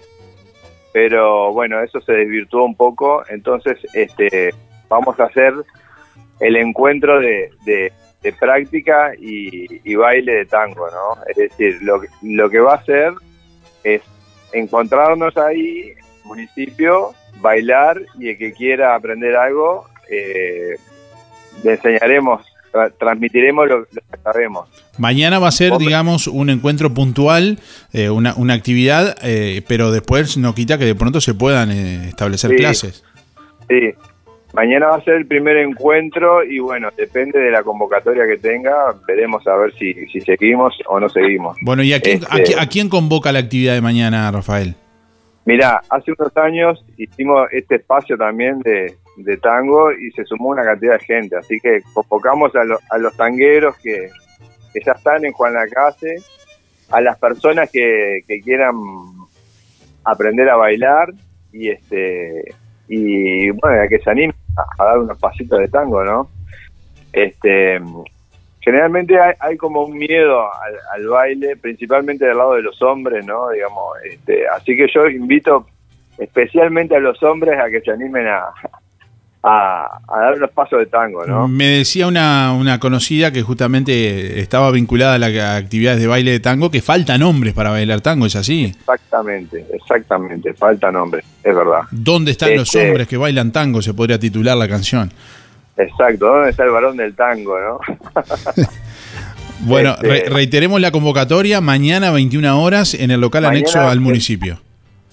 pero 0.91 1.53
bueno, 1.53 1.79
eso 1.81 2.01
se 2.01 2.11
desvirtuó 2.13 2.63
un 2.65 2.75
poco, 2.75 3.23
entonces 3.29 3.77
este 3.93 4.53
vamos 4.89 5.17
a 5.19 5.25
hacer 5.25 5.53
el 6.39 6.55
encuentro 6.57 7.19
de, 7.19 7.51
de- 7.65 7.93
de 8.21 8.33
práctica 8.33 9.11
y, 9.19 9.67
y 9.89 9.95
baile 9.95 10.33
de 10.35 10.45
tango, 10.45 10.87
¿no? 10.91 11.21
Es 11.29 11.37
decir, 11.37 11.79
lo, 11.81 11.99
que- 12.01 12.07
lo 12.21 12.49
que 12.49 12.59
va 12.59 12.73
a 12.73 12.77
hacer 12.77 13.13
es 13.83 14.01
encontrarnos 14.53 15.35
ahí, 15.37 15.93
municipio, 16.23 17.13
bailar 17.39 17.99
y 18.19 18.29
el 18.29 18.37
que 18.37 18.53
quiera 18.53 18.95
aprender 18.95 19.35
algo, 19.35 19.87
eh, 20.09 20.75
le 21.63 21.71
enseñaremos, 21.71 22.45
tra- 22.71 22.93
transmitiremos 22.99 23.67
lo, 23.67 23.79
lo 23.79 23.85
que 23.85 24.17
sabemos. 24.23 24.69
Mañana 24.99 25.39
va 25.39 25.47
a 25.47 25.51
ser, 25.51 25.75
digamos, 25.77 26.27
un 26.27 26.49
encuentro 26.49 26.93
puntual, 26.93 27.57
eh, 27.93 28.09
una, 28.09 28.35
una 28.35 28.53
actividad, 28.53 29.17
eh, 29.23 29.63
pero 29.67 29.91
después 29.91 30.37
no 30.37 30.53
quita 30.53 30.77
que 30.77 30.85
de 30.85 30.95
pronto 30.95 31.21
se 31.21 31.33
puedan 31.33 31.71
eh, 31.71 32.09
establecer 32.09 32.51
Sí. 32.51 32.57
clases. 32.57 33.03
Sí, 33.67 33.93
mañana 34.53 34.87
va 34.87 34.95
a 34.97 35.03
ser 35.03 35.15
el 35.15 35.25
primer 35.27 35.57
encuentro 35.57 36.43
y 36.43 36.59
bueno, 36.59 36.89
depende 36.97 37.39
de 37.39 37.51
la 37.51 37.63
convocatoria 37.63 38.25
que 38.27 38.37
tenga, 38.37 38.73
veremos 39.07 39.45
a 39.47 39.55
ver 39.55 39.73
si, 39.73 39.93
si 40.07 40.21
seguimos 40.21 40.77
o 40.87 40.99
no 40.99 41.09
seguimos. 41.09 41.57
Bueno, 41.61 41.83
¿y 41.83 41.93
a 41.93 41.99
quién, 41.99 42.21
a 42.29 42.37
Este, 42.37 42.53
qui- 42.55 42.61
a 42.61 42.67
quién 42.67 42.89
convoca 42.89 43.31
la 43.31 43.39
actividad 43.39 43.73
de 43.73 43.81
mañana, 43.81 44.29
Rafael? 44.31 44.75
Mirá, 45.45 45.81
hace 45.89 46.11
unos 46.17 46.35
años 46.37 46.85
hicimos 46.97 47.47
este 47.51 47.75
espacio 47.75 48.15
también 48.17 48.59
de, 48.59 48.93
de 49.17 49.37
tango 49.37 49.91
y 49.91 50.11
se 50.11 50.23
sumó 50.25 50.49
una 50.49 50.63
cantidad 50.63 50.99
de 50.99 51.05
gente, 51.05 51.35
así 51.37 51.59
que 51.59 51.79
convocamos 51.93 52.55
a, 52.55 52.63
lo- 52.63 52.79
a 52.89 52.97
los 52.97 53.15
tangueros 53.17 53.75
que, 53.77 54.09
que 54.73 54.79
ya 54.85 54.91
están 54.91 55.25
en 55.25 55.31
Juan 55.31 55.53
Lacase, 55.55 56.15
a 56.91 57.01
las 57.01 57.17
personas 57.17 57.71
que, 57.71 58.19
que 58.27 58.41
quieran 58.41 58.75
aprender 60.03 60.49
a 60.49 60.55
bailar 60.57 61.09
y 61.53 61.69
este 61.69 62.53
y 62.87 63.49
bueno, 63.51 63.81
a 63.83 63.87
que 63.87 63.99
se 63.99 64.09
animen 64.09 64.35
a, 64.57 64.83
a 64.83 64.85
dar 64.85 64.99
unos 64.99 65.17
pasitos 65.17 65.59
de 65.59 65.67
tango, 65.67 66.03
¿no? 66.03 66.29
Este 67.13 67.79
generalmente 68.61 69.19
hay, 69.19 69.33
hay 69.39 69.57
como 69.57 69.83
un 69.83 69.97
miedo 69.97 70.41
al, 70.41 70.75
al 70.93 71.07
baile, 71.07 71.57
principalmente 71.57 72.25
del 72.25 72.37
lado 72.37 72.53
de 72.53 72.61
los 72.61 72.81
hombres, 72.81 73.25
¿no? 73.25 73.49
Digamos, 73.49 73.97
este, 74.03 74.47
así 74.47 74.75
que 74.75 74.87
yo 74.93 75.07
invito 75.07 75.67
especialmente 76.17 76.95
a 76.95 76.99
los 76.99 77.21
hombres 77.23 77.59
a 77.59 77.69
que 77.69 77.81
se 77.81 77.91
animen 77.91 78.27
a, 78.27 78.53
a, 79.43 79.99
a 80.07 80.19
dar 80.19 80.33
unos 80.35 80.51
pasos 80.51 80.77
de 80.79 80.85
tango, 80.85 81.25
¿no? 81.25 81.47
Me 81.47 81.65
decía 81.67 82.05
una, 82.07 82.53
una 82.53 82.79
conocida 82.79 83.31
que 83.31 83.41
justamente 83.41 84.39
estaba 84.39 84.69
vinculada 84.71 85.15
a 85.15 85.17
las 85.17 85.35
actividades 85.61 85.99
de 85.99 86.07
baile 86.07 86.31
de 86.31 86.39
tango, 86.39 86.69
que 86.69 86.81
faltan 86.81 87.23
hombres 87.23 87.53
para 87.53 87.71
bailar 87.71 88.01
tango, 88.01 88.27
¿es 88.27 88.35
así? 88.35 88.65
Exactamente, 88.65 89.65
exactamente, 89.73 90.53
faltan 90.53 90.95
hombres, 90.95 91.25
es 91.43 91.55
verdad. 91.55 91.81
¿Dónde 91.89 92.31
están 92.31 92.55
los 92.55 92.67
Este, 92.73 92.87
hombres 92.87 93.07
que 93.07 93.17
bailan 93.17 93.51
tango? 93.51 93.81
Se 93.81 93.93
podría 93.95 94.19
titular 94.19 94.55
la 94.57 94.67
canción. 94.67 95.11
Exacto, 95.77 96.27
¿dónde 96.27 96.49
está 96.51 96.63
el 96.63 96.69
varón 96.69 96.97
del 96.97 97.15
tango, 97.15 97.55
no? 97.59 97.79
Bueno, 99.63 99.91
Este- 99.91 100.07
re- 100.07 100.23
reiteremos 100.29 100.81
la 100.81 100.91
convocatoria 100.91 101.61
mañana 101.61 102.11
21 102.11 102.61
horas 102.63 102.93
en 102.95 103.11
el 103.11 103.21
local 103.21 103.43
Mañana, 103.43 103.59
anexo 103.59 103.79
al 103.79 103.99
municipio. 103.99 104.59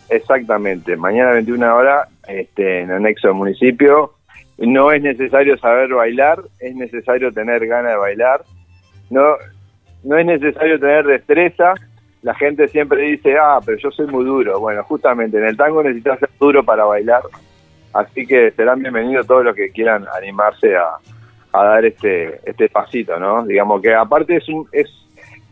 Exactamente, 0.08 0.96
mañana 0.96 1.32
21 1.32 1.74
horas 1.76 2.08
este, 2.26 2.80
en 2.80 2.90
anexo 2.90 3.28
al 3.28 3.34
municipio. 3.34 4.14
No 4.58 4.90
es 4.90 5.02
necesario 5.02 5.56
saber 5.58 5.90
bailar, 5.90 6.40
es 6.58 6.74
necesario 6.74 7.32
tener 7.32 7.66
ganas 7.66 7.92
de 7.92 7.98
bailar. 7.98 8.42
No, 9.08 9.36
no 10.02 10.18
es 10.18 10.26
necesario 10.26 10.80
tener 10.80 11.06
destreza. 11.06 11.74
La 12.22 12.34
gente 12.34 12.66
siempre 12.68 13.02
dice, 13.02 13.36
ah, 13.40 13.60
pero 13.64 13.78
yo 13.78 13.90
soy 13.92 14.08
muy 14.08 14.24
duro. 14.24 14.58
Bueno, 14.58 14.82
justamente 14.82 15.38
en 15.38 15.44
el 15.44 15.56
tango 15.56 15.82
necesitas 15.82 16.18
ser 16.18 16.30
duro 16.40 16.64
para 16.64 16.84
bailar. 16.84 17.22
Así 17.92 18.26
que 18.26 18.50
serán 18.50 18.80
bienvenidos 18.80 19.26
todos 19.26 19.44
los 19.44 19.54
que 19.54 19.70
quieran 19.70 20.04
animarse 20.16 20.76
a, 20.76 20.96
a 21.52 21.64
dar 21.64 21.84
este 21.84 22.40
este 22.44 22.68
pasito, 22.68 23.18
¿no? 23.18 23.44
Digamos 23.46 23.80
que 23.80 23.94
aparte 23.94 24.36
es 24.36 24.48
un 24.48 24.68
es 24.72 24.88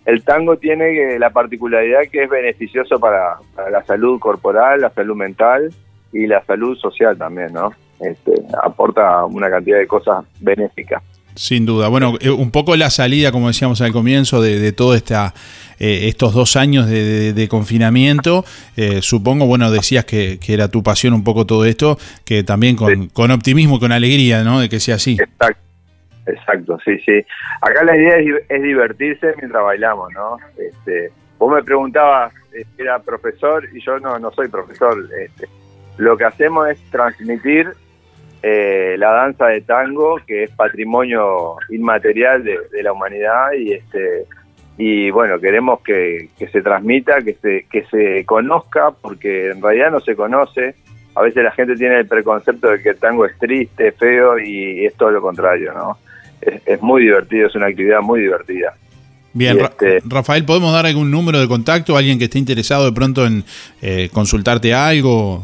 el 0.05 0.23
tango 0.23 0.57
tiene 0.57 1.19
la 1.19 1.31
particularidad 1.31 2.03
que 2.11 2.25
es 2.25 2.31
beneficioso 2.31 3.01
para, 3.01 3.39
para 3.55 3.71
la 3.71 3.83
salud 3.85 4.21
corporal, 4.21 4.81
la 4.81 4.91
salud 4.91 5.17
mental 5.17 5.71
y 6.13 6.27
la 6.27 6.45
salud 6.45 6.77
social 6.77 7.19
también, 7.19 7.53
¿no? 7.53 7.73
Este, 8.01 8.33
aporta 8.63 9.25
una 9.25 9.51
cantidad 9.51 9.79
de 9.79 9.87
cosas 9.87 10.25
benéficas. 10.41 11.03
Sin 11.35 11.67
duda. 11.67 11.89
Bueno, 11.89 12.15
eh, 12.21 12.31
un 12.31 12.51
poco 12.51 12.75
la 12.77 12.89
salida, 12.89 13.31
como 13.31 13.49
decíamos 13.49 13.83
al 13.83 13.93
comienzo, 13.93 14.41
de, 14.41 14.59
de 14.59 14.73
todo 14.73 14.95
esta, 14.95 15.35
eh, 15.79 16.09
estos 16.09 16.33
dos 16.33 16.57
años 16.57 16.89
de, 16.89 17.47
confinamiento. 17.51 18.45
Eh, 18.77 19.03
supongo, 19.03 19.47
bueno, 19.47 19.71
decías 19.71 20.07
que, 20.07 20.39
era 20.49 20.69
tu 20.69 20.83
pasión 20.83 21.13
un 21.13 21.25
poco 21.25 21.45
todo 21.45 21.67
esto, 21.67 21.99
que 22.25 22.43
también 22.43 22.77
con, 22.77 23.09
con 23.09 23.31
optimismo, 23.31 23.79
con 23.79 23.93
alegría, 23.93 24.43
¿no? 24.45 24.61
De 24.61 24.69
que 24.71 24.81
sea 24.81 24.97
así. 24.97 25.19
Exacto. 25.21 25.61
Exacto, 26.27 26.77
sí, 26.85 26.99
sí. 27.07 27.25
Acá 27.61 27.85
la 27.85 27.97
idea 27.97 28.17
es, 28.49 28.63
divertirse 28.63 29.33
mientras 29.37 29.63
bailamos, 29.63 30.13
¿no? 30.13 30.39
Este, 30.59 31.13
vos 31.39 31.55
me 31.55 31.63
preguntabas, 31.63 32.33
era 32.77 32.99
profesor 32.99 33.69
y 33.73 33.81
yo 33.81 34.01
no, 34.01 34.19
no 34.19 34.33
soy 34.33 34.49
profesor. 34.49 35.09
Este, 35.21 35.47
lo 35.99 36.17
que 36.17 36.25
hacemos 36.25 36.69
es 36.69 36.79
transmitir 36.91 37.71
eh, 38.43 38.97
la 38.99 39.13
danza 39.13 39.47
de 39.47 39.63
tango, 39.63 40.21
que 40.27 40.45
es 40.45 40.51
patrimonio 40.51 41.57
inmaterial 41.71 42.45
de, 42.45 42.83
la 42.83 42.93
humanidad 42.93 43.53
y 43.59 43.73
este 43.73 44.27
y 44.79 45.11
bueno, 45.11 45.41
queremos 45.41 45.81
que, 45.81 46.29
se 46.39 46.61
transmita, 46.61 47.23
que 47.23 47.35
se, 47.35 47.67
que 47.71 47.85
se 47.87 48.25
conozca, 48.27 48.91
porque 48.91 49.51
en 49.51 49.63
realidad 49.63 49.91
no 49.91 50.01
se 50.01 50.15
conoce. 50.15 50.75
A 51.15 51.23
veces 51.23 51.43
la 51.43 51.53
gente 51.53 51.77
tiene 51.77 52.01
el 52.01 52.07
preconcepto 52.07 52.69
de 52.69 52.83
que 52.83 52.91
el 52.91 52.99
tango 52.99 53.25
es 53.25 53.39
triste, 53.39 53.93
feo, 53.93 54.39
y, 54.39 54.85
es 54.85 54.95
todo 54.95 55.11
lo 55.11 55.23
contrario, 55.23 55.73
¿no? 55.73 55.97
Es, 56.67 56.83
muy 56.83 57.05
divertido, 57.05 57.47
es 57.47 57.55
una 57.55 57.69
actividad 57.69 58.03
muy 58.03 58.21
divertida. 58.21 58.75
Bien, 59.33 59.59
este, 59.61 60.03
Rafael, 60.05 60.45
¿podemos 60.45 60.73
dar 60.75 60.85
algún 60.85 61.11
número 61.11 61.41
de 61.41 61.49
contacto 61.49 61.97
a 61.97 62.01
alguien 62.01 62.19
que 62.19 62.25
esté 62.25 62.39
interesado 62.39 62.85
de 62.85 62.93
pronto 62.93 63.27
en 63.27 63.45
eh, 63.81 64.11
consultarte 64.13 64.75
algo? 64.75 65.43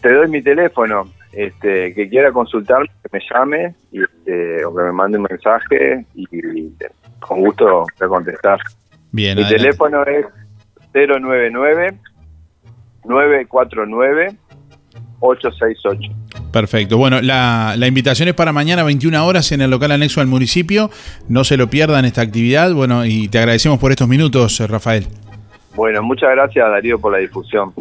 Te 0.00 0.12
doy 0.12 0.28
mi 0.28 0.42
teléfono, 0.42 1.08
este, 1.36 1.92
que 1.94 2.08
quiera 2.08 2.32
consultarme, 2.32 2.88
que 3.02 3.08
me 3.12 3.20
llame 3.30 3.74
y, 3.92 4.02
este, 4.02 4.64
o 4.64 4.74
que 4.74 4.82
me 4.84 4.92
mande 4.92 5.18
un 5.18 5.26
mensaje 5.28 6.06
y, 6.14 6.26
con 7.20 7.40
gusto 7.40 7.84
voy 7.98 8.06
a 8.06 8.08
contestar. 8.08 8.58
Bien, 9.12 9.36
Mi 9.36 9.46
teléfono 9.46 10.02
es 10.04 10.26
099 10.94 11.98
949 13.04 14.36
868. 15.20 16.12
Perfecto. 16.52 16.96
Bueno, 16.96 17.20
la, 17.20 17.74
la, 17.76 17.86
invitación 17.86 18.28
es 18.28 18.34
para 18.34 18.52
mañana 18.52 18.82
21 18.82 19.26
horas 19.26 19.52
en 19.52 19.60
el 19.60 19.70
local 19.70 19.92
anexo 19.92 20.20
al 20.20 20.26
municipio. 20.26 20.90
No 21.28 21.44
se 21.44 21.56
lo 21.56 21.68
pierdan 21.68 22.04
esta 22.04 22.22
actividad. 22.22 22.72
Bueno, 22.72 23.04
y 23.04 23.28
te 23.28 23.38
agradecemos 23.38 23.78
por 23.78 23.90
estos 23.90 24.08
minutos, 24.08 24.60
Rafael. 24.68 25.06
Bueno, 25.74 26.02
muchas 26.02 26.30
gracias 26.30 26.66
Darío 26.66 26.98
por 26.98 27.12
la 27.12 27.18
difusión. 27.18 27.74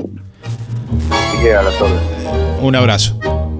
Así 1.10 1.42
que 1.42 1.54
a 1.54 1.62
las 1.62 1.80
órdenes. 1.82 2.60
Un 2.62 2.76
abrazo. 2.76 3.45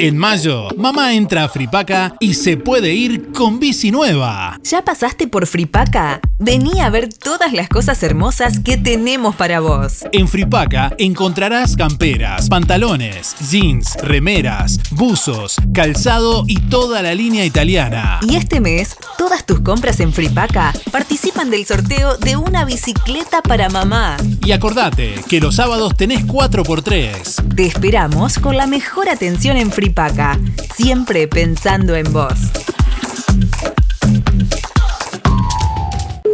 En 0.00 0.18
mayo, 0.18 0.68
mamá 0.76 1.14
entra 1.14 1.44
a 1.44 1.48
Fripaca 1.48 2.16
y 2.18 2.34
se 2.34 2.56
puede 2.56 2.94
ir 2.94 3.30
con 3.30 3.60
bici 3.60 3.92
nueva. 3.92 4.58
¿Ya 4.64 4.82
pasaste 4.84 5.28
por 5.28 5.46
Fripaca? 5.46 6.20
Vení 6.40 6.80
a 6.80 6.90
ver 6.90 7.10
todas 7.14 7.52
las 7.52 7.68
cosas 7.68 8.02
hermosas 8.02 8.58
que 8.58 8.76
tenemos 8.76 9.36
para 9.36 9.60
vos. 9.60 10.04
En 10.10 10.26
Fripaca 10.26 10.92
encontrarás 10.98 11.76
camperas, 11.76 12.48
pantalones, 12.48 13.36
jeans, 13.48 13.96
remeras, 14.02 14.80
buzos, 14.90 15.56
calzado 15.72 16.42
y 16.48 16.58
toda 16.62 17.00
la 17.00 17.14
línea 17.14 17.44
italiana. 17.44 18.18
Y 18.28 18.34
este 18.34 18.60
mes, 18.60 18.96
todas 19.16 19.46
tus 19.46 19.60
compras 19.60 20.00
en 20.00 20.12
Fripaca 20.12 20.72
participan 20.90 21.50
del 21.50 21.66
sorteo 21.66 22.16
de 22.16 22.36
una 22.36 22.64
bicicleta 22.64 23.42
para 23.42 23.68
mamá. 23.68 24.16
Y 24.44 24.50
acordate 24.50 25.14
que 25.28 25.40
los 25.40 25.54
sábados 25.54 25.96
tenés 25.96 26.26
4x3. 26.26 27.54
Te 27.54 27.66
esperamos 27.66 28.40
con 28.40 28.56
la 28.56 28.66
mejor 28.66 29.08
atención 29.08 29.56
en 29.56 29.70
Fripaca 29.70 29.83
Paca, 29.90 30.38
siempre 30.74 31.28
pensando 31.28 31.94
en 31.96 32.12
vos. 32.12 32.34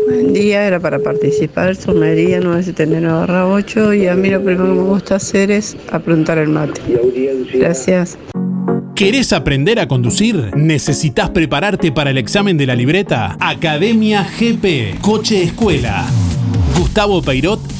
Buen 0.07 0.33
día, 0.33 0.67
era 0.67 0.81
para 0.81 0.99
participar, 0.99 1.77
Sumería 1.77 2.41
979 2.41 3.53
8 3.53 3.95
y 3.95 4.07
a 4.09 4.15
mí 4.15 4.31
lo 4.31 4.43
primero 4.43 4.65
que 4.65 4.81
me 4.81 4.83
gusta 4.83 5.17
hacer 5.17 5.51
es 5.51 5.77
aprontar 5.91 6.39
el 6.39 6.49
mate. 6.49 6.81
Gracias. 7.55 8.19
¿Querés 8.95 9.33
aprender 9.33 9.81
a 9.81 9.89
conducir? 9.89 10.55
¿Necesitas 10.55 11.31
prepararte 11.31 11.91
para 11.91 12.11
el 12.11 12.19
examen 12.19 12.59
de 12.59 12.67
la 12.67 12.75
libreta? 12.75 13.37
Academia 13.41 14.27
GP, 14.39 15.01
Coche 15.01 15.43
Escuela. 15.43 16.05
Gustavo 16.77 17.23
Peirot 17.23 17.80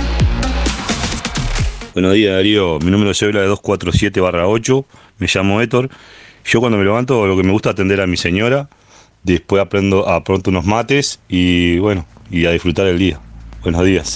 Buenos 1.93 2.13
días 2.13 2.33
Darío, 2.33 2.79
mi 2.79 2.89
número 2.89 3.09
de 3.09 3.15
cédula 3.15 3.43
es 3.43 3.49
247-8, 3.49 4.85
me 5.17 5.27
llamo 5.27 5.59
Héctor 5.59 5.89
Yo 6.45 6.61
cuando 6.61 6.77
me 6.77 6.85
levanto 6.85 7.27
lo 7.27 7.35
que 7.35 7.43
me 7.43 7.51
gusta 7.51 7.71
es 7.71 7.73
atender 7.73 7.99
a 7.99 8.07
mi 8.07 8.15
señora, 8.15 8.69
después 9.23 9.61
aprendo 9.61 10.07
a 10.07 10.23
pronto 10.23 10.51
unos 10.51 10.65
mates 10.65 11.19
y 11.27 11.79
bueno, 11.79 12.05
y 12.29 12.45
a 12.45 12.51
disfrutar 12.51 12.87
el 12.87 12.97
día. 12.97 13.19
Buenos 13.61 13.83
días. 13.83 14.15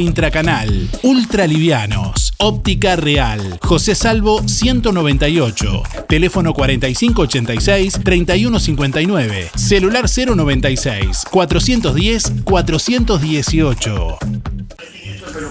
intracanal, 0.01 0.89
ultralivianos, 1.03 2.33
óptica 2.37 2.95
real, 2.95 3.59
José 3.61 3.93
Salvo 3.95 4.47
198, 4.47 5.83
teléfono 6.09 6.53
4586-3159, 6.53 9.51
celular 9.55 10.05
096 10.09 11.25
410 11.31 12.31
418. 12.43 14.17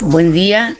Buen 0.03 0.33
día, 0.33 0.77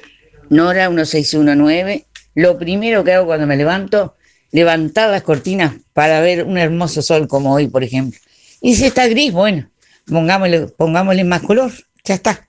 Nora 0.49 0.89
1619. 0.91 2.07
Lo 2.35 2.59
primero 2.59 3.05
que 3.05 3.15
hago 3.15 3.27
cuando 3.27 3.47
me 3.47 3.57
levanto, 3.57 4.17
levantar 4.53 5.11
las 5.11 5.23
cortinas 5.23 5.75
para 5.93 6.21
ver 6.21 6.45
un 6.45 6.59
hermoso 6.59 7.03
sol 7.03 7.29
como 7.29 7.55
hoy, 7.55 7.69
por 7.69 7.85
ejemplo. 7.85 8.19
Y 8.61 8.75
si 8.75 8.87
está 8.87 9.07
gris, 9.09 9.33
bueno, 9.33 9.71
pongámosle, 10.07 10.69
pongámosle 10.77 11.25
más 11.25 11.43
color, 11.43 11.73
ya 12.05 12.15
está. 12.15 12.49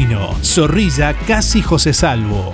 Zorrilla 0.41 1.13
Casi 1.13 1.61
José 1.61 1.93
Salvo. 1.93 2.53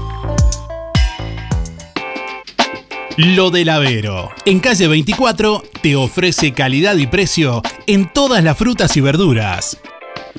Lo 3.23 3.51
del 3.51 3.69
Avero. 3.69 4.31
En 4.45 4.59
calle 4.59 4.87
24 4.87 5.61
te 5.83 5.95
ofrece 5.95 6.53
calidad 6.53 6.95
y 6.95 7.05
precio 7.05 7.61
en 7.85 8.11
todas 8.11 8.43
las 8.43 8.57
frutas 8.57 8.97
y 8.97 9.01
verduras. 9.01 9.77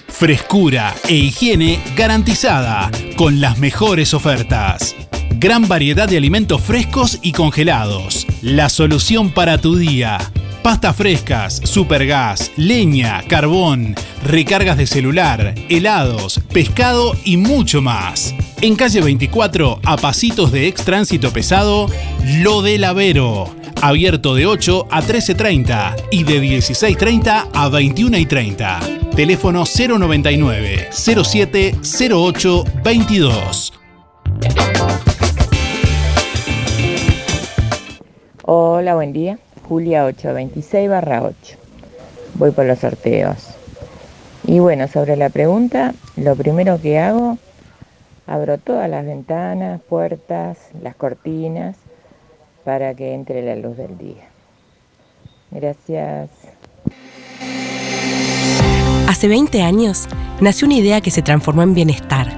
Frescura 0.08 0.92
e 1.06 1.14
higiene 1.14 1.80
garantizada 1.94 2.90
con 3.14 3.40
las 3.40 3.58
mejores 3.58 4.14
ofertas. 4.14 4.96
Gran 5.38 5.66
variedad 5.66 6.08
de 6.08 6.16
alimentos 6.16 6.60
frescos 6.60 7.18
y 7.22 7.32
congelados. 7.32 8.26
La 8.42 8.68
solución 8.68 9.30
para 9.30 9.58
tu 9.58 9.76
día. 9.76 10.18
Pastas 10.62 10.94
frescas, 10.94 11.60
supergas, 11.64 12.52
leña, 12.56 13.22
carbón, 13.28 13.96
recargas 14.24 14.76
de 14.76 14.86
celular, 14.86 15.54
helados, 15.68 16.40
pescado 16.52 17.16
y 17.24 17.36
mucho 17.36 17.82
más. 17.82 18.34
En 18.60 18.76
calle 18.76 19.00
24, 19.00 19.80
a 19.84 19.96
pasitos 19.96 20.52
de 20.52 20.68
ex 20.68 20.84
tránsito 20.84 21.32
pesado, 21.32 21.88
Lo 22.24 22.62
del 22.62 22.84
Avero. 22.84 23.54
Abierto 23.80 24.36
de 24.36 24.46
8 24.46 24.86
a 24.90 25.02
13.30 25.02 25.96
y 26.12 26.22
de 26.22 26.40
16.30 26.40 27.48
a 27.52 27.68
21.30. 27.68 29.10
Teléfono 29.16 29.64
099 29.64 30.90
07 30.92 31.74
08 32.12 32.64
22. 32.84 33.72
Hola, 38.54 38.94
buen 38.96 39.14
día. 39.14 39.38
Julia 39.66 40.04
826 40.04 40.90
barra 40.90 41.22
8. 41.22 41.56
Voy 42.34 42.50
por 42.50 42.66
los 42.66 42.80
sorteos. 42.80 43.48
Y 44.46 44.58
bueno, 44.58 44.88
sobre 44.88 45.16
la 45.16 45.30
pregunta, 45.30 45.94
lo 46.16 46.36
primero 46.36 46.78
que 46.78 46.98
hago, 46.98 47.38
abro 48.26 48.58
todas 48.58 48.90
las 48.90 49.06
ventanas, 49.06 49.80
puertas, 49.80 50.58
las 50.82 50.94
cortinas, 50.96 51.78
para 52.62 52.92
que 52.92 53.14
entre 53.14 53.40
la 53.40 53.56
luz 53.56 53.78
del 53.78 53.96
día. 53.96 54.28
Gracias. 55.50 56.28
Hace 59.08 59.28
20 59.28 59.62
años 59.62 60.08
nació 60.42 60.66
una 60.66 60.76
idea 60.76 61.00
que 61.00 61.10
se 61.10 61.22
transformó 61.22 61.62
en 61.62 61.72
bienestar, 61.72 62.28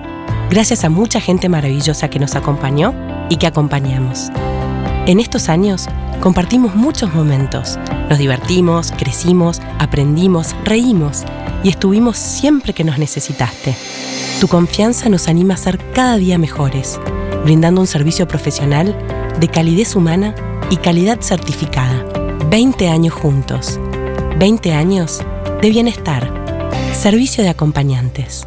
gracias 0.49 0.85
a 0.85 0.91
mucha 0.91 1.21
gente 1.21 1.49
maravillosa 1.49 2.09
que 2.09 2.21
nos 2.21 2.37
acompañó 2.37 2.95
y 3.29 3.37
que 3.37 3.49
acompañamos. 3.49 4.31
En 5.07 5.21
estos 5.21 5.51
años 5.51 5.87
compartimos 6.21 6.75
muchos 6.75 7.13
momentos, 7.13 7.79
nos 8.09 8.19
divertimos, 8.19 8.91
crecimos, 8.91 9.61
aprendimos, 9.79 10.57
reímos 10.65 11.25
y 11.63 11.69
estuvimos 11.69 12.17
siempre 12.17 12.73
que 12.73 12.85
nos 12.85 12.99
necesitaste. 12.99 13.75
Tu 14.41 14.49
confianza 14.49 15.11
nos 15.11 15.29
anima 15.29 15.55
a 15.55 15.59
ser 15.59 15.79
cada 15.93 16.17
día 16.17 16.39
mejores, 16.39 16.99
brindando 17.45 17.83
un 17.83 17.87
servicio 17.87 18.27
profesional 18.27 18.97
de 19.39 19.49
calidez 19.49 19.95
humana 19.95 20.35
y 20.71 20.79
calidad 20.79 21.21
certificada. 21.21 22.07
20 22.49 22.89
años 22.89 23.13
juntos. 23.13 23.79
20 24.39 24.73
años 24.73 25.21
de 25.61 25.69
bienestar. 25.69 26.33
Servicio 26.95 27.45
de 27.45 27.51
acompañantes. 27.51 28.47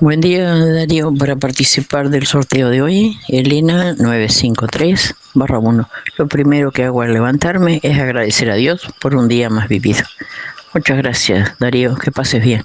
Buen 0.00 0.22
día 0.22 0.54
Darío, 0.54 1.12
para 1.14 1.36
participar 1.36 2.08
del 2.08 2.26
sorteo 2.26 2.70
de 2.70 2.80
hoy, 2.80 3.18
Elena 3.28 3.92
953 3.98 5.14
barra 5.34 5.58
1. 5.58 5.88
Lo 6.16 6.26
primero 6.26 6.72
que 6.72 6.84
hago 6.84 7.02
al 7.02 7.12
levantarme 7.12 7.80
es 7.82 7.98
agradecer 7.98 8.50
a 8.50 8.54
Dios 8.54 8.88
por 8.98 9.14
un 9.14 9.28
día 9.28 9.50
más 9.50 9.68
vivido. 9.68 10.02
Muchas 10.72 10.96
gracias 10.96 11.52
Darío, 11.58 11.96
que 11.96 12.10
pases 12.10 12.42
bien. 12.42 12.64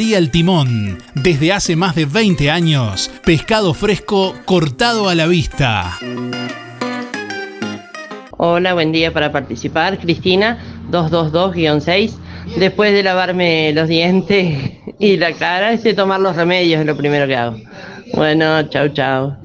El 0.01 0.31
Timón. 0.31 0.97
Desde 1.13 1.53
hace 1.53 1.75
más 1.75 1.93
de 1.93 2.05
20 2.05 2.49
años, 2.49 3.11
pescado 3.23 3.75
fresco 3.75 4.33
cortado 4.45 5.07
a 5.07 5.15
la 5.15 5.27
vista. 5.27 5.99
Hola, 8.31 8.73
buen 8.73 8.91
día 8.91 9.13
para 9.13 9.31
participar. 9.31 9.99
Cristina, 9.99 10.57
222-6. 10.89 12.13
Después 12.57 12.93
de 12.93 13.03
lavarme 13.03 13.71
los 13.73 13.87
dientes 13.87 14.71
y 14.99 15.17
la 15.17 15.33
cara, 15.33 15.71
es 15.71 15.83
de 15.83 15.93
tomar 15.93 16.19
los 16.19 16.35
remedios, 16.35 16.81
es 16.81 16.87
lo 16.87 16.97
primero 16.97 17.27
que 17.27 17.35
hago. 17.35 17.57
Bueno, 18.15 18.63
chao, 18.69 18.87
chao. 18.89 19.37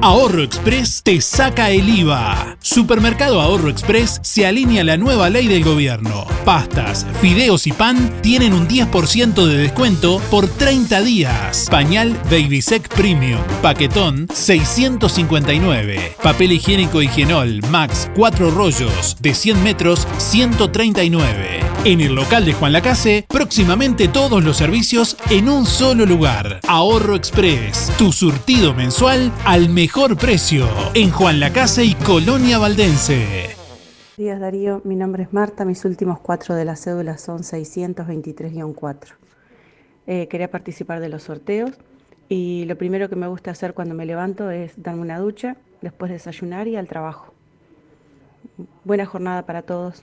Ahorro 0.00 0.44
Express 0.44 1.02
te 1.02 1.20
saca 1.20 1.70
el 1.70 1.88
IVA. 1.88 2.56
Supermercado 2.60 3.40
Ahorro 3.40 3.68
Express 3.68 4.20
se 4.22 4.46
alinea 4.46 4.82
a 4.82 4.84
la 4.84 4.96
nueva 4.96 5.28
ley 5.28 5.48
del 5.48 5.64
gobierno. 5.64 6.24
Pastas, 6.44 7.04
fideos 7.20 7.66
y 7.66 7.72
pan 7.72 8.12
tienen 8.22 8.52
un 8.52 8.68
10% 8.68 9.44
de 9.44 9.58
descuento 9.58 10.20
por 10.30 10.46
30 10.46 11.02
días. 11.02 11.66
Pañal 11.68 12.16
Babysec 12.30 12.88
Premium, 12.94 13.40
paquetón 13.60 14.28
659. 14.32 16.14
Papel 16.22 16.52
higiénico 16.52 17.02
Higienol 17.02 17.60
Max 17.68 18.08
4 18.14 18.52
rollos 18.52 19.16
de 19.18 19.34
100 19.34 19.62
metros 19.64 20.06
139. 20.18 21.60
En 21.84 22.00
el 22.00 22.14
local 22.14 22.44
de 22.44 22.52
Juan 22.54 22.72
Lacase, 22.72 23.24
próximamente 23.28 24.08
todos 24.08 24.44
los 24.44 24.56
servicios 24.56 25.16
en 25.30 25.48
un 25.48 25.66
solo 25.66 26.06
lugar. 26.06 26.60
Ahorro 26.68 27.16
Express, 27.16 27.92
tu 27.98 28.12
surtido 28.12 28.74
mensual 28.74 29.32
al 29.44 29.68
mejor 29.68 29.87
precio. 30.18 30.66
En 30.94 31.10
Juan 31.10 31.40
Lacase 31.40 31.84
y 31.84 31.94
Colonia 31.94 32.58
Valdense. 32.58 33.56
días 34.16 34.40
Darío, 34.40 34.80
mi 34.84 34.96
nombre 34.96 35.22
es 35.22 35.32
Marta, 35.32 35.64
mis 35.64 35.84
últimos 35.84 36.18
cuatro 36.20 36.54
de 36.54 36.64
la 36.64 36.76
cédula 36.76 37.18
son 37.18 37.42
623-4. 37.42 39.14
Eh, 40.06 40.28
quería 40.28 40.50
participar 40.50 41.00
de 41.00 41.08
los 41.08 41.24
sorteos 41.24 41.72
y 42.28 42.64
lo 42.66 42.76
primero 42.76 43.08
que 43.08 43.16
me 43.16 43.26
gusta 43.26 43.50
hacer 43.50 43.74
cuando 43.74 43.94
me 43.94 44.06
levanto 44.06 44.50
es 44.50 44.72
darme 44.76 45.02
una 45.02 45.18
ducha, 45.18 45.56
después 45.80 46.10
desayunar 46.10 46.68
y 46.68 46.76
al 46.76 46.88
trabajo. 46.88 47.32
Buena 48.84 49.06
jornada 49.06 49.42
para 49.46 49.62
todos. 49.62 50.02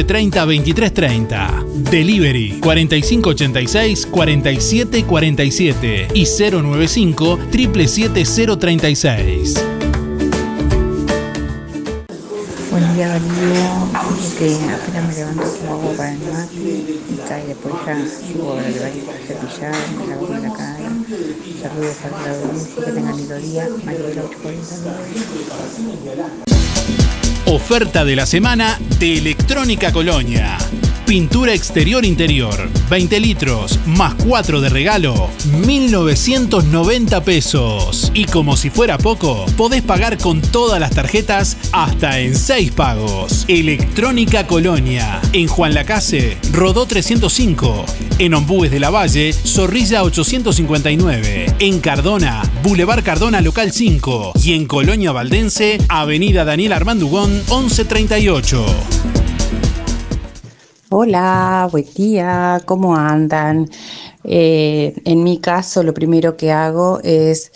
30 0.03 0.45
23 0.45 0.93
30. 0.93 1.65
Delivery 1.91 2.59
4586 2.61 4.05
47 4.07 5.03
47 5.05 6.07
y 6.13 6.25
095 6.25 7.39
777 7.51 8.57
036. 8.57 9.63
Buen 12.71 12.93
día 12.95 13.09
Darío, 13.09 13.89
que 14.39 14.55
apenas 14.73 15.07
me 15.07 15.13
levanto 15.13 15.43
como 15.59 15.73
agua 15.73 15.91
para 15.97 16.13
el 16.13 16.19
mate 16.19 16.55
y 16.55 17.19
cae 17.27 17.45
después 17.47 17.73
ya 17.85 17.95
subo 18.05 18.53
al 18.53 18.63
baño 18.63 19.03
para 19.05 19.19
cepillar, 19.19 19.75
me 19.97 20.07
lavo 20.07 20.27
con 20.27 20.41
la 20.41 20.53
cara. 20.53 20.89
Saludos 21.61 21.95
para 22.01 22.21
la 22.21 22.29
audiencia, 22.31 22.85
que 22.85 22.91
tengan 22.91 23.17
lindo 23.17 23.37
día, 23.39 23.67
Mariela 23.83 24.23
849. 24.23 26.60
Oferta 27.45 28.05
de 28.05 28.15
la 28.15 28.25
semana 28.25 28.79
de 28.99 29.17
Electrónica 29.17 29.91
Colonia. 29.91 30.57
Pintura 31.05 31.53
exterior 31.53 32.05
interior, 32.05 32.69
20 32.89 33.19
litros, 33.19 33.79
más 33.85 34.13
4 34.15 34.61
de 34.61 34.69
regalo, 34.69 35.29
1990 35.65 37.23
pesos. 37.23 38.11
Y 38.13 38.25
como 38.25 38.55
si 38.55 38.69
fuera 38.69 38.97
poco, 38.97 39.45
podés 39.57 39.81
pagar 39.81 40.17
con 40.17 40.41
todas 40.41 40.79
las 40.79 40.91
tarjetas 40.91 41.57
hasta 41.73 42.19
en 42.19 42.35
6 42.35 42.71
pagos. 42.71 43.45
Electrónica 43.49 44.47
Colonia, 44.47 45.19
en 45.33 45.47
Juan 45.47 45.73
Lacase, 45.73 46.37
Rodó 46.53 46.85
305, 46.85 47.85
en 48.19 48.33
Ombúes 48.33 48.71
de 48.71 48.79
la 48.79 48.89
Valle, 48.89 49.33
Zorrilla 49.33 50.03
859, 50.03 51.55
en 51.59 51.79
Cardona, 51.81 52.41
Boulevard 52.63 53.03
Cardona 53.03 53.41
Local 53.41 53.73
5 53.73 54.33
y 54.43 54.53
en 54.53 54.65
Colonia 54.65 55.11
Valdense, 55.11 55.77
Avenida 55.89 56.45
Daniel 56.45 56.71
Armandugón 56.71 57.33
1138. 57.49 58.65
Hola, 60.93 61.69
buen 61.71 61.85
día, 61.95 62.61
¿cómo 62.65 62.97
andan? 62.97 63.69
Eh, 64.25 64.93
en 65.05 65.23
mi 65.23 65.39
caso, 65.39 65.83
lo 65.83 65.93
primero 65.93 66.35
que 66.35 66.51
hago 66.51 66.99
es 67.01 67.53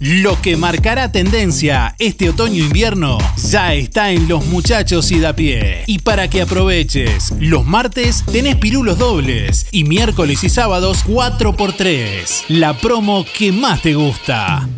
Lo 0.00 0.40
que 0.42 0.56
marcará 0.56 1.12
tendencia 1.12 1.94
este 1.98 2.28
otoño-invierno 2.28 3.18
ya 3.36 3.74
está 3.74 4.10
en 4.10 4.28
los 4.28 4.44
muchachos 4.46 5.10
y 5.12 5.20
da 5.20 5.34
pie. 5.34 5.84
Y 5.86 6.00
para 6.00 6.28
que 6.28 6.42
aproveches, 6.42 7.32
los 7.38 7.64
martes 7.64 8.24
tenés 8.30 8.56
pirulos 8.56 8.98
dobles 8.98 9.66
y 9.70 9.84
miércoles 9.84 10.42
y 10.42 10.48
sábados 10.48 11.04
4x3. 11.06 12.44
La 12.48 12.76
promo 12.76 13.24
que 13.38 13.52
más 13.52 13.82
te 13.82 13.94
gusta. 13.94 14.68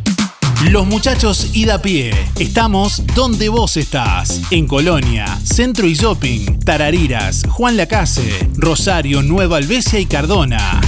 Los 0.70 0.86
muchachos 0.86 1.50
y 1.54 1.64
da 1.64 1.80
pie. 1.80 2.12
Estamos 2.38 3.02
donde 3.14 3.48
vos 3.48 3.76
estás. 3.76 4.42
En 4.50 4.66
Colonia, 4.66 5.26
Centro 5.44 5.86
y 5.86 5.94
Shopping, 5.94 6.58
Tarariras, 6.60 7.42
Juan 7.48 7.76
Lacase, 7.76 8.50
Rosario, 8.54 9.22
Nueva 9.22 9.56
Albesia 9.58 9.98
y 9.98 10.06
Cardona. 10.06 10.80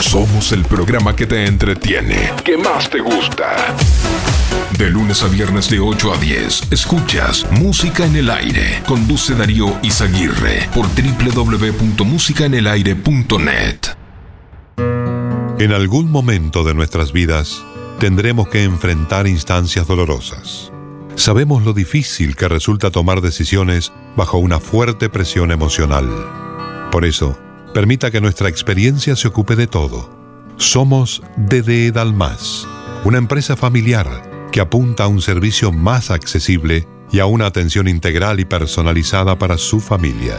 Somos 0.00 0.52
el 0.52 0.64
programa 0.64 1.14
que 1.14 1.26
te 1.26 1.44
entretiene, 1.44 2.32
que 2.44 2.56
más 2.56 2.88
te 2.88 3.00
gusta. 3.00 3.76
De 4.78 4.88
lunes 4.90 5.22
a 5.22 5.28
viernes 5.28 5.68
de 5.68 5.80
8 5.80 6.14
a 6.14 6.16
10, 6.16 6.72
escuchas 6.72 7.46
Música 7.50 8.06
en 8.06 8.16
el 8.16 8.30
Aire. 8.30 8.82
Conduce 8.86 9.34
Darío 9.34 9.76
Izaguirre 9.82 10.70
por 10.72 10.86
www.musicaenelaire.net. 10.86 13.78
En 15.58 15.72
algún 15.72 16.10
momento 16.10 16.62
de 16.62 16.74
nuestras 16.74 17.12
vidas 17.12 17.62
tendremos 17.98 18.48
que 18.48 18.62
enfrentar 18.62 19.26
instancias 19.26 19.86
dolorosas. 19.86 20.72
Sabemos 21.16 21.64
lo 21.64 21.72
difícil 21.72 22.36
que 22.36 22.46
resulta 22.46 22.92
tomar 22.92 23.20
decisiones 23.20 23.92
bajo 24.16 24.38
una 24.38 24.60
fuerte 24.60 25.08
presión 25.08 25.50
emocional. 25.50 26.08
Por 26.92 27.04
eso, 27.04 27.36
permita 27.74 28.10
que 28.10 28.20
nuestra 28.20 28.48
experiencia 28.48 29.16
se 29.16 29.28
ocupe 29.28 29.56
de 29.56 29.66
todo. 29.66 30.10
Somos 30.56 31.22
DDE 31.36 31.92
Dalmas, 31.92 32.66
una 33.04 33.18
empresa 33.18 33.56
familiar 33.56 34.48
que 34.50 34.60
apunta 34.60 35.04
a 35.04 35.08
un 35.08 35.20
servicio 35.20 35.72
más 35.72 36.10
accesible 36.10 36.88
y 37.12 37.20
a 37.20 37.26
una 37.26 37.46
atención 37.46 37.88
integral 37.88 38.40
y 38.40 38.44
personalizada 38.44 39.38
para 39.38 39.58
su 39.58 39.80
familia. 39.80 40.38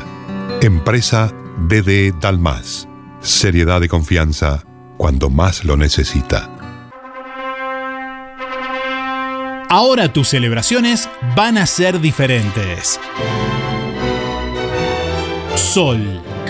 Empresa 0.61 1.34
DDE 1.68 2.14
Dalmas. 2.19 2.88
Seriedad 3.22 3.81
y 3.81 3.88
confianza 3.88 4.64
cuando 4.97 5.30
más 5.30 5.64
lo 5.64 5.77
necesita. 5.77 6.49
Ahora 9.69 10.11
tus 10.11 10.30
celebraciones 10.30 11.07
van 11.35 11.57
a 11.57 11.65
ser 11.65 12.01
diferentes. 12.01 12.99
Sol, 15.56 16.22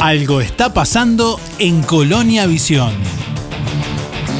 Algo 0.00 0.40
está 0.40 0.72
pasando 0.72 1.40
en 1.58 1.82
Colonia 1.82 2.46
Visión. 2.46 2.92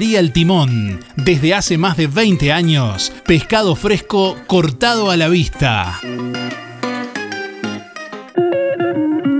El 0.00 0.32
Timón. 0.32 1.00
Desde 1.14 1.52
hace 1.54 1.76
más 1.76 1.96
de 1.96 2.06
20 2.06 2.52
años, 2.52 3.12
pescado 3.26 3.76
fresco 3.76 4.34
cortado 4.46 5.10
a 5.10 5.16
la 5.16 5.28
vista. 5.28 6.00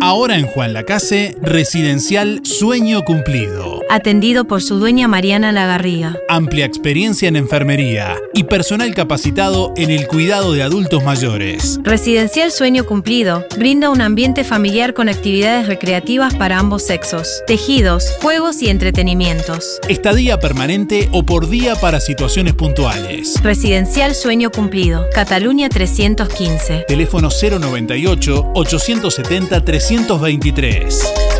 Ahora 0.03 0.39
en 0.39 0.47
Juan 0.47 0.73
Lacase, 0.73 1.37
residencial 1.43 2.41
Sueño 2.43 3.03
Cumplido. 3.05 3.83
Atendido 3.91 4.47
por 4.47 4.63
su 4.63 4.79
dueña 4.79 5.09
Mariana 5.09 5.53
Lagarriga. 5.53 6.17
Amplia 6.27 6.65
experiencia 6.65 7.29
en 7.29 7.37
enfermería 7.37 8.17
y 8.33 8.45
personal 8.45 8.95
capacitado 8.95 9.75
en 9.77 9.91
el 9.91 10.07
cuidado 10.07 10.55
de 10.55 10.63
adultos 10.63 11.05
mayores. 11.05 11.79
Residencial 11.83 12.51
Sueño 12.51 12.87
Cumplido 12.87 13.45
brinda 13.59 13.91
un 13.91 14.01
ambiente 14.01 14.43
familiar 14.43 14.95
con 14.95 15.11
actividades 15.11 15.67
recreativas 15.67 16.35
para 16.35 16.59
ambos 16.59 16.83
sexos, 16.83 17.43
tejidos, 17.47 18.07
juegos 18.23 18.63
y 18.63 18.71
entretenimientos. 18.71 19.81
Estadía 19.91 20.41
permanente 20.41 21.11
o 21.13 21.25
por 21.25 21.51
día 21.51 21.77
para 21.77 22.01
situaciones 22.01 22.55
puntuales. 22.55 23.35
Residencial 23.43 24.15
Sueño 24.15 24.51
Cumplido, 24.51 25.05
Cataluña 25.13 25.69
315. 25.69 26.87
Teléfono 26.89 27.29
098 27.29 28.53
870 28.55 29.63
300 29.63 29.91
323. 30.07 31.40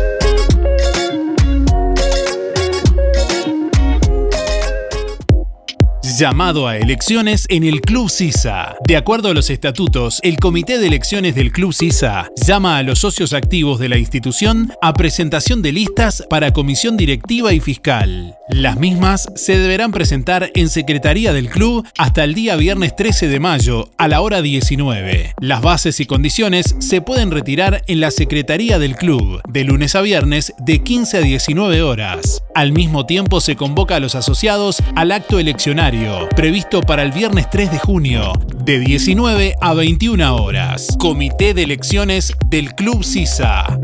Llamado 6.21 6.67
a 6.67 6.77
elecciones 6.77 7.47
en 7.49 7.63
el 7.63 7.81
Club 7.81 8.07
CISA. 8.07 8.75
De 8.87 8.95
acuerdo 8.95 9.29
a 9.29 9.33
los 9.33 9.49
estatutos, 9.49 10.19
el 10.21 10.37
Comité 10.37 10.77
de 10.77 10.85
Elecciones 10.85 11.33
del 11.33 11.51
Club 11.51 11.73
CISA 11.73 12.29
llama 12.45 12.77
a 12.77 12.83
los 12.83 12.99
socios 12.99 13.33
activos 13.33 13.79
de 13.79 13.89
la 13.89 13.97
institución 13.97 14.71
a 14.83 14.93
presentación 14.93 15.63
de 15.63 15.71
listas 15.71 16.23
para 16.29 16.53
comisión 16.53 16.95
directiva 16.95 17.53
y 17.53 17.59
fiscal. 17.59 18.35
Las 18.49 18.77
mismas 18.77 19.29
se 19.33 19.57
deberán 19.57 19.91
presentar 19.91 20.51
en 20.53 20.69
Secretaría 20.69 21.33
del 21.33 21.49
Club 21.49 21.87
hasta 21.97 22.23
el 22.23 22.35
día 22.35 22.55
viernes 22.55 22.95
13 22.95 23.27
de 23.27 23.39
mayo 23.39 23.89
a 23.97 24.07
la 24.07 24.21
hora 24.21 24.43
19. 24.43 25.33
Las 25.39 25.61
bases 25.63 25.99
y 26.01 26.05
condiciones 26.05 26.75
se 26.77 27.01
pueden 27.01 27.31
retirar 27.31 27.81
en 27.87 27.99
la 27.99 28.11
Secretaría 28.11 28.77
del 28.77 28.95
Club 28.95 29.41
de 29.49 29.63
lunes 29.63 29.95
a 29.95 30.01
viernes 30.01 30.53
de 30.59 30.83
15 30.83 31.17
a 31.17 31.21
19 31.21 31.81
horas. 31.81 32.43
Al 32.53 32.73
mismo 32.73 33.07
tiempo 33.07 33.41
se 33.41 33.55
convoca 33.55 33.95
a 33.95 33.99
los 33.99 34.13
asociados 34.13 34.83
al 34.95 35.13
acto 35.13 35.39
eleccionario 35.39 36.10
previsto 36.35 36.81
para 36.81 37.03
el 37.03 37.11
viernes 37.11 37.49
3 37.49 37.71
de 37.71 37.79
junio, 37.79 38.33
de 38.63 38.79
19 38.79 39.55
a 39.59 39.73
21 39.73 40.35
horas. 40.35 40.95
Comité 40.99 41.53
de 41.53 41.63
Elecciones 41.63 42.33
del 42.47 42.73
Club 42.75 43.03
CISA. 43.03 43.79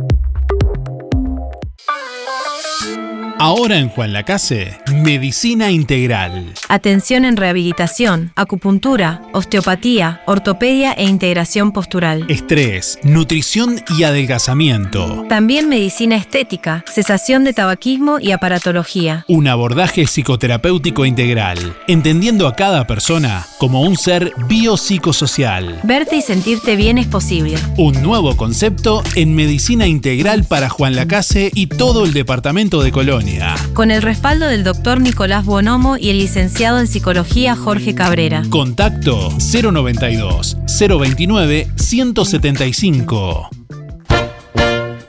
Ahora 3.40 3.78
en 3.78 3.90
Juan 3.90 4.14
Lacase, 4.14 4.80
Medicina 4.92 5.70
Integral. 5.70 6.54
Atención 6.70 7.24
en 7.24 7.38
rehabilitación, 7.38 8.32
acupuntura, 8.36 9.22
osteopatía, 9.32 10.24
ortopedia 10.26 10.94
e 10.94 11.04
integración 11.04 11.72
postural. 11.72 12.26
Estrés, 12.30 12.98
nutrición 13.04 13.80
y 13.96 14.04
adelgazamiento. 14.04 15.24
También 15.30 15.70
medicina 15.70 16.16
estética, 16.16 16.84
cesación 16.92 17.44
de 17.44 17.54
tabaquismo 17.54 18.20
y 18.20 18.32
aparatología. 18.32 19.24
Un 19.28 19.48
abordaje 19.48 20.08
psicoterapéutico 20.08 21.06
integral, 21.06 21.60
entendiendo 21.88 22.48
a 22.48 22.56
cada 22.56 22.88
persona 22.88 23.46
como 23.60 23.84
un 23.84 23.98
ser 23.98 24.34
biopsicosocial. 24.48 25.80
Verte 25.84 26.16
y 26.16 26.22
sentirte 26.24 26.76
bien 26.76 26.98
es 26.98 27.06
posible. 27.06 27.56
Un 27.78 28.02
nuevo 28.02 28.36
concepto 28.36 29.04
en 29.14 29.36
medicina 29.36 29.86
integral 29.86 30.44
para 30.44 30.70
Juan 30.70 30.96
Lacase 30.96 31.52
y 31.54 31.68
todo 31.68 32.04
el 32.04 32.14
departamento 32.14 32.82
de 32.82 32.92
Colonia. 32.92 33.27
Con 33.74 33.92
el 33.92 34.02
respaldo 34.02 34.48
del 34.48 34.64
doctor 34.64 35.02
Nicolás 35.02 35.46
Bonomo 35.46 35.98
y 35.98 36.10
el 36.10 36.18
licenciado 36.18 36.80
en 36.80 36.88
psicología 36.88 37.56
Jorge 37.56 37.94
Cabrera. 37.94 38.44
Contacto 38.50 39.30
092 39.40 40.58
029 40.80 41.68
175. 41.76 43.50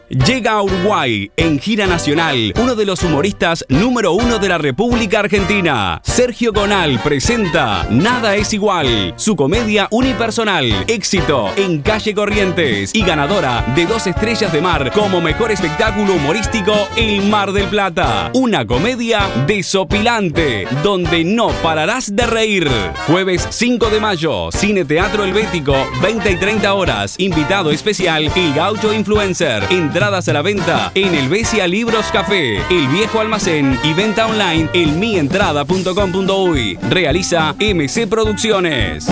Llega 0.09 0.53
a 0.53 0.63
Uruguay 0.63 1.31
en 1.37 1.59
gira 1.59 1.87
nacional 1.87 2.55
uno 2.59 2.75
de 2.75 2.87
los 2.87 3.03
humoristas 3.03 3.67
número 3.69 4.13
uno 4.13 4.39
de 4.39 4.49
la 4.49 4.57
República 4.57 5.21
Argentina. 5.21 6.01
Sergio 6.03 6.51
Gonal 6.51 6.99
presenta 7.05 7.87
Nada 7.91 8.35
es 8.35 8.55
igual, 8.55 9.13
su 9.17 9.37
comedia 9.37 9.87
unipersonal, 9.91 10.87
éxito 10.89 11.51
en 11.57 11.83
Calle 11.83 12.15
Corrientes 12.15 12.95
y 12.95 13.03
ganadora 13.03 13.67
de 13.77 13.85
dos 13.85 14.07
estrellas 14.07 14.51
de 14.51 14.63
mar 14.63 14.93
como 14.93 15.21
mejor 15.21 15.53
espectáculo 15.53 16.15
humorístico 16.15 16.73
El 16.97 17.29
Mar 17.29 17.53
del 17.53 17.67
Plata. 17.67 18.31
Una 18.33 18.67
comedia 18.67 19.29
desopilante 19.47 20.67
donde 20.83 21.23
no 21.23 21.49
pararás 21.63 22.17
de 22.17 22.27
reír. 22.27 22.71
Jueves 23.07 23.47
5 23.51 23.91
de 23.91 24.01
mayo, 24.01 24.51
Cine 24.53 24.87
Teatro 24.87 25.25
Helvético, 25.25 25.75
20 26.01 26.31
y 26.31 26.37
30 26.37 26.73
horas. 26.73 27.15
Invitado 27.19 27.71
especial, 27.71 28.33
El 28.35 28.55
Gaucho 28.55 28.95
Influencer. 28.95 29.65
Entradas 29.99 30.29
a 30.29 30.33
la 30.33 30.43
venta 30.43 30.93
en 30.95 31.13
el 31.13 31.29
Besia 31.29 31.67
Libros 31.67 32.07
Café, 32.13 32.59
El 32.71 32.87
Viejo 32.87 33.19
Almacén 33.19 33.77
y 33.83 33.95
venta 33.95 34.29
online 34.29 34.69
en 34.73 35.01
mientrada.com.uy. 35.01 36.79
Realiza 36.89 37.53
MC 37.55 38.07
Producciones. 38.07 39.09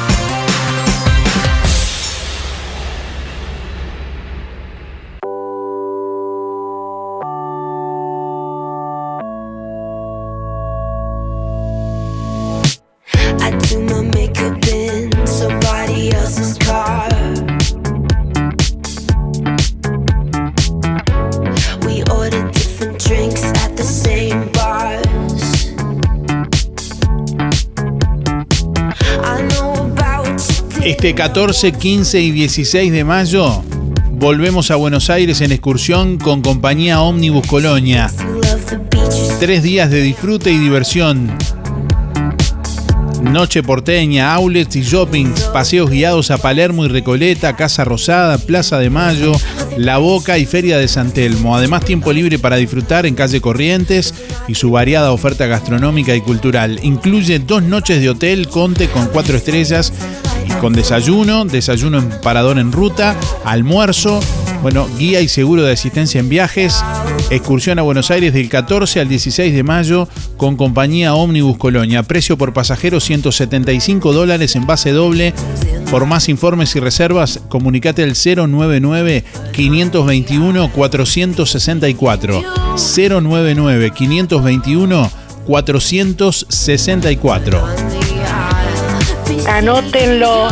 Este 30.84 31.14
14, 31.14 31.70
15 31.70 32.20
y 32.20 32.32
16 32.32 32.90
de 32.90 33.04
mayo 33.04 33.62
volvemos 34.10 34.72
a 34.72 34.76
Buenos 34.76 35.10
Aires 35.10 35.40
en 35.40 35.52
excursión 35.52 36.18
con 36.18 36.42
compañía 36.42 37.00
Omnibus 37.02 37.46
Colonia. 37.46 38.10
Tres 39.38 39.62
días 39.62 39.92
de 39.92 40.02
disfrute 40.02 40.50
y 40.50 40.59
diversión. 40.59 41.30
Noche 43.22 43.62
porteña, 43.62 44.34
outlets 44.34 44.74
y 44.74 44.82
shoppings, 44.82 45.42
paseos 45.52 45.88
guiados 45.88 46.32
a 46.32 46.38
Palermo 46.38 46.84
y 46.84 46.88
Recoleta, 46.88 47.54
Casa 47.54 47.84
Rosada, 47.84 48.36
Plaza 48.38 48.80
de 48.80 48.90
Mayo, 48.90 49.30
La 49.76 49.98
Boca 49.98 50.36
y 50.38 50.46
Feria 50.46 50.78
de 50.78 50.88
San 50.88 51.12
Telmo. 51.12 51.56
Además, 51.56 51.84
tiempo 51.84 52.12
libre 52.12 52.40
para 52.40 52.56
disfrutar 52.56 53.06
en 53.06 53.14
calle 53.14 53.40
Corrientes 53.40 54.12
y 54.48 54.56
su 54.56 54.72
variada 54.72 55.12
oferta 55.12 55.46
gastronómica 55.46 56.16
y 56.16 56.20
cultural. 56.20 56.80
Incluye 56.82 57.38
dos 57.38 57.62
noches 57.62 58.00
de 58.00 58.10
hotel 58.10 58.48
Conte 58.48 58.88
con 58.88 59.06
cuatro 59.06 59.36
estrellas 59.36 59.92
con 60.61 60.73
desayuno, 60.73 61.45
desayuno 61.45 61.99
en 61.99 62.11
parador 62.23 62.59
en 62.59 62.73
ruta, 62.73 63.16
almuerzo, 63.45 64.20
bueno, 64.62 64.89
guía 64.99 65.20
y 65.20 65.29
seguro 65.29 65.62
de 65.62 65.73
asistencia 65.73 66.20
en 66.20 66.29
viajes, 66.29 66.83
excursión 67.31 67.79
a 67.79 67.83
Buenos 67.83 68.11
Aires 68.11 68.33
del 68.33 68.49
14 68.49 69.01
al 69.01 69.09
16 69.09 69.55
de 69.55 69.62
mayo 69.62 70.09
con 70.37 70.57
compañía 70.57 71.15
Omnibus 71.15 71.59
Colonia. 71.59 72.03
Precio 72.03 72.39
por 72.39 72.53
pasajero 72.53 73.01
175 73.01 74.12
dólares 74.12 74.57
en 74.57 74.66
base 74.66 74.91
doble. 74.93 75.35
Por 75.91 76.07
más 76.07 76.29
informes 76.29 76.74
y 76.77 76.81
reservas, 76.81 77.41
comunicate 77.49 78.03
al 78.03 78.15
099 78.15 79.24
521 79.53 80.73
464. 80.73 82.43
099 82.77 83.91
521 83.91 85.11
464. 85.47 88.02
Anótenlo. 89.48 90.48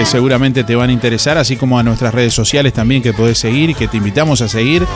que 0.00 0.06
seguramente 0.06 0.64
te 0.64 0.74
van 0.74 0.88
a 0.88 0.94
interesar, 0.94 1.36
así 1.36 1.56
como 1.58 1.78
a 1.78 1.82
nuestras 1.82 2.14
redes 2.14 2.32
sociales 2.32 2.72
también 2.72 3.02
que 3.02 3.12
podés 3.12 3.36
seguir 3.36 3.68
y 3.68 3.74
que 3.74 3.86
te 3.86 3.98
invitamos 3.98 4.40
a 4.40 4.48
seguir. 4.48 4.86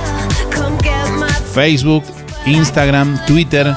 Facebook, 1.53 2.03
Instagram, 2.47 3.21
Twitter. 3.27 3.75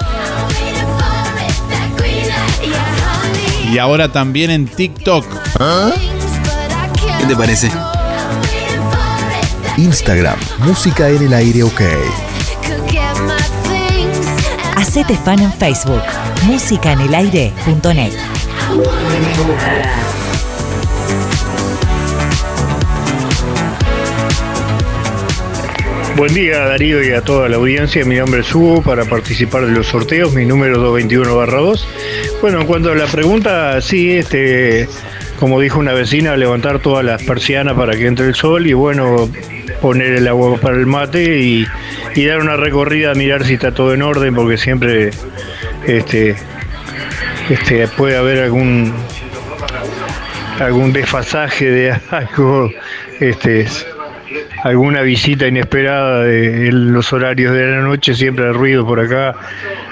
Y 3.69 3.77
ahora 3.77 4.09
también 4.09 4.51
en 4.51 4.67
TikTok. 4.67 5.25
¿Qué 7.19 7.25
te 7.27 7.35
parece? 7.35 7.69
Instagram, 9.75 10.39
música 10.59 11.09
en 11.09 11.23
el 11.23 11.33
aire 11.33 11.63
ok. 11.63 11.81
Hacete 14.77 15.17
fan 15.17 15.39
en 15.39 15.51
Facebook, 15.51 16.03
musicaenelaire.net. 16.43 18.13
Buen 26.17 26.33
día 26.33 26.65
Darío 26.65 27.03
y 27.03 27.11
a 27.11 27.21
toda 27.21 27.47
la 27.47 27.57
audiencia, 27.57 28.03
mi 28.03 28.15
nombre 28.15 28.41
es 28.41 28.55
Hugo 28.55 28.81
para 28.81 29.05
participar 29.05 29.67
de 29.67 29.71
los 29.71 29.85
sorteos, 29.85 30.33
mi 30.33 30.47
número 30.47 30.83
221-2. 30.97 31.85
Bueno, 32.41 32.61
en 32.61 32.65
cuanto 32.65 32.91
a 32.91 32.95
la 32.95 33.05
pregunta, 33.05 33.79
sí, 33.81 34.17
este, 34.17 34.89
como 35.39 35.59
dijo 35.59 35.77
una 35.77 35.93
vecina, 35.93 36.35
levantar 36.35 36.79
todas 36.79 37.05
las 37.05 37.21
persianas 37.21 37.75
para 37.75 37.95
que 37.95 38.07
entre 38.07 38.25
el 38.25 38.33
sol 38.33 38.65
y 38.65 38.73
bueno, 38.73 39.29
poner 39.79 40.13
el 40.13 40.27
agua 40.27 40.57
para 40.59 40.77
el 40.77 40.87
mate 40.87 41.39
y, 41.39 41.67
dar 42.25 42.39
una 42.39 42.57
recorrida 42.57 43.11
a 43.11 43.13
mirar 43.13 43.45
si 43.45 43.53
está 43.53 43.71
todo 43.71 43.93
en 43.93 44.01
orden, 44.01 44.33
porque 44.33 44.57
siempre 44.57 45.11
este, 45.85 46.35
este, 47.47 47.87
puede 47.89 48.17
haber 48.17 48.39
algún 48.39 48.91
algún 50.59 50.91
desfasaje 50.93 51.69
de 51.69 51.91
algo 52.09 52.71
este, 53.19 53.67
alguna 54.63 55.01
visita 55.01 55.47
inesperada 55.47 56.23
de 56.23 56.71
los 56.71 57.11
horarios 57.13 57.53
de 57.53 57.71
la 57.71 57.81
noche, 57.81 58.13
siempre 58.15 58.45
hay 58.45 58.53
ruido 58.53 58.85
por 58.85 58.99
acá, 58.99 59.35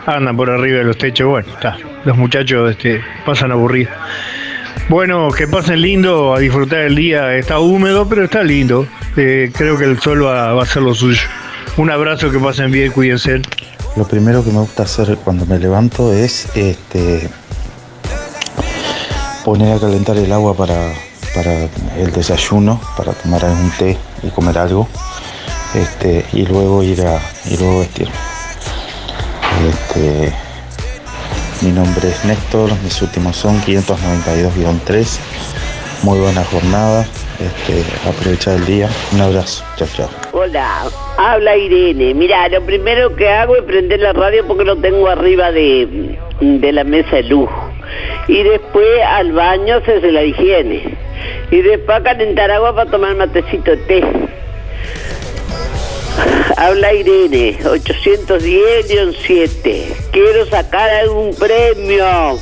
andan 0.06 0.36
por 0.36 0.50
arriba 0.50 0.80
de 0.80 0.84
los 0.86 0.98
techos, 0.98 1.28
bueno, 1.28 1.48
está, 1.50 1.78
los 2.04 2.18
muchachos 2.18 2.72
este, 2.72 3.02
pasan 3.26 3.52
aburridos. 3.52 3.94
Bueno, 4.88 5.30
que 5.32 5.48
pasen 5.48 5.82
lindo, 5.82 6.36
a 6.36 6.40
disfrutar 6.40 6.80
el 6.80 6.96
día, 6.96 7.36
está 7.36 7.60
húmedo, 7.60 8.08
pero 8.08 8.26
está 8.26 8.44
lindo, 8.44 8.88
Eh, 9.18 9.50
creo 9.56 9.78
que 9.78 9.86
el 9.86 9.98
sol 10.02 10.26
va, 10.26 10.50
a 10.50 10.62
hacer 10.62 10.82
lo 10.82 10.94
suyo. 10.94 11.22
Un 11.78 11.90
abrazo, 11.90 12.30
que 12.30 12.38
pasen 12.38 12.70
bien, 12.70 12.92
cuídense. 12.92 13.42
Lo 13.96 14.06
primero 14.06 14.44
que 14.44 14.52
me 14.52 14.60
gusta 14.60 14.84
hacer 14.84 15.18
cuando 15.24 15.46
me 15.46 15.58
levanto 15.58 16.12
es 16.12 16.50
este 16.54 17.30
poner 19.46 19.78
a 19.78 19.80
calentar 19.80 20.18
el 20.18 20.30
agua 20.34 20.54
para, 20.54 20.92
para 21.34 21.70
el 21.98 22.12
desayuno, 22.12 22.82
para 22.98 23.14
tomar 23.14 23.46
algún 23.46 23.72
té 23.72 23.98
y 24.26 24.30
comer 24.30 24.58
algo. 24.58 24.88
Este, 25.74 26.26
y 26.34 26.46
luego 26.46 26.84
ir 26.84 27.06
a 27.06 27.20
y 27.50 27.58
luego 27.58 27.80
vestirme. 27.80 28.14
Este, 29.70 30.34
mi 31.62 31.72
nombre 31.72 32.10
es 32.10 32.26
Néstor, 32.26 32.72
mis 32.84 33.02
últimos 33.02 33.36
son 33.36 33.62
592-3. 33.62 35.20
Muy 36.04 36.20
buena 36.20 36.44
jornada. 36.46 37.06
Este, 37.40 37.84
aprovechar 38.08 38.56
el 38.56 38.66
día. 38.66 38.90
Un 39.12 39.22
abrazo. 39.22 39.64
Chao, 39.76 39.88
chao. 39.96 40.10
Hola, 40.32 40.84
habla 41.18 41.58
Irene. 41.58 42.14
Mira, 42.14 42.48
lo 42.50 42.62
primero 42.66 43.16
que 43.16 43.28
hago 43.28 43.56
es 43.56 43.64
prender 43.64 44.00
la 44.00 44.14
radio 44.14 44.46
porque 44.48 44.64
lo 44.64 44.78
tengo 44.78 45.10
arriba 45.10 45.52
de, 45.52 46.18
de 46.40 46.72
la 46.72 46.84
mesa 46.84 47.18
de 47.18 47.24
luz. 47.24 47.50
Y 48.28 48.44
después 48.44 48.88
al 49.08 49.32
baño 49.34 49.76
hacerse 49.78 50.12
la 50.12 50.24
higiene. 50.24 50.98
Y 51.52 51.62
después 51.62 52.00
a 52.00 52.04
calentar 52.04 52.52
agua 52.52 52.76
para 52.76 52.92
tomar 52.92 53.16
matecito 53.16 53.72
de 53.72 53.78
té. 53.78 54.04
Habla 56.58 56.94
Irene, 56.94 57.58
810-7. 57.64 59.86
Quiero 60.12 60.46
sacar 60.46 60.90
algún 60.90 61.34
premio. 61.36 62.38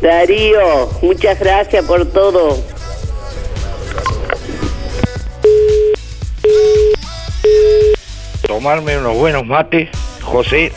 Darío, 0.00 0.88
muchas 1.02 1.38
gracias 1.38 1.84
por 1.84 2.06
todo. 2.06 2.72
tomarme 8.62 8.96
unos 8.96 9.16
buenos 9.16 9.44
mates, 9.44 9.88
José 10.20 10.70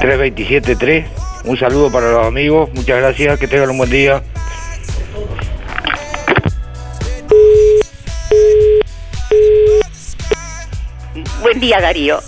3273. 0.00 1.04
Un 1.44 1.58
saludo 1.58 1.92
para 1.92 2.12
los 2.12 2.26
amigos, 2.26 2.70
muchas 2.72 2.96
gracias, 2.96 3.38
que 3.38 3.46
tengan 3.46 3.68
un 3.68 3.76
buen 3.76 3.90
día. 3.90 4.22
Buen 11.40 11.58
día, 11.58 11.80
Darío. 11.80 12.20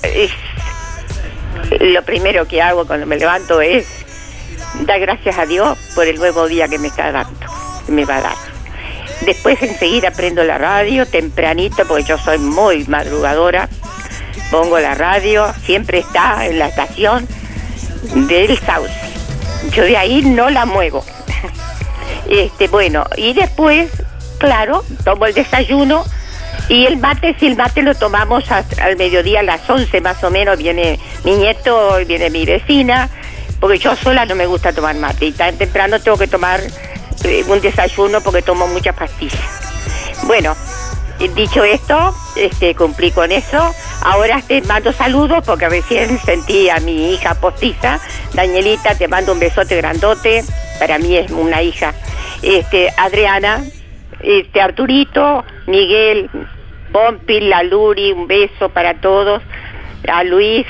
Lo 1.80 2.02
primero 2.02 2.48
que 2.48 2.62
hago 2.62 2.86
cuando 2.86 3.06
me 3.06 3.16
levanto 3.16 3.60
es 3.60 3.86
dar 4.86 5.00
gracias 5.00 5.36
a 5.36 5.44
Dios 5.44 5.78
por 5.94 6.06
el 6.06 6.16
nuevo 6.16 6.48
día 6.48 6.66
que 6.66 6.78
me 6.78 6.88
está 6.88 7.12
dando, 7.12 7.46
que 7.84 7.92
me 7.92 8.06
va 8.06 8.16
a 8.16 8.20
dar. 8.22 8.36
Después 9.20 9.62
enseguida 9.62 10.12
prendo 10.12 10.42
la 10.44 10.56
radio 10.56 11.04
tempranito 11.04 11.84
porque 11.86 12.04
yo 12.04 12.16
soy 12.16 12.38
muy 12.38 12.84
madrugadora. 12.86 13.68
Pongo 14.50 14.78
la 14.78 14.94
radio, 14.94 15.52
siempre 15.62 15.98
está 15.98 16.46
en 16.46 16.58
la 16.58 16.68
estación 16.68 17.28
del 18.14 18.58
Sauce. 18.58 18.94
Yo 19.74 19.84
de 19.84 19.96
ahí 19.98 20.22
no 20.22 20.48
la 20.48 20.64
muevo. 20.64 21.04
Este, 22.28 22.68
bueno, 22.68 23.04
y 23.16 23.34
después, 23.34 23.90
claro, 24.38 24.84
tomo 25.04 25.26
el 25.26 25.34
desayuno 25.34 26.04
y 26.72 26.86
el 26.86 26.96
mate, 26.96 27.36
si 27.38 27.46
el 27.48 27.56
mate 27.56 27.82
lo 27.82 27.94
tomamos 27.94 28.50
a- 28.50 28.64
al 28.82 28.96
mediodía 28.96 29.40
a 29.40 29.42
las 29.42 29.68
11 29.68 30.00
más 30.00 30.22
o 30.24 30.30
menos, 30.30 30.56
viene 30.58 30.98
mi 31.24 31.32
nieto, 31.36 31.98
viene 32.06 32.30
mi 32.30 32.44
vecina, 32.46 33.08
porque 33.60 33.78
yo 33.78 33.94
sola 33.96 34.24
no 34.26 34.34
me 34.34 34.46
gusta 34.46 34.72
tomar 34.72 34.96
mate 34.96 35.26
y 35.26 35.32
tan 35.32 35.56
temprano 35.56 36.00
tengo 36.00 36.16
que 36.18 36.26
tomar 36.28 36.60
eh, 37.24 37.44
un 37.46 37.60
desayuno 37.60 38.20
porque 38.20 38.42
tomo 38.42 38.66
muchas 38.66 38.96
pastillas. 38.96 39.38
Bueno, 40.24 40.56
eh, 41.20 41.28
dicho 41.34 41.62
esto, 41.62 42.14
este, 42.36 42.74
cumplí 42.74 43.10
con 43.12 43.30
eso. 43.30 43.72
Ahora 44.02 44.42
te 44.46 44.60
mando 44.62 44.92
saludos 44.92 45.44
porque 45.46 45.68
recién 45.68 46.18
sentí 46.24 46.68
a 46.70 46.80
mi 46.80 47.12
hija 47.12 47.34
postiza, 47.34 48.00
Danielita, 48.34 48.94
te 48.96 49.06
mando 49.08 49.32
un 49.32 49.38
besote 49.38 49.76
grandote, 49.76 50.42
para 50.80 50.98
mí 50.98 51.16
es 51.16 51.30
una 51.30 51.62
hija. 51.62 51.92
Este, 52.42 52.92
Adriana, 52.96 53.62
este, 54.20 54.60
Arturito, 54.60 55.44
Miguel, 55.66 56.28
Pompi, 56.92 57.40
la 57.40 57.62
Luri, 57.62 58.12
un 58.12 58.26
beso 58.26 58.68
para 58.68 58.94
todos. 59.00 59.42
A 60.08 60.22
Luis, 60.24 60.66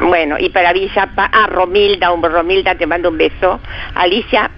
Bueno, 0.00 0.36
y 0.38 0.48
para 0.48 0.72
Villapa, 0.72 1.26
a 1.26 1.46
Romilda, 1.46 2.10
un 2.12 2.22
Romilda, 2.22 2.74
te 2.74 2.86
mando 2.86 3.10
un 3.10 3.18
beso. 3.18 3.60
Alicia, 3.94 4.50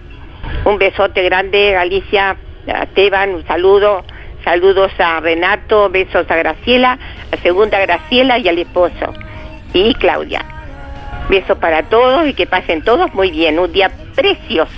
un 0.65 0.79
besote 0.79 1.23
grande, 1.23 1.77
Alicia, 1.77 2.37
a 2.73 2.83
Esteban, 2.85 3.35
un 3.35 3.47
saludo. 3.47 4.05
Saludos 4.45 4.91
a 4.99 5.21
Renato, 5.21 5.89
besos 5.89 6.29
a 6.29 6.37
Graciela, 6.37 6.99
a 7.31 7.37
segunda 7.43 7.79
Graciela 7.79 8.39
y 8.39 8.49
al 8.49 8.59
esposo. 8.59 9.15
Y 9.73 9.95
Claudia. 9.95 10.45
Besos 11.29 11.59
para 11.59 11.85
todos 11.85 12.27
y 12.27 12.35
que 12.35 12.47
pasen 12.47 12.83
todos 12.83 13.15
muy 13.15 13.31
bien. 13.31 13.59
Un 13.59 13.73
día 13.73 13.91
precioso. 14.15 14.73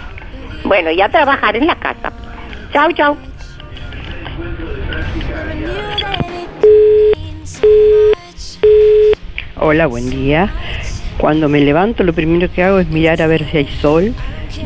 Bueno, 0.65 0.91
y 0.91 1.01
a 1.01 1.09
trabajar 1.09 1.57
en 1.57 1.67
la 1.67 1.77
casa. 1.77 2.13
Chao, 2.73 2.93
chao. 2.93 3.17
Hola, 9.57 9.87
buen 9.87 10.11
día. 10.11 10.53
Cuando 11.19 11.49
me 11.49 11.61
levanto 11.61 12.03
lo 12.03 12.13
primero 12.13 12.53
que 12.53 12.63
hago 12.63 12.81
es 12.81 12.89
mirar 12.89 13.23
a 13.23 13.27
ver 13.27 13.49
si 13.51 13.59
hay 13.59 13.69
sol 13.81 14.15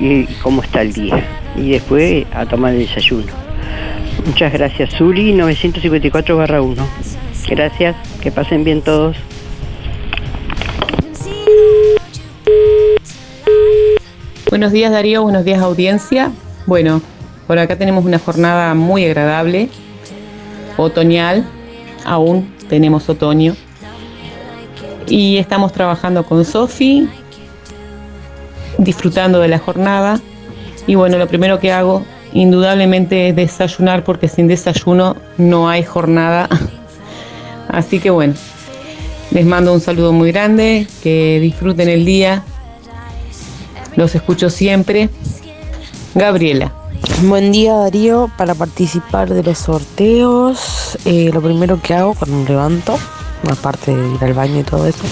y 0.00 0.24
cómo 0.42 0.62
está 0.62 0.82
el 0.82 0.92
día. 0.92 1.24
Y 1.56 1.70
después 1.70 2.26
a 2.34 2.46
tomar 2.46 2.72
el 2.72 2.80
desayuno. 2.80 3.32
Muchas 4.26 4.52
gracias, 4.52 4.96
Zuli 4.96 5.32
954-1. 5.34 6.76
Gracias, 7.48 7.96
que 8.20 8.32
pasen 8.32 8.64
bien 8.64 8.82
todos. 8.82 9.16
Buenos 14.50 14.72
días 14.72 14.90
Darío, 14.90 15.22
buenos 15.22 15.44
días 15.44 15.60
audiencia. 15.60 16.32
Bueno, 16.66 17.00
por 17.46 17.58
acá 17.58 17.76
tenemos 17.76 18.04
una 18.04 18.18
jornada 18.18 18.74
muy 18.74 19.04
agradable, 19.04 19.68
otoñal, 20.76 21.46
aún 22.04 22.57
tenemos 22.68 23.08
otoño. 23.08 23.56
Y 25.08 25.38
estamos 25.38 25.72
trabajando 25.72 26.24
con 26.24 26.44
Sofi, 26.44 27.08
disfrutando 28.76 29.40
de 29.40 29.48
la 29.48 29.58
jornada. 29.58 30.20
Y 30.86 30.94
bueno, 30.94 31.18
lo 31.18 31.26
primero 31.26 31.58
que 31.58 31.72
hago 31.72 32.04
indudablemente 32.32 33.28
es 33.28 33.36
desayunar 33.36 34.04
porque 34.04 34.28
sin 34.28 34.48
desayuno 34.48 35.16
no 35.36 35.68
hay 35.68 35.82
jornada. 35.82 36.48
Así 37.68 38.00
que 38.00 38.10
bueno, 38.10 38.34
les 39.30 39.44
mando 39.44 39.72
un 39.72 39.80
saludo 39.80 40.12
muy 40.12 40.32
grande, 40.32 40.86
que 41.02 41.38
disfruten 41.40 41.88
el 41.88 42.04
día. 42.04 42.42
Los 43.96 44.14
escucho 44.14 44.48
siempre. 44.50 45.10
Gabriela. 46.18 46.72
Buen 47.22 47.52
día 47.52 47.74
Darío, 47.74 48.28
para 48.36 48.52
participar 48.52 49.32
de 49.32 49.44
los 49.44 49.58
sorteos, 49.58 50.98
eh, 51.04 51.30
lo 51.32 51.40
primero 51.40 51.80
que 51.80 51.94
hago 51.94 52.14
cuando 52.14 52.38
me 52.38 52.44
levanto, 52.44 52.98
aparte 53.48 53.94
de 53.94 54.14
ir 54.16 54.24
al 54.24 54.34
baño 54.34 54.58
y 54.58 54.62
todo 54.64 54.84
eso, 54.86 55.04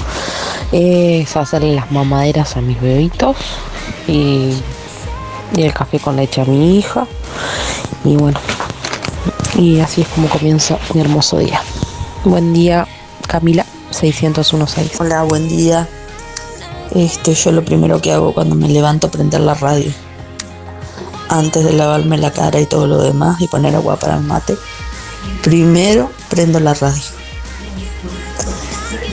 es 0.73 1.37
hacerle 1.37 1.77
las 1.77 1.93
mamaderas 1.93 2.57
a 2.57 2.61
mis 2.61 2.81
bebitos 2.81 3.37
y, 4.09 4.51
y 5.55 5.63
el 5.63 5.73
café 5.73 6.01
con 6.01 6.17
leche 6.17 6.41
a 6.41 6.45
mi 6.45 6.77
hija. 6.77 7.07
Y 8.05 8.17
bueno, 8.17 8.41
y 9.55 9.79
así 9.79 10.01
es 10.01 10.09
como 10.09 10.29
comienza 10.29 10.77
mi 10.93 11.03
hermoso 11.03 11.39
día. 11.39 11.63
Buen 12.25 12.53
día 12.53 12.89
Camila 13.29 13.65
6016. 13.91 15.01
Hola, 15.01 15.23
buen 15.23 15.49
día. 15.49 15.87
Este, 16.97 17.33
yo 17.35 17.53
lo 17.53 17.65
primero 17.65 18.03
que 18.03 18.13
hago 18.13 18.35
cuando 18.35 18.57
me 18.57 18.69
levanto 18.69 19.07
es 19.07 19.13
prender 19.13 19.43
la 19.43 19.55
radio. 19.55 19.93
Antes 21.29 21.65
de 21.65 21.73
lavarme 21.73 22.19
la 22.19 22.33
cara 22.33 22.61
y 22.61 22.67
todo 22.67 22.87
lo 22.87 23.03
demás 23.03 23.41
y 23.41 23.49
poner 23.49 23.75
agua 23.75 23.97
para 23.97 24.17
el 24.17 24.23
mate, 24.23 24.57
primero 25.43 26.11
prendo 26.29 26.61
la 26.61 26.75
radio. 26.75 27.03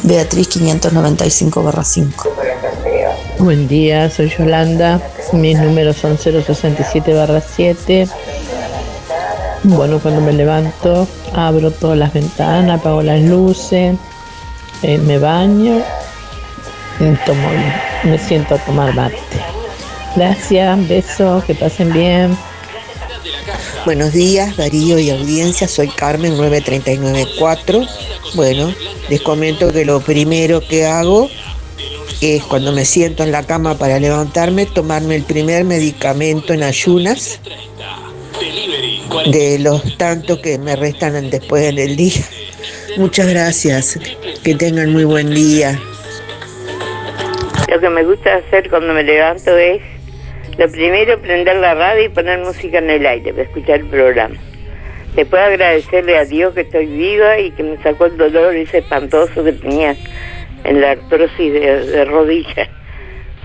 Beatriz 0.04 0.48
595 0.50 1.72
5. 1.84 2.30
Buen 3.40 3.68
día, 3.68 4.10
soy 4.10 4.30
Yolanda. 4.30 5.02
Mis 5.32 5.58
números 5.58 5.98
son 5.98 6.18
067 6.18 7.42
7. 7.56 8.08
Bueno, 9.64 10.00
cuando 10.00 10.22
me 10.22 10.34
levanto, 10.34 11.08
abro 11.34 11.72
todas 11.72 11.98
las 11.98 12.14
ventanas, 12.14 12.80
apago 12.80 13.02
las 13.02 13.22
luces, 13.22 13.96
eh, 14.82 14.98
me 14.98 15.18
baño 15.18 15.82
tomo, 17.26 17.50
me 18.04 18.18
siento 18.18 18.56
a 18.56 18.58
tomar 18.60 18.94
mate. 18.94 19.43
Gracias, 20.16 20.88
besos, 20.88 21.44
que 21.46 21.56
pasen 21.56 21.92
bien. 21.92 22.38
Buenos 23.86 24.14
días, 24.14 24.56
Darío 24.56 25.00
y 25.00 25.10
audiencia. 25.10 25.68
Soy 25.68 25.88
Carmen 25.90 26.38
9394. 26.38 27.82
Bueno, 28.36 28.74
les 29.10 29.22
comento 29.22 29.74
que 29.74 29.86
lo 29.86 30.00
primero 30.02 30.62
que 30.62 30.86
hago 30.86 31.30
es 32.22 32.44
cuando 32.44 32.72
me 32.72 32.86
siento 32.86 33.24
en 33.24 33.32
la 33.32 33.44
cama 33.44 33.76
para 33.76 34.00
levantarme, 34.00 34.66
tomarme 34.66 35.16
el 35.16 35.24
primer 35.24 35.66
medicamento 35.66 36.54
en 36.54 36.64
ayunas 36.64 37.40
de 39.26 39.60
los 39.60 39.98
tantos 39.98 40.40
que 40.40 40.58
me 40.58 40.76
restan 40.76 41.30
después 41.30 41.64
en 41.66 41.80
el 41.80 41.96
día. 41.96 42.24
Muchas 42.98 43.28
gracias. 43.28 44.00
Que 44.44 44.56
tengan 44.56 44.92
muy 44.92 45.04
buen 45.06 45.34
día. 45.34 45.80
Lo 47.68 47.80
que 47.80 47.90
me 47.90 48.04
gusta 48.04 48.36
hacer 48.36 48.70
cuando 48.70 48.94
me 48.94 49.04
levanto 49.04 49.58
es, 49.58 49.82
lo 50.58 50.70
primero, 50.70 51.20
prender 51.20 51.58
la 51.58 51.74
radio 51.74 52.06
y 52.06 52.10
poner 52.10 52.40
música 52.40 52.78
en 52.78 52.90
el 52.90 53.06
aire 53.06 53.32
para 53.32 53.44
escuchar 53.44 53.80
el 53.80 53.88
programa. 53.88 54.36
Después 55.16 55.42
agradecerle 55.42 56.18
a 56.18 56.26
Dios 56.26 56.54
que 56.54 56.62
estoy 56.62 56.86
viva 56.88 57.40
y 57.40 57.52
que 57.52 57.64
me 57.64 57.78
sacó 57.84 58.06
el 58.06 58.18
dolor 58.18 58.56
ese 58.56 58.80
espantoso 58.80 59.44
que 59.44 59.54
tenía 59.54 59.96
en 60.64 60.82
la 60.82 60.92
artrosis 60.92 61.54
de, 61.54 61.86
de 61.86 62.06
rodilla, 62.06 62.70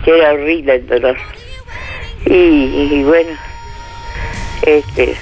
que 0.05 0.17
era 0.17 0.33
horrible 0.33 0.77
el 0.77 0.87
dolor. 0.87 1.17
Y, 2.27 3.03
bueno, 3.05 3.31
este, 4.67 5.15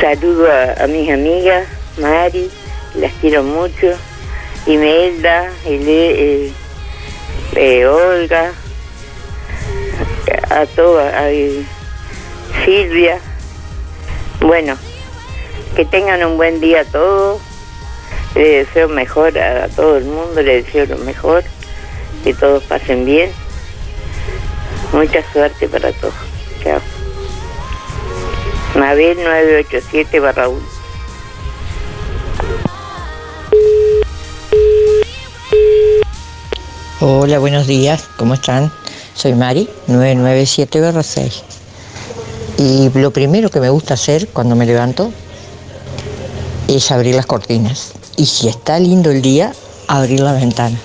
saludo 0.00 0.50
a, 0.50 0.82
a 0.82 0.86
mis 0.86 1.10
amigas, 1.10 1.66
Mari, 1.98 2.50
las 2.96 3.12
quiero 3.20 3.42
mucho, 3.42 3.96
Imelda, 4.66 5.50
Ele- 5.66 6.46
eh, 6.46 6.52
eh, 7.56 7.86
Olga, 7.86 8.52
a 10.50 10.66
todas, 10.66 11.14
a, 11.14 11.28
Silvia. 12.64 13.18
Bueno, 14.40 14.76
que 15.76 15.84
tengan 15.84 16.24
un 16.24 16.36
buen 16.36 16.60
día 16.60 16.84
todos. 16.84 17.40
Le 18.34 18.64
deseo 18.64 18.88
mejor 18.88 19.38
a, 19.38 19.64
a 19.64 19.68
todo 19.68 19.98
el 19.98 20.04
mundo, 20.04 20.42
le 20.42 20.62
deseo 20.62 20.86
lo 20.86 20.98
mejor, 20.98 21.44
que 22.24 22.32
todos 22.32 22.62
pasen 22.64 23.04
bien. 23.04 23.30
Mucha 24.92 25.22
suerte 25.32 25.68
para 25.68 25.92
todos. 25.92 26.14
Chao. 26.62 26.80
Mabel 28.74 29.16
987 29.22 30.20
barra 30.20 30.48
1. 30.48 30.60
Hola, 37.00 37.38
buenos 37.38 37.66
días, 37.66 38.08
¿cómo 38.16 38.34
están? 38.34 38.70
Soy 39.22 39.34
Mari, 39.34 39.68
997-6. 39.86 41.42
Y 42.58 42.90
lo 42.98 43.12
primero 43.12 43.50
que 43.50 43.60
me 43.60 43.70
gusta 43.70 43.94
hacer 43.94 44.26
cuando 44.26 44.56
me 44.56 44.66
levanto 44.66 45.12
es 46.66 46.90
abrir 46.90 47.14
las 47.14 47.26
cortinas. 47.26 47.92
Y 48.16 48.26
si 48.26 48.48
está 48.48 48.80
lindo 48.80 49.12
el 49.12 49.22
día, 49.22 49.52
abrir 49.86 50.18
la 50.18 50.32
ventana. 50.32 50.76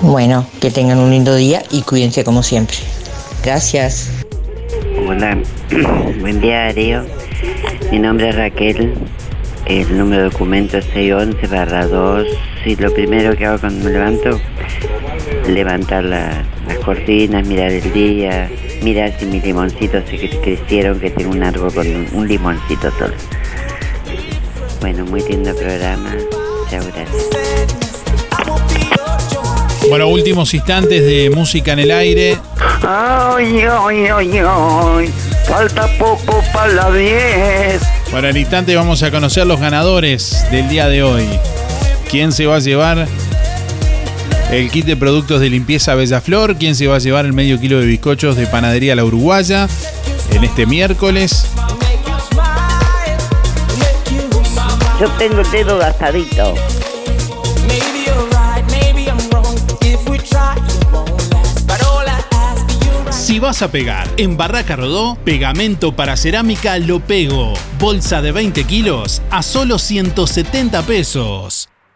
Bueno, 0.00 0.46
que 0.60 0.70
tengan 0.70 1.00
un 1.00 1.10
lindo 1.10 1.34
día 1.34 1.64
y 1.72 1.82
cuídense 1.82 2.22
como 2.22 2.44
siempre. 2.44 2.76
Gracias. 3.42 4.08
Hola, 5.08 5.36
buen 6.20 6.40
día 6.40 6.66
Darío. 6.66 7.04
Mi 7.90 7.98
nombre 7.98 8.28
es 8.28 8.36
Raquel. 8.36 8.94
El 9.66 9.98
número 9.98 10.22
de 10.22 10.30
documento 10.30 10.78
es 10.78 10.84
611 10.84 11.48
barra 11.48 11.88
2. 11.88 12.28
Y 12.64 12.76
lo 12.76 12.94
primero 12.94 13.36
que 13.36 13.44
hago 13.44 13.58
cuando 13.58 13.84
me 13.84 13.90
levanto, 13.90 14.40
levantar 15.46 16.04
la- 16.04 16.42
las 16.66 16.78
cortinas, 16.78 17.46
mirar 17.46 17.70
el 17.70 17.92
día, 17.92 18.50
mirar 18.82 19.12
si 19.18 19.26
mis 19.26 19.42
limoncitos 19.44 20.04
se 20.08 20.16
cre- 20.18 20.40
crecieron, 20.42 21.00
que 21.00 21.10
tengo 21.10 21.30
un 21.30 21.42
árbol 21.42 21.72
con 21.72 21.86
un, 21.86 22.06
un 22.12 22.28
limoncito 22.28 22.90
solo. 22.98 23.14
Bueno, 24.80 25.04
muy 25.06 25.22
lindo 25.22 25.54
programa. 25.56 26.14
Chao, 26.70 26.82
gracias. 26.94 27.26
Bueno, 29.88 30.08
últimos 30.08 30.52
instantes 30.52 31.02
de 31.04 31.30
música 31.34 31.72
en 31.72 31.78
el 31.78 31.90
aire. 31.90 32.36
Ay, 32.82 33.62
ay, 33.68 34.06
ay, 34.14 34.38
ay. 34.46 35.10
Falta 35.46 35.86
poco 35.98 36.42
para 36.52 36.72
las 36.72 36.94
10. 36.94 37.82
Para 38.12 38.28
el 38.28 38.36
instante 38.36 38.76
vamos 38.76 39.02
a 39.02 39.10
conocer 39.10 39.46
los 39.46 39.58
ganadores 39.60 40.44
del 40.50 40.68
día 40.68 40.88
de 40.88 41.02
hoy. 41.02 41.24
¿Quién 42.10 42.32
se 42.32 42.44
va 42.46 42.56
a 42.56 42.58
llevar 42.58 43.06
el 44.50 44.70
kit 44.70 44.86
de 44.86 44.96
productos 44.96 45.40
de 45.40 45.50
limpieza 45.50 45.94
Bella 45.94 46.20
Flor, 46.20 46.56
quien 46.56 46.74
se 46.74 46.86
va 46.86 46.96
a 46.96 46.98
llevar 46.98 47.26
el 47.26 47.32
medio 47.32 47.60
kilo 47.60 47.80
de 47.80 47.86
bizcochos 47.86 48.36
de 48.36 48.46
panadería 48.46 48.96
La 48.96 49.04
Uruguaya 49.04 49.68
en 50.32 50.44
este 50.44 50.66
miércoles. 50.66 51.46
Yo 55.00 55.08
tengo 55.18 55.40
el 55.40 55.50
dedo 55.50 55.78
gastadito. 55.78 56.54
Si 63.10 63.38
vas 63.38 63.60
a 63.60 63.70
pegar 63.70 64.08
en 64.16 64.38
Barraca 64.38 64.74
Rodó, 64.74 65.16
pegamento 65.22 65.94
para 65.94 66.16
cerámica 66.16 66.78
Lo 66.78 67.00
Pego. 67.00 67.52
Bolsa 67.78 68.22
de 68.22 68.32
20 68.32 68.64
kilos 68.64 69.20
a 69.30 69.42
solo 69.42 69.78
170 69.78 70.82
pesos. 70.82 71.68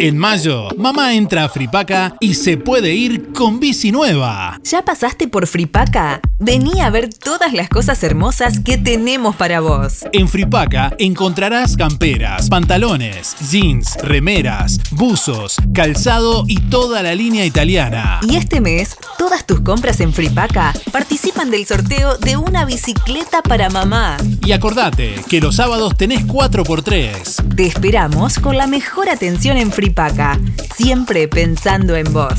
En 0.00 0.18
mayo, 0.18 0.68
mamá 0.76 1.14
entra 1.14 1.44
a 1.44 1.48
Fripaca 1.48 2.16
y 2.20 2.34
se 2.34 2.56
puede 2.56 2.94
ir 2.94 3.32
con 3.32 3.60
bici 3.60 3.92
nueva. 3.92 4.53
¿Ya 4.64 4.82
pasaste 4.82 5.28
por 5.28 5.46
Fripaca? 5.46 6.20
Vení 6.38 6.80
a 6.80 6.88
ver 6.88 7.12
todas 7.12 7.52
las 7.52 7.68
cosas 7.68 8.02
hermosas 8.02 8.60
que 8.60 8.78
tenemos 8.78 9.36
para 9.36 9.60
vos. 9.60 10.06
En 10.12 10.26
Fripaca 10.26 10.96
encontrarás 10.98 11.76
camperas, 11.76 12.48
pantalones, 12.48 13.36
jeans, 13.50 13.94
remeras, 14.02 14.80
buzos, 14.90 15.56
calzado 15.74 16.44
y 16.48 16.60
toda 16.70 17.02
la 17.02 17.14
línea 17.14 17.44
italiana. 17.44 18.20
Y 18.26 18.36
este 18.36 18.62
mes, 18.62 18.96
todas 19.18 19.44
tus 19.44 19.60
compras 19.60 20.00
en 20.00 20.14
Fripaca 20.14 20.72
participan 20.90 21.50
del 21.50 21.66
sorteo 21.66 22.16
de 22.16 22.38
una 22.38 22.64
bicicleta 22.64 23.42
para 23.42 23.68
mamá. 23.68 24.16
Y 24.46 24.52
acordate 24.52 25.16
que 25.28 25.42
los 25.42 25.56
sábados 25.56 25.94
tenés 25.98 26.26
4x3. 26.26 27.54
Te 27.54 27.66
esperamos 27.66 28.38
con 28.38 28.56
la 28.56 28.66
mejor 28.66 29.10
atención 29.10 29.58
en 29.58 29.70
Fripaca, 29.70 30.40
siempre 30.74 31.28
pensando 31.28 31.96
en 31.96 32.10
vos. 32.14 32.38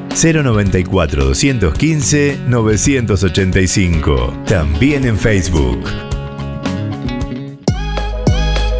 094 0.15 1.25
215 1.25 2.39
985. 2.47 4.33
También 4.45 5.05
en 5.05 5.17
Facebook. 5.17 5.83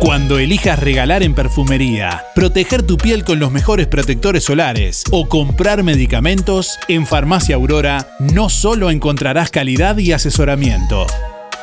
Cuando 0.02 0.40
elijas 0.40 0.80
regalar 0.80 1.22
en 1.22 1.36
perfumería, 1.36 2.24
proteger 2.34 2.82
tu 2.82 2.98
piel 2.98 3.24
con 3.24 3.40
los 3.40 3.52
mejores 3.52 3.86
protectores 3.86 4.44
solares 4.44 5.04
o 5.12 5.30
comprar 5.30 5.84
medicamentos, 5.84 6.80
en 6.88 7.06
Farmacia 7.06 7.56
Aurora 7.56 8.08
no 8.20 8.50
solo 8.50 8.90
encontrarás 8.90 9.52
calidad 9.52 10.00
y 10.00 10.12
asesoramiento. 10.12 11.06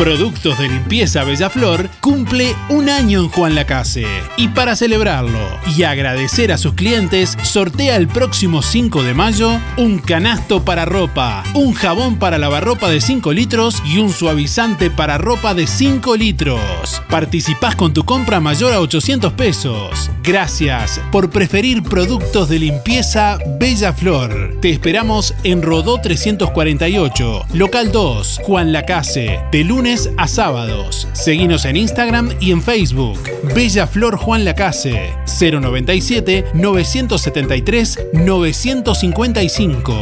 Productos 0.00 0.58
de 0.58 0.66
Limpieza 0.66 1.24
Bellaflor 1.24 1.90
cumple 2.00 2.56
un 2.70 2.88
año 2.88 3.20
en 3.20 3.28
Juan 3.28 3.54
Lacase. 3.54 4.06
Y 4.38 4.48
para 4.48 4.74
celebrarlo 4.74 5.38
y 5.76 5.82
agradecer 5.82 6.52
a 6.52 6.56
sus 6.56 6.72
clientes, 6.72 7.36
sortea 7.42 7.96
el 7.96 8.08
próximo 8.08 8.62
5 8.62 9.02
de 9.02 9.12
mayo 9.12 9.60
un 9.76 9.98
canasto 9.98 10.64
para 10.64 10.86
ropa, 10.86 11.44
un 11.52 11.74
jabón 11.74 12.16
para 12.16 12.38
lavar 12.38 12.64
ropa 12.64 12.88
de 12.88 13.02
5 13.02 13.30
litros 13.34 13.82
y 13.84 13.98
un 13.98 14.10
suavizante 14.10 14.88
para 14.88 15.18
ropa 15.18 15.52
de 15.52 15.66
5 15.66 16.16
litros. 16.16 17.02
Participás 17.10 17.76
con 17.76 17.92
tu 17.92 18.04
compra 18.04 18.40
mayor 18.40 18.72
a 18.72 18.80
800 18.80 19.34
pesos. 19.34 20.10
Gracias 20.22 20.98
por 21.12 21.28
preferir 21.28 21.82
productos 21.82 22.48
de 22.48 22.58
limpieza 22.58 23.36
Bella 23.58 23.92
Flor. 23.92 24.56
Te 24.62 24.70
esperamos 24.70 25.34
en 25.44 25.60
Rodó 25.60 26.00
348, 26.00 27.44
local 27.52 27.92
2, 27.92 28.40
Juan 28.44 28.72
Lacase, 28.72 29.40
de 29.52 29.64
lunes 29.64 29.89
a 30.16 30.28
sábados. 30.28 31.08
Seguinos 31.14 31.64
en 31.64 31.76
Instagram 31.76 32.30
y 32.38 32.52
en 32.52 32.62
Facebook. 32.62 33.18
Bella 33.56 33.88
Flor 33.88 34.16
Juan 34.16 34.44
Lacase, 34.44 35.12
097 35.26 36.44
973 36.54 37.98
955. 38.12 39.92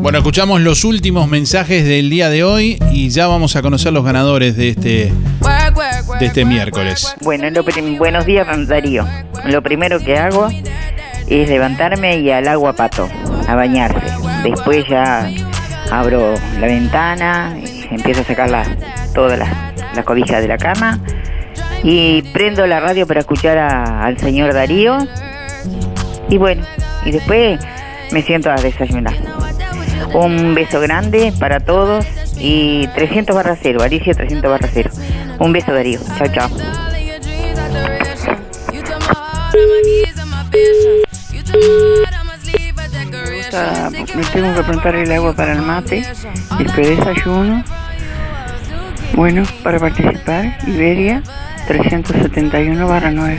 Bueno, 0.00 0.18
escuchamos 0.18 0.60
los 0.60 0.84
últimos 0.84 1.26
mensajes 1.26 1.84
del 1.84 2.10
día 2.10 2.30
de 2.30 2.44
hoy 2.44 2.78
y 2.92 3.08
ya 3.08 3.26
vamos 3.26 3.56
a 3.56 3.62
conocer 3.62 3.92
los 3.92 4.04
ganadores 4.04 4.56
de 4.56 4.68
este, 4.68 5.12
de 6.20 6.26
este 6.26 6.44
miércoles. 6.44 7.16
Bueno, 7.22 7.50
lo 7.50 7.64
buenos 7.98 8.24
días, 8.24 8.46
Darío. 8.68 9.04
Lo 9.46 9.62
primero 9.62 9.98
que 9.98 10.16
hago 10.16 10.48
es 11.28 11.48
levantarme 11.48 12.18
y 12.18 12.30
al 12.30 12.46
agua 12.48 12.72
pato, 12.74 13.08
a 13.48 13.54
bañarse. 13.54 13.98
Después 14.42 14.84
ya 14.88 15.28
abro 15.90 16.34
la 16.60 16.66
ventana, 16.66 17.56
empiezo 17.90 18.22
a 18.22 18.24
sacar 18.24 18.50
las, 18.50 18.68
la, 19.14 19.72
la 19.94 20.02
cobija 20.02 20.40
de 20.40 20.48
la 20.48 20.58
cama 20.58 20.98
y 21.82 22.22
prendo 22.32 22.66
la 22.66 22.80
radio 22.80 23.06
para 23.06 23.20
escuchar 23.20 23.58
a- 23.58 24.04
al 24.04 24.18
señor 24.18 24.52
Darío 24.54 24.98
y 26.28 26.38
bueno, 26.38 26.62
y 27.04 27.10
después 27.12 27.60
me 28.10 28.22
siento 28.22 28.50
a 28.50 28.54
desayunar. 28.56 29.14
Un 30.14 30.54
beso 30.54 30.80
grande 30.80 31.32
para 31.38 31.60
todos 31.60 32.06
y 32.38 32.86
300 32.88 33.34
barra 33.34 33.56
cero, 33.60 33.80
Alicia 33.82 34.14
300 34.14 34.50
barra 34.50 34.68
cero. 34.72 34.90
Un 35.38 35.52
beso 35.52 35.72
Darío, 35.74 36.00
chao 36.18 36.28
chao. 36.32 36.48
Gusta- 43.54 43.90
me 44.16 44.24
tengo 44.24 44.54
que 44.54 44.62
preguntar 44.62 44.94
el 44.96 45.12
agua 45.12 45.32
para 45.34 45.52
el 45.52 45.62
mate, 45.62 46.04
después 46.58 46.98
desayuno. 46.98 47.62
Bueno, 49.14 49.44
para 49.62 49.78
participar, 49.78 50.58
Iberia 50.66 51.22
371 51.68 52.88
barra 52.88 53.10
9. 53.10 53.38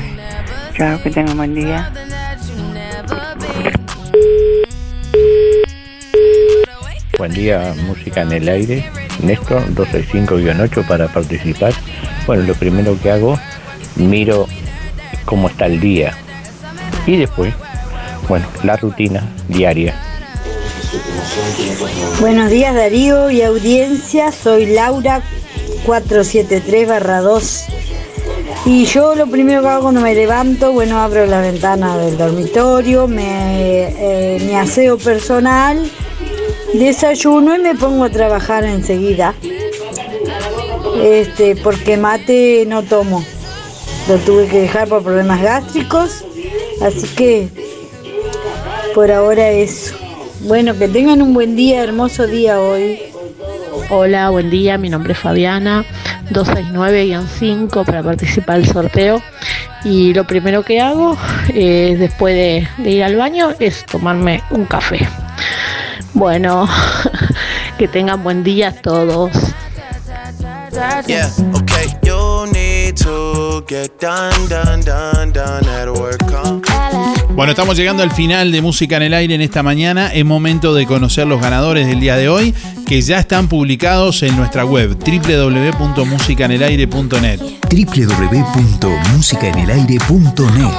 Chao, 0.77 1.01
que 1.01 1.09
tengan 1.11 1.35
buen 1.37 1.53
día. 1.53 1.91
Buen 7.17 7.31
día, 7.33 7.73
música 7.87 8.21
en 8.21 8.31
el 8.33 8.47
aire. 8.49 8.89
Néstor 9.21 9.73
265-8 9.73 10.85
para 10.87 11.07
participar. 11.07 11.73
Bueno, 12.27 12.43
lo 12.43 12.53
primero 12.55 12.97
que 13.01 13.11
hago, 13.11 13.39
miro 13.95 14.47
cómo 15.23 15.47
está 15.49 15.65
el 15.65 15.79
día. 15.79 16.13
Y 17.07 17.17
después, 17.17 17.53
bueno, 18.27 18.47
la 18.63 18.75
rutina 18.77 19.23
diaria. 19.47 19.93
Buenos 22.19 22.49
días 22.49 22.73
Darío 22.73 23.29
y 23.29 23.41
audiencia, 23.41 24.31
soy 24.31 24.67
Laura 24.67 25.21
473-2. 25.85 27.65
Y 28.65 28.85
yo 28.85 29.13
lo 29.15 29.27
primero 29.27 29.61
que 29.61 29.67
hago 29.67 29.83
cuando 29.83 30.01
me 30.01 30.15
levanto, 30.15 30.71
bueno, 30.71 30.99
abro 30.99 31.27
la 31.27 31.41
ventana 31.41 31.97
del 31.97 32.17
dormitorio, 32.17 33.07
me, 33.07 33.89
eh, 33.89 34.41
mi 34.43 34.55
aseo 34.55 34.97
personal, 34.97 35.87
desayuno 36.73 37.55
y 37.55 37.59
me 37.59 37.75
pongo 37.75 38.05
a 38.05 38.09
trabajar 38.09 38.63
enseguida. 38.63 39.35
Este, 41.03 41.55
porque 41.57 41.97
mate 41.97 42.65
no 42.67 42.81
tomo. 42.81 43.23
Lo 44.07 44.17
tuve 44.17 44.47
que 44.47 44.61
dejar 44.61 44.87
por 44.87 45.03
problemas 45.03 45.41
gástricos, 45.41 46.23
así 46.81 47.07
que 47.15 47.49
por 48.95 49.11
ahora 49.11 49.49
eso. 49.49 49.93
Bueno, 50.47 50.73
que 50.77 50.87
tengan 50.87 51.21
un 51.21 51.33
buen 51.33 51.57
día, 51.57 51.83
hermoso 51.83 52.27
día 52.27 52.61
hoy. 52.61 52.97
Hola, 53.89 54.29
buen 54.29 54.49
día, 54.49 54.77
mi 54.77 54.89
nombre 54.89 55.11
es 55.11 55.19
Fabiana, 55.19 55.83
269-5 56.31 57.85
para 57.85 58.01
participar 58.01 58.61
del 58.61 58.71
sorteo. 58.71 59.21
Y 59.83 60.13
lo 60.13 60.25
primero 60.25 60.63
que 60.63 60.79
hago 60.79 61.17
eh, 61.49 61.97
después 61.99 62.35
de, 62.35 62.67
de 62.81 62.89
ir 62.89 63.03
al 63.03 63.17
baño 63.17 63.49
es 63.59 63.85
tomarme 63.85 64.41
un 64.49 64.63
café. 64.65 65.05
Bueno, 66.13 66.67
que 67.77 67.89
tengan 67.89 68.23
buen 68.23 68.45
día 68.45 68.71
todos. 68.81 69.31
Yeah, 71.05 71.29
Bueno, 77.35 77.51
estamos 77.51 77.75
llegando 77.75 78.01
al 78.01 78.11
final 78.11 78.49
de 78.51 78.61
Música 78.61 78.97
en 78.97 79.03
el 79.03 79.13
Aire 79.13 79.35
en 79.35 79.41
esta 79.41 79.61
mañana. 79.61 80.13
Es 80.13 80.23
momento 80.23 80.73
de 80.73 80.85
conocer 80.85 81.27
los 81.27 81.41
ganadores 81.41 81.85
del 81.87 81.99
día 81.99 82.15
de 82.15 82.29
hoy, 82.29 82.53
que 82.87 83.01
ya 83.01 83.19
están 83.19 83.49
publicados 83.49 84.23
en 84.23 84.37
nuestra 84.37 84.63
web 84.63 84.97
www.musicanelaire.net. 84.97 87.41
www.musicaenelaire.net 87.71 90.71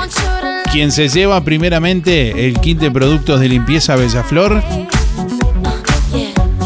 Quien 0.72 0.90
se 0.92 1.08
lleva 1.08 1.44
primeramente 1.44 2.46
el 2.46 2.58
kit 2.60 2.78
de 2.78 2.90
productos 2.90 3.40
de 3.40 3.48
limpieza 3.48 3.96
Bellaflor 3.96 4.62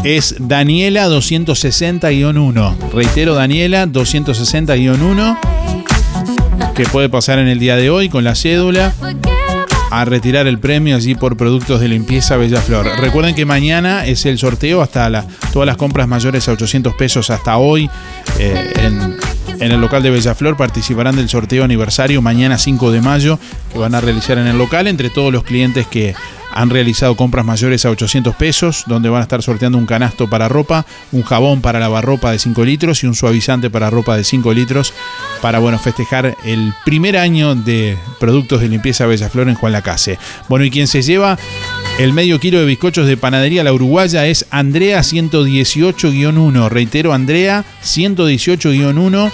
es 0.03 0.35
Daniela 0.39 1.07
260-1. 1.07 2.91
Reitero, 2.93 3.35
Daniela 3.35 3.85
260-1, 3.85 5.37
que 6.75 6.83
puede 6.85 7.09
pasar 7.09 7.39
en 7.39 7.47
el 7.47 7.59
día 7.59 7.75
de 7.75 7.89
hoy 7.89 8.09
con 8.09 8.23
la 8.23 8.35
cédula 8.35 8.93
a 9.91 10.05
retirar 10.05 10.47
el 10.47 10.57
premio 10.57 10.95
allí 10.95 11.15
por 11.15 11.35
productos 11.37 11.81
de 11.81 11.89
limpieza 11.89 12.37
Bellaflor. 12.37 12.87
Recuerden 12.99 13.35
que 13.35 13.45
mañana 13.45 14.05
es 14.05 14.25
el 14.25 14.37
sorteo 14.37 14.81
hasta 14.81 15.09
la, 15.09 15.25
todas 15.51 15.67
las 15.67 15.77
compras 15.77 16.07
mayores 16.07 16.47
a 16.47 16.53
800 16.53 16.93
pesos 16.95 17.29
hasta 17.29 17.57
hoy 17.57 17.89
eh, 18.39 18.71
en, 18.77 19.17
en 19.59 19.71
el 19.71 19.81
local 19.81 20.01
de 20.01 20.09
Bellaflor 20.09 20.55
participarán 20.55 21.17
del 21.17 21.27
sorteo 21.27 21.65
aniversario 21.65 22.21
mañana 22.21 22.57
5 22.57 22.91
de 22.91 23.01
mayo 23.01 23.37
que 23.71 23.79
van 23.79 23.93
a 23.93 23.99
realizar 23.99 24.37
en 24.37 24.47
el 24.47 24.57
local 24.57 24.87
entre 24.87 25.09
todos 25.09 25.33
los 25.33 25.43
clientes 25.43 25.85
que 25.87 26.15
han 26.53 26.69
realizado 26.69 27.15
compras 27.15 27.45
mayores 27.45 27.85
a 27.85 27.89
800 27.89 28.35
pesos, 28.35 28.83
donde 28.87 29.09
van 29.09 29.21
a 29.21 29.23
estar 29.23 29.41
sorteando 29.41 29.77
un 29.77 29.85
canasto 29.85 30.29
para 30.29 30.47
ropa, 30.47 30.85
un 31.11 31.23
jabón 31.23 31.61
para 31.61 31.79
lavar 31.79 32.05
ropa 32.05 32.31
de 32.31 32.39
5 32.39 32.65
litros 32.65 33.03
y 33.03 33.07
un 33.07 33.15
suavizante 33.15 33.69
para 33.69 33.89
ropa 33.89 34.17
de 34.17 34.23
5 34.23 34.53
litros 34.53 34.93
para 35.41 35.59
bueno, 35.59 35.79
festejar 35.79 36.35
el 36.43 36.73
primer 36.85 37.17
año 37.17 37.55
de 37.55 37.97
productos 38.19 38.61
de 38.61 38.69
limpieza 38.69 39.05
Bellaflor 39.05 39.49
en 39.49 39.55
Juan 39.55 39.73
Lacase. 39.73 40.19
Bueno, 40.49 40.65
y 40.65 40.71
quien 40.71 40.87
se 40.87 41.01
lleva 41.01 41.37
el 41.99 42.13
medio 42.13 42.39
kilo 42.39 42.59
de 42.59 42.65
bizcochos 42.65 43.07
de 43.07 43.17
panadería 43.17 43.63
La 43.63 43.73
Uruguaya 43.73 44.25
es 44.27 44.45
Andrea 44.49 45.01
118-1. 45.01 46.69
Reitero, 46.69 47.13
Andrea 47.13 47.65
118-1 47.83 49.31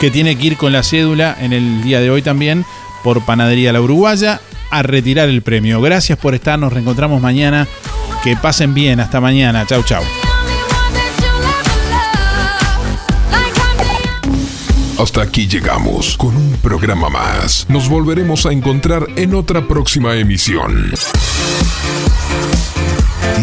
que 0.00 0.10
tiene 0.10 0.36
que 0.36 0.46
ir 0.46 0.56
con 0.56 0.72
la 0.72 0.82
cédula 0.84 1.36
en 1.40 1.52
el 1.52 1.82
día 1.82 2.00
de 2.00 2.10
hoy 2.10 2.22
también 2.22 2.64
por 3.02 3.24
Panadería 3.24 3.72
La 3.72 3.80
Uruguaya 3.80 4.40
a 4.70 4.82
retirar 4.82 5.28
el 5.28 5.42
premio. 5.42 5.80
Gracias 5.80 6.18
por 6.18 6.34
estar, 6.34 6.58
nos 6.58 6.72
reencontramos 6.72 7.20
mañana. 7.20 7.66
Que 8.22 8.36
pasen 8.36 8.74
bien, 8.74 9.00
hasta 9.00 9.20
mañana. 9.20 9.66
Chau, 9.66 9.82
chau. 9.82 10.02
Hasta 14.98 15.22
aquí 15.22 15.46
llegamos 15.46 16.16
con 16.16 16.36
un 16.36 16.56
programa 16.60 17.08
más. 17.08 17.66
Nos 17.68 17.88
volveremos 17.88 18.46
a 18.46 18.52
encontrar 18.52 19.06
en 19.14 19.34
otra 19.34 19.68
próxima 19.68 20.16
emisión. 20.16 20.92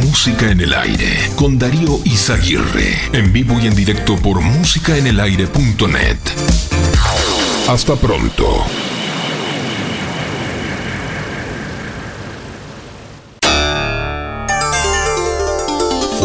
Música 0.04 0.52
en 0.52 0.60
el 0.60 0.74
aire 0.74 1.32
con 1.38 1.58
Darío 1.58 2.00
Izaguirre. 2.04 2.98
En 3.14 3.32
vivo 3.32 3.58
y 3.62 3.68
en 3.68 3.76
directo 3.76 4.18
por 4.18 4.42
musicaenelaire.net. 4.42 6.18
Hasta 7.70 7.96
pronto. 7.96 8.66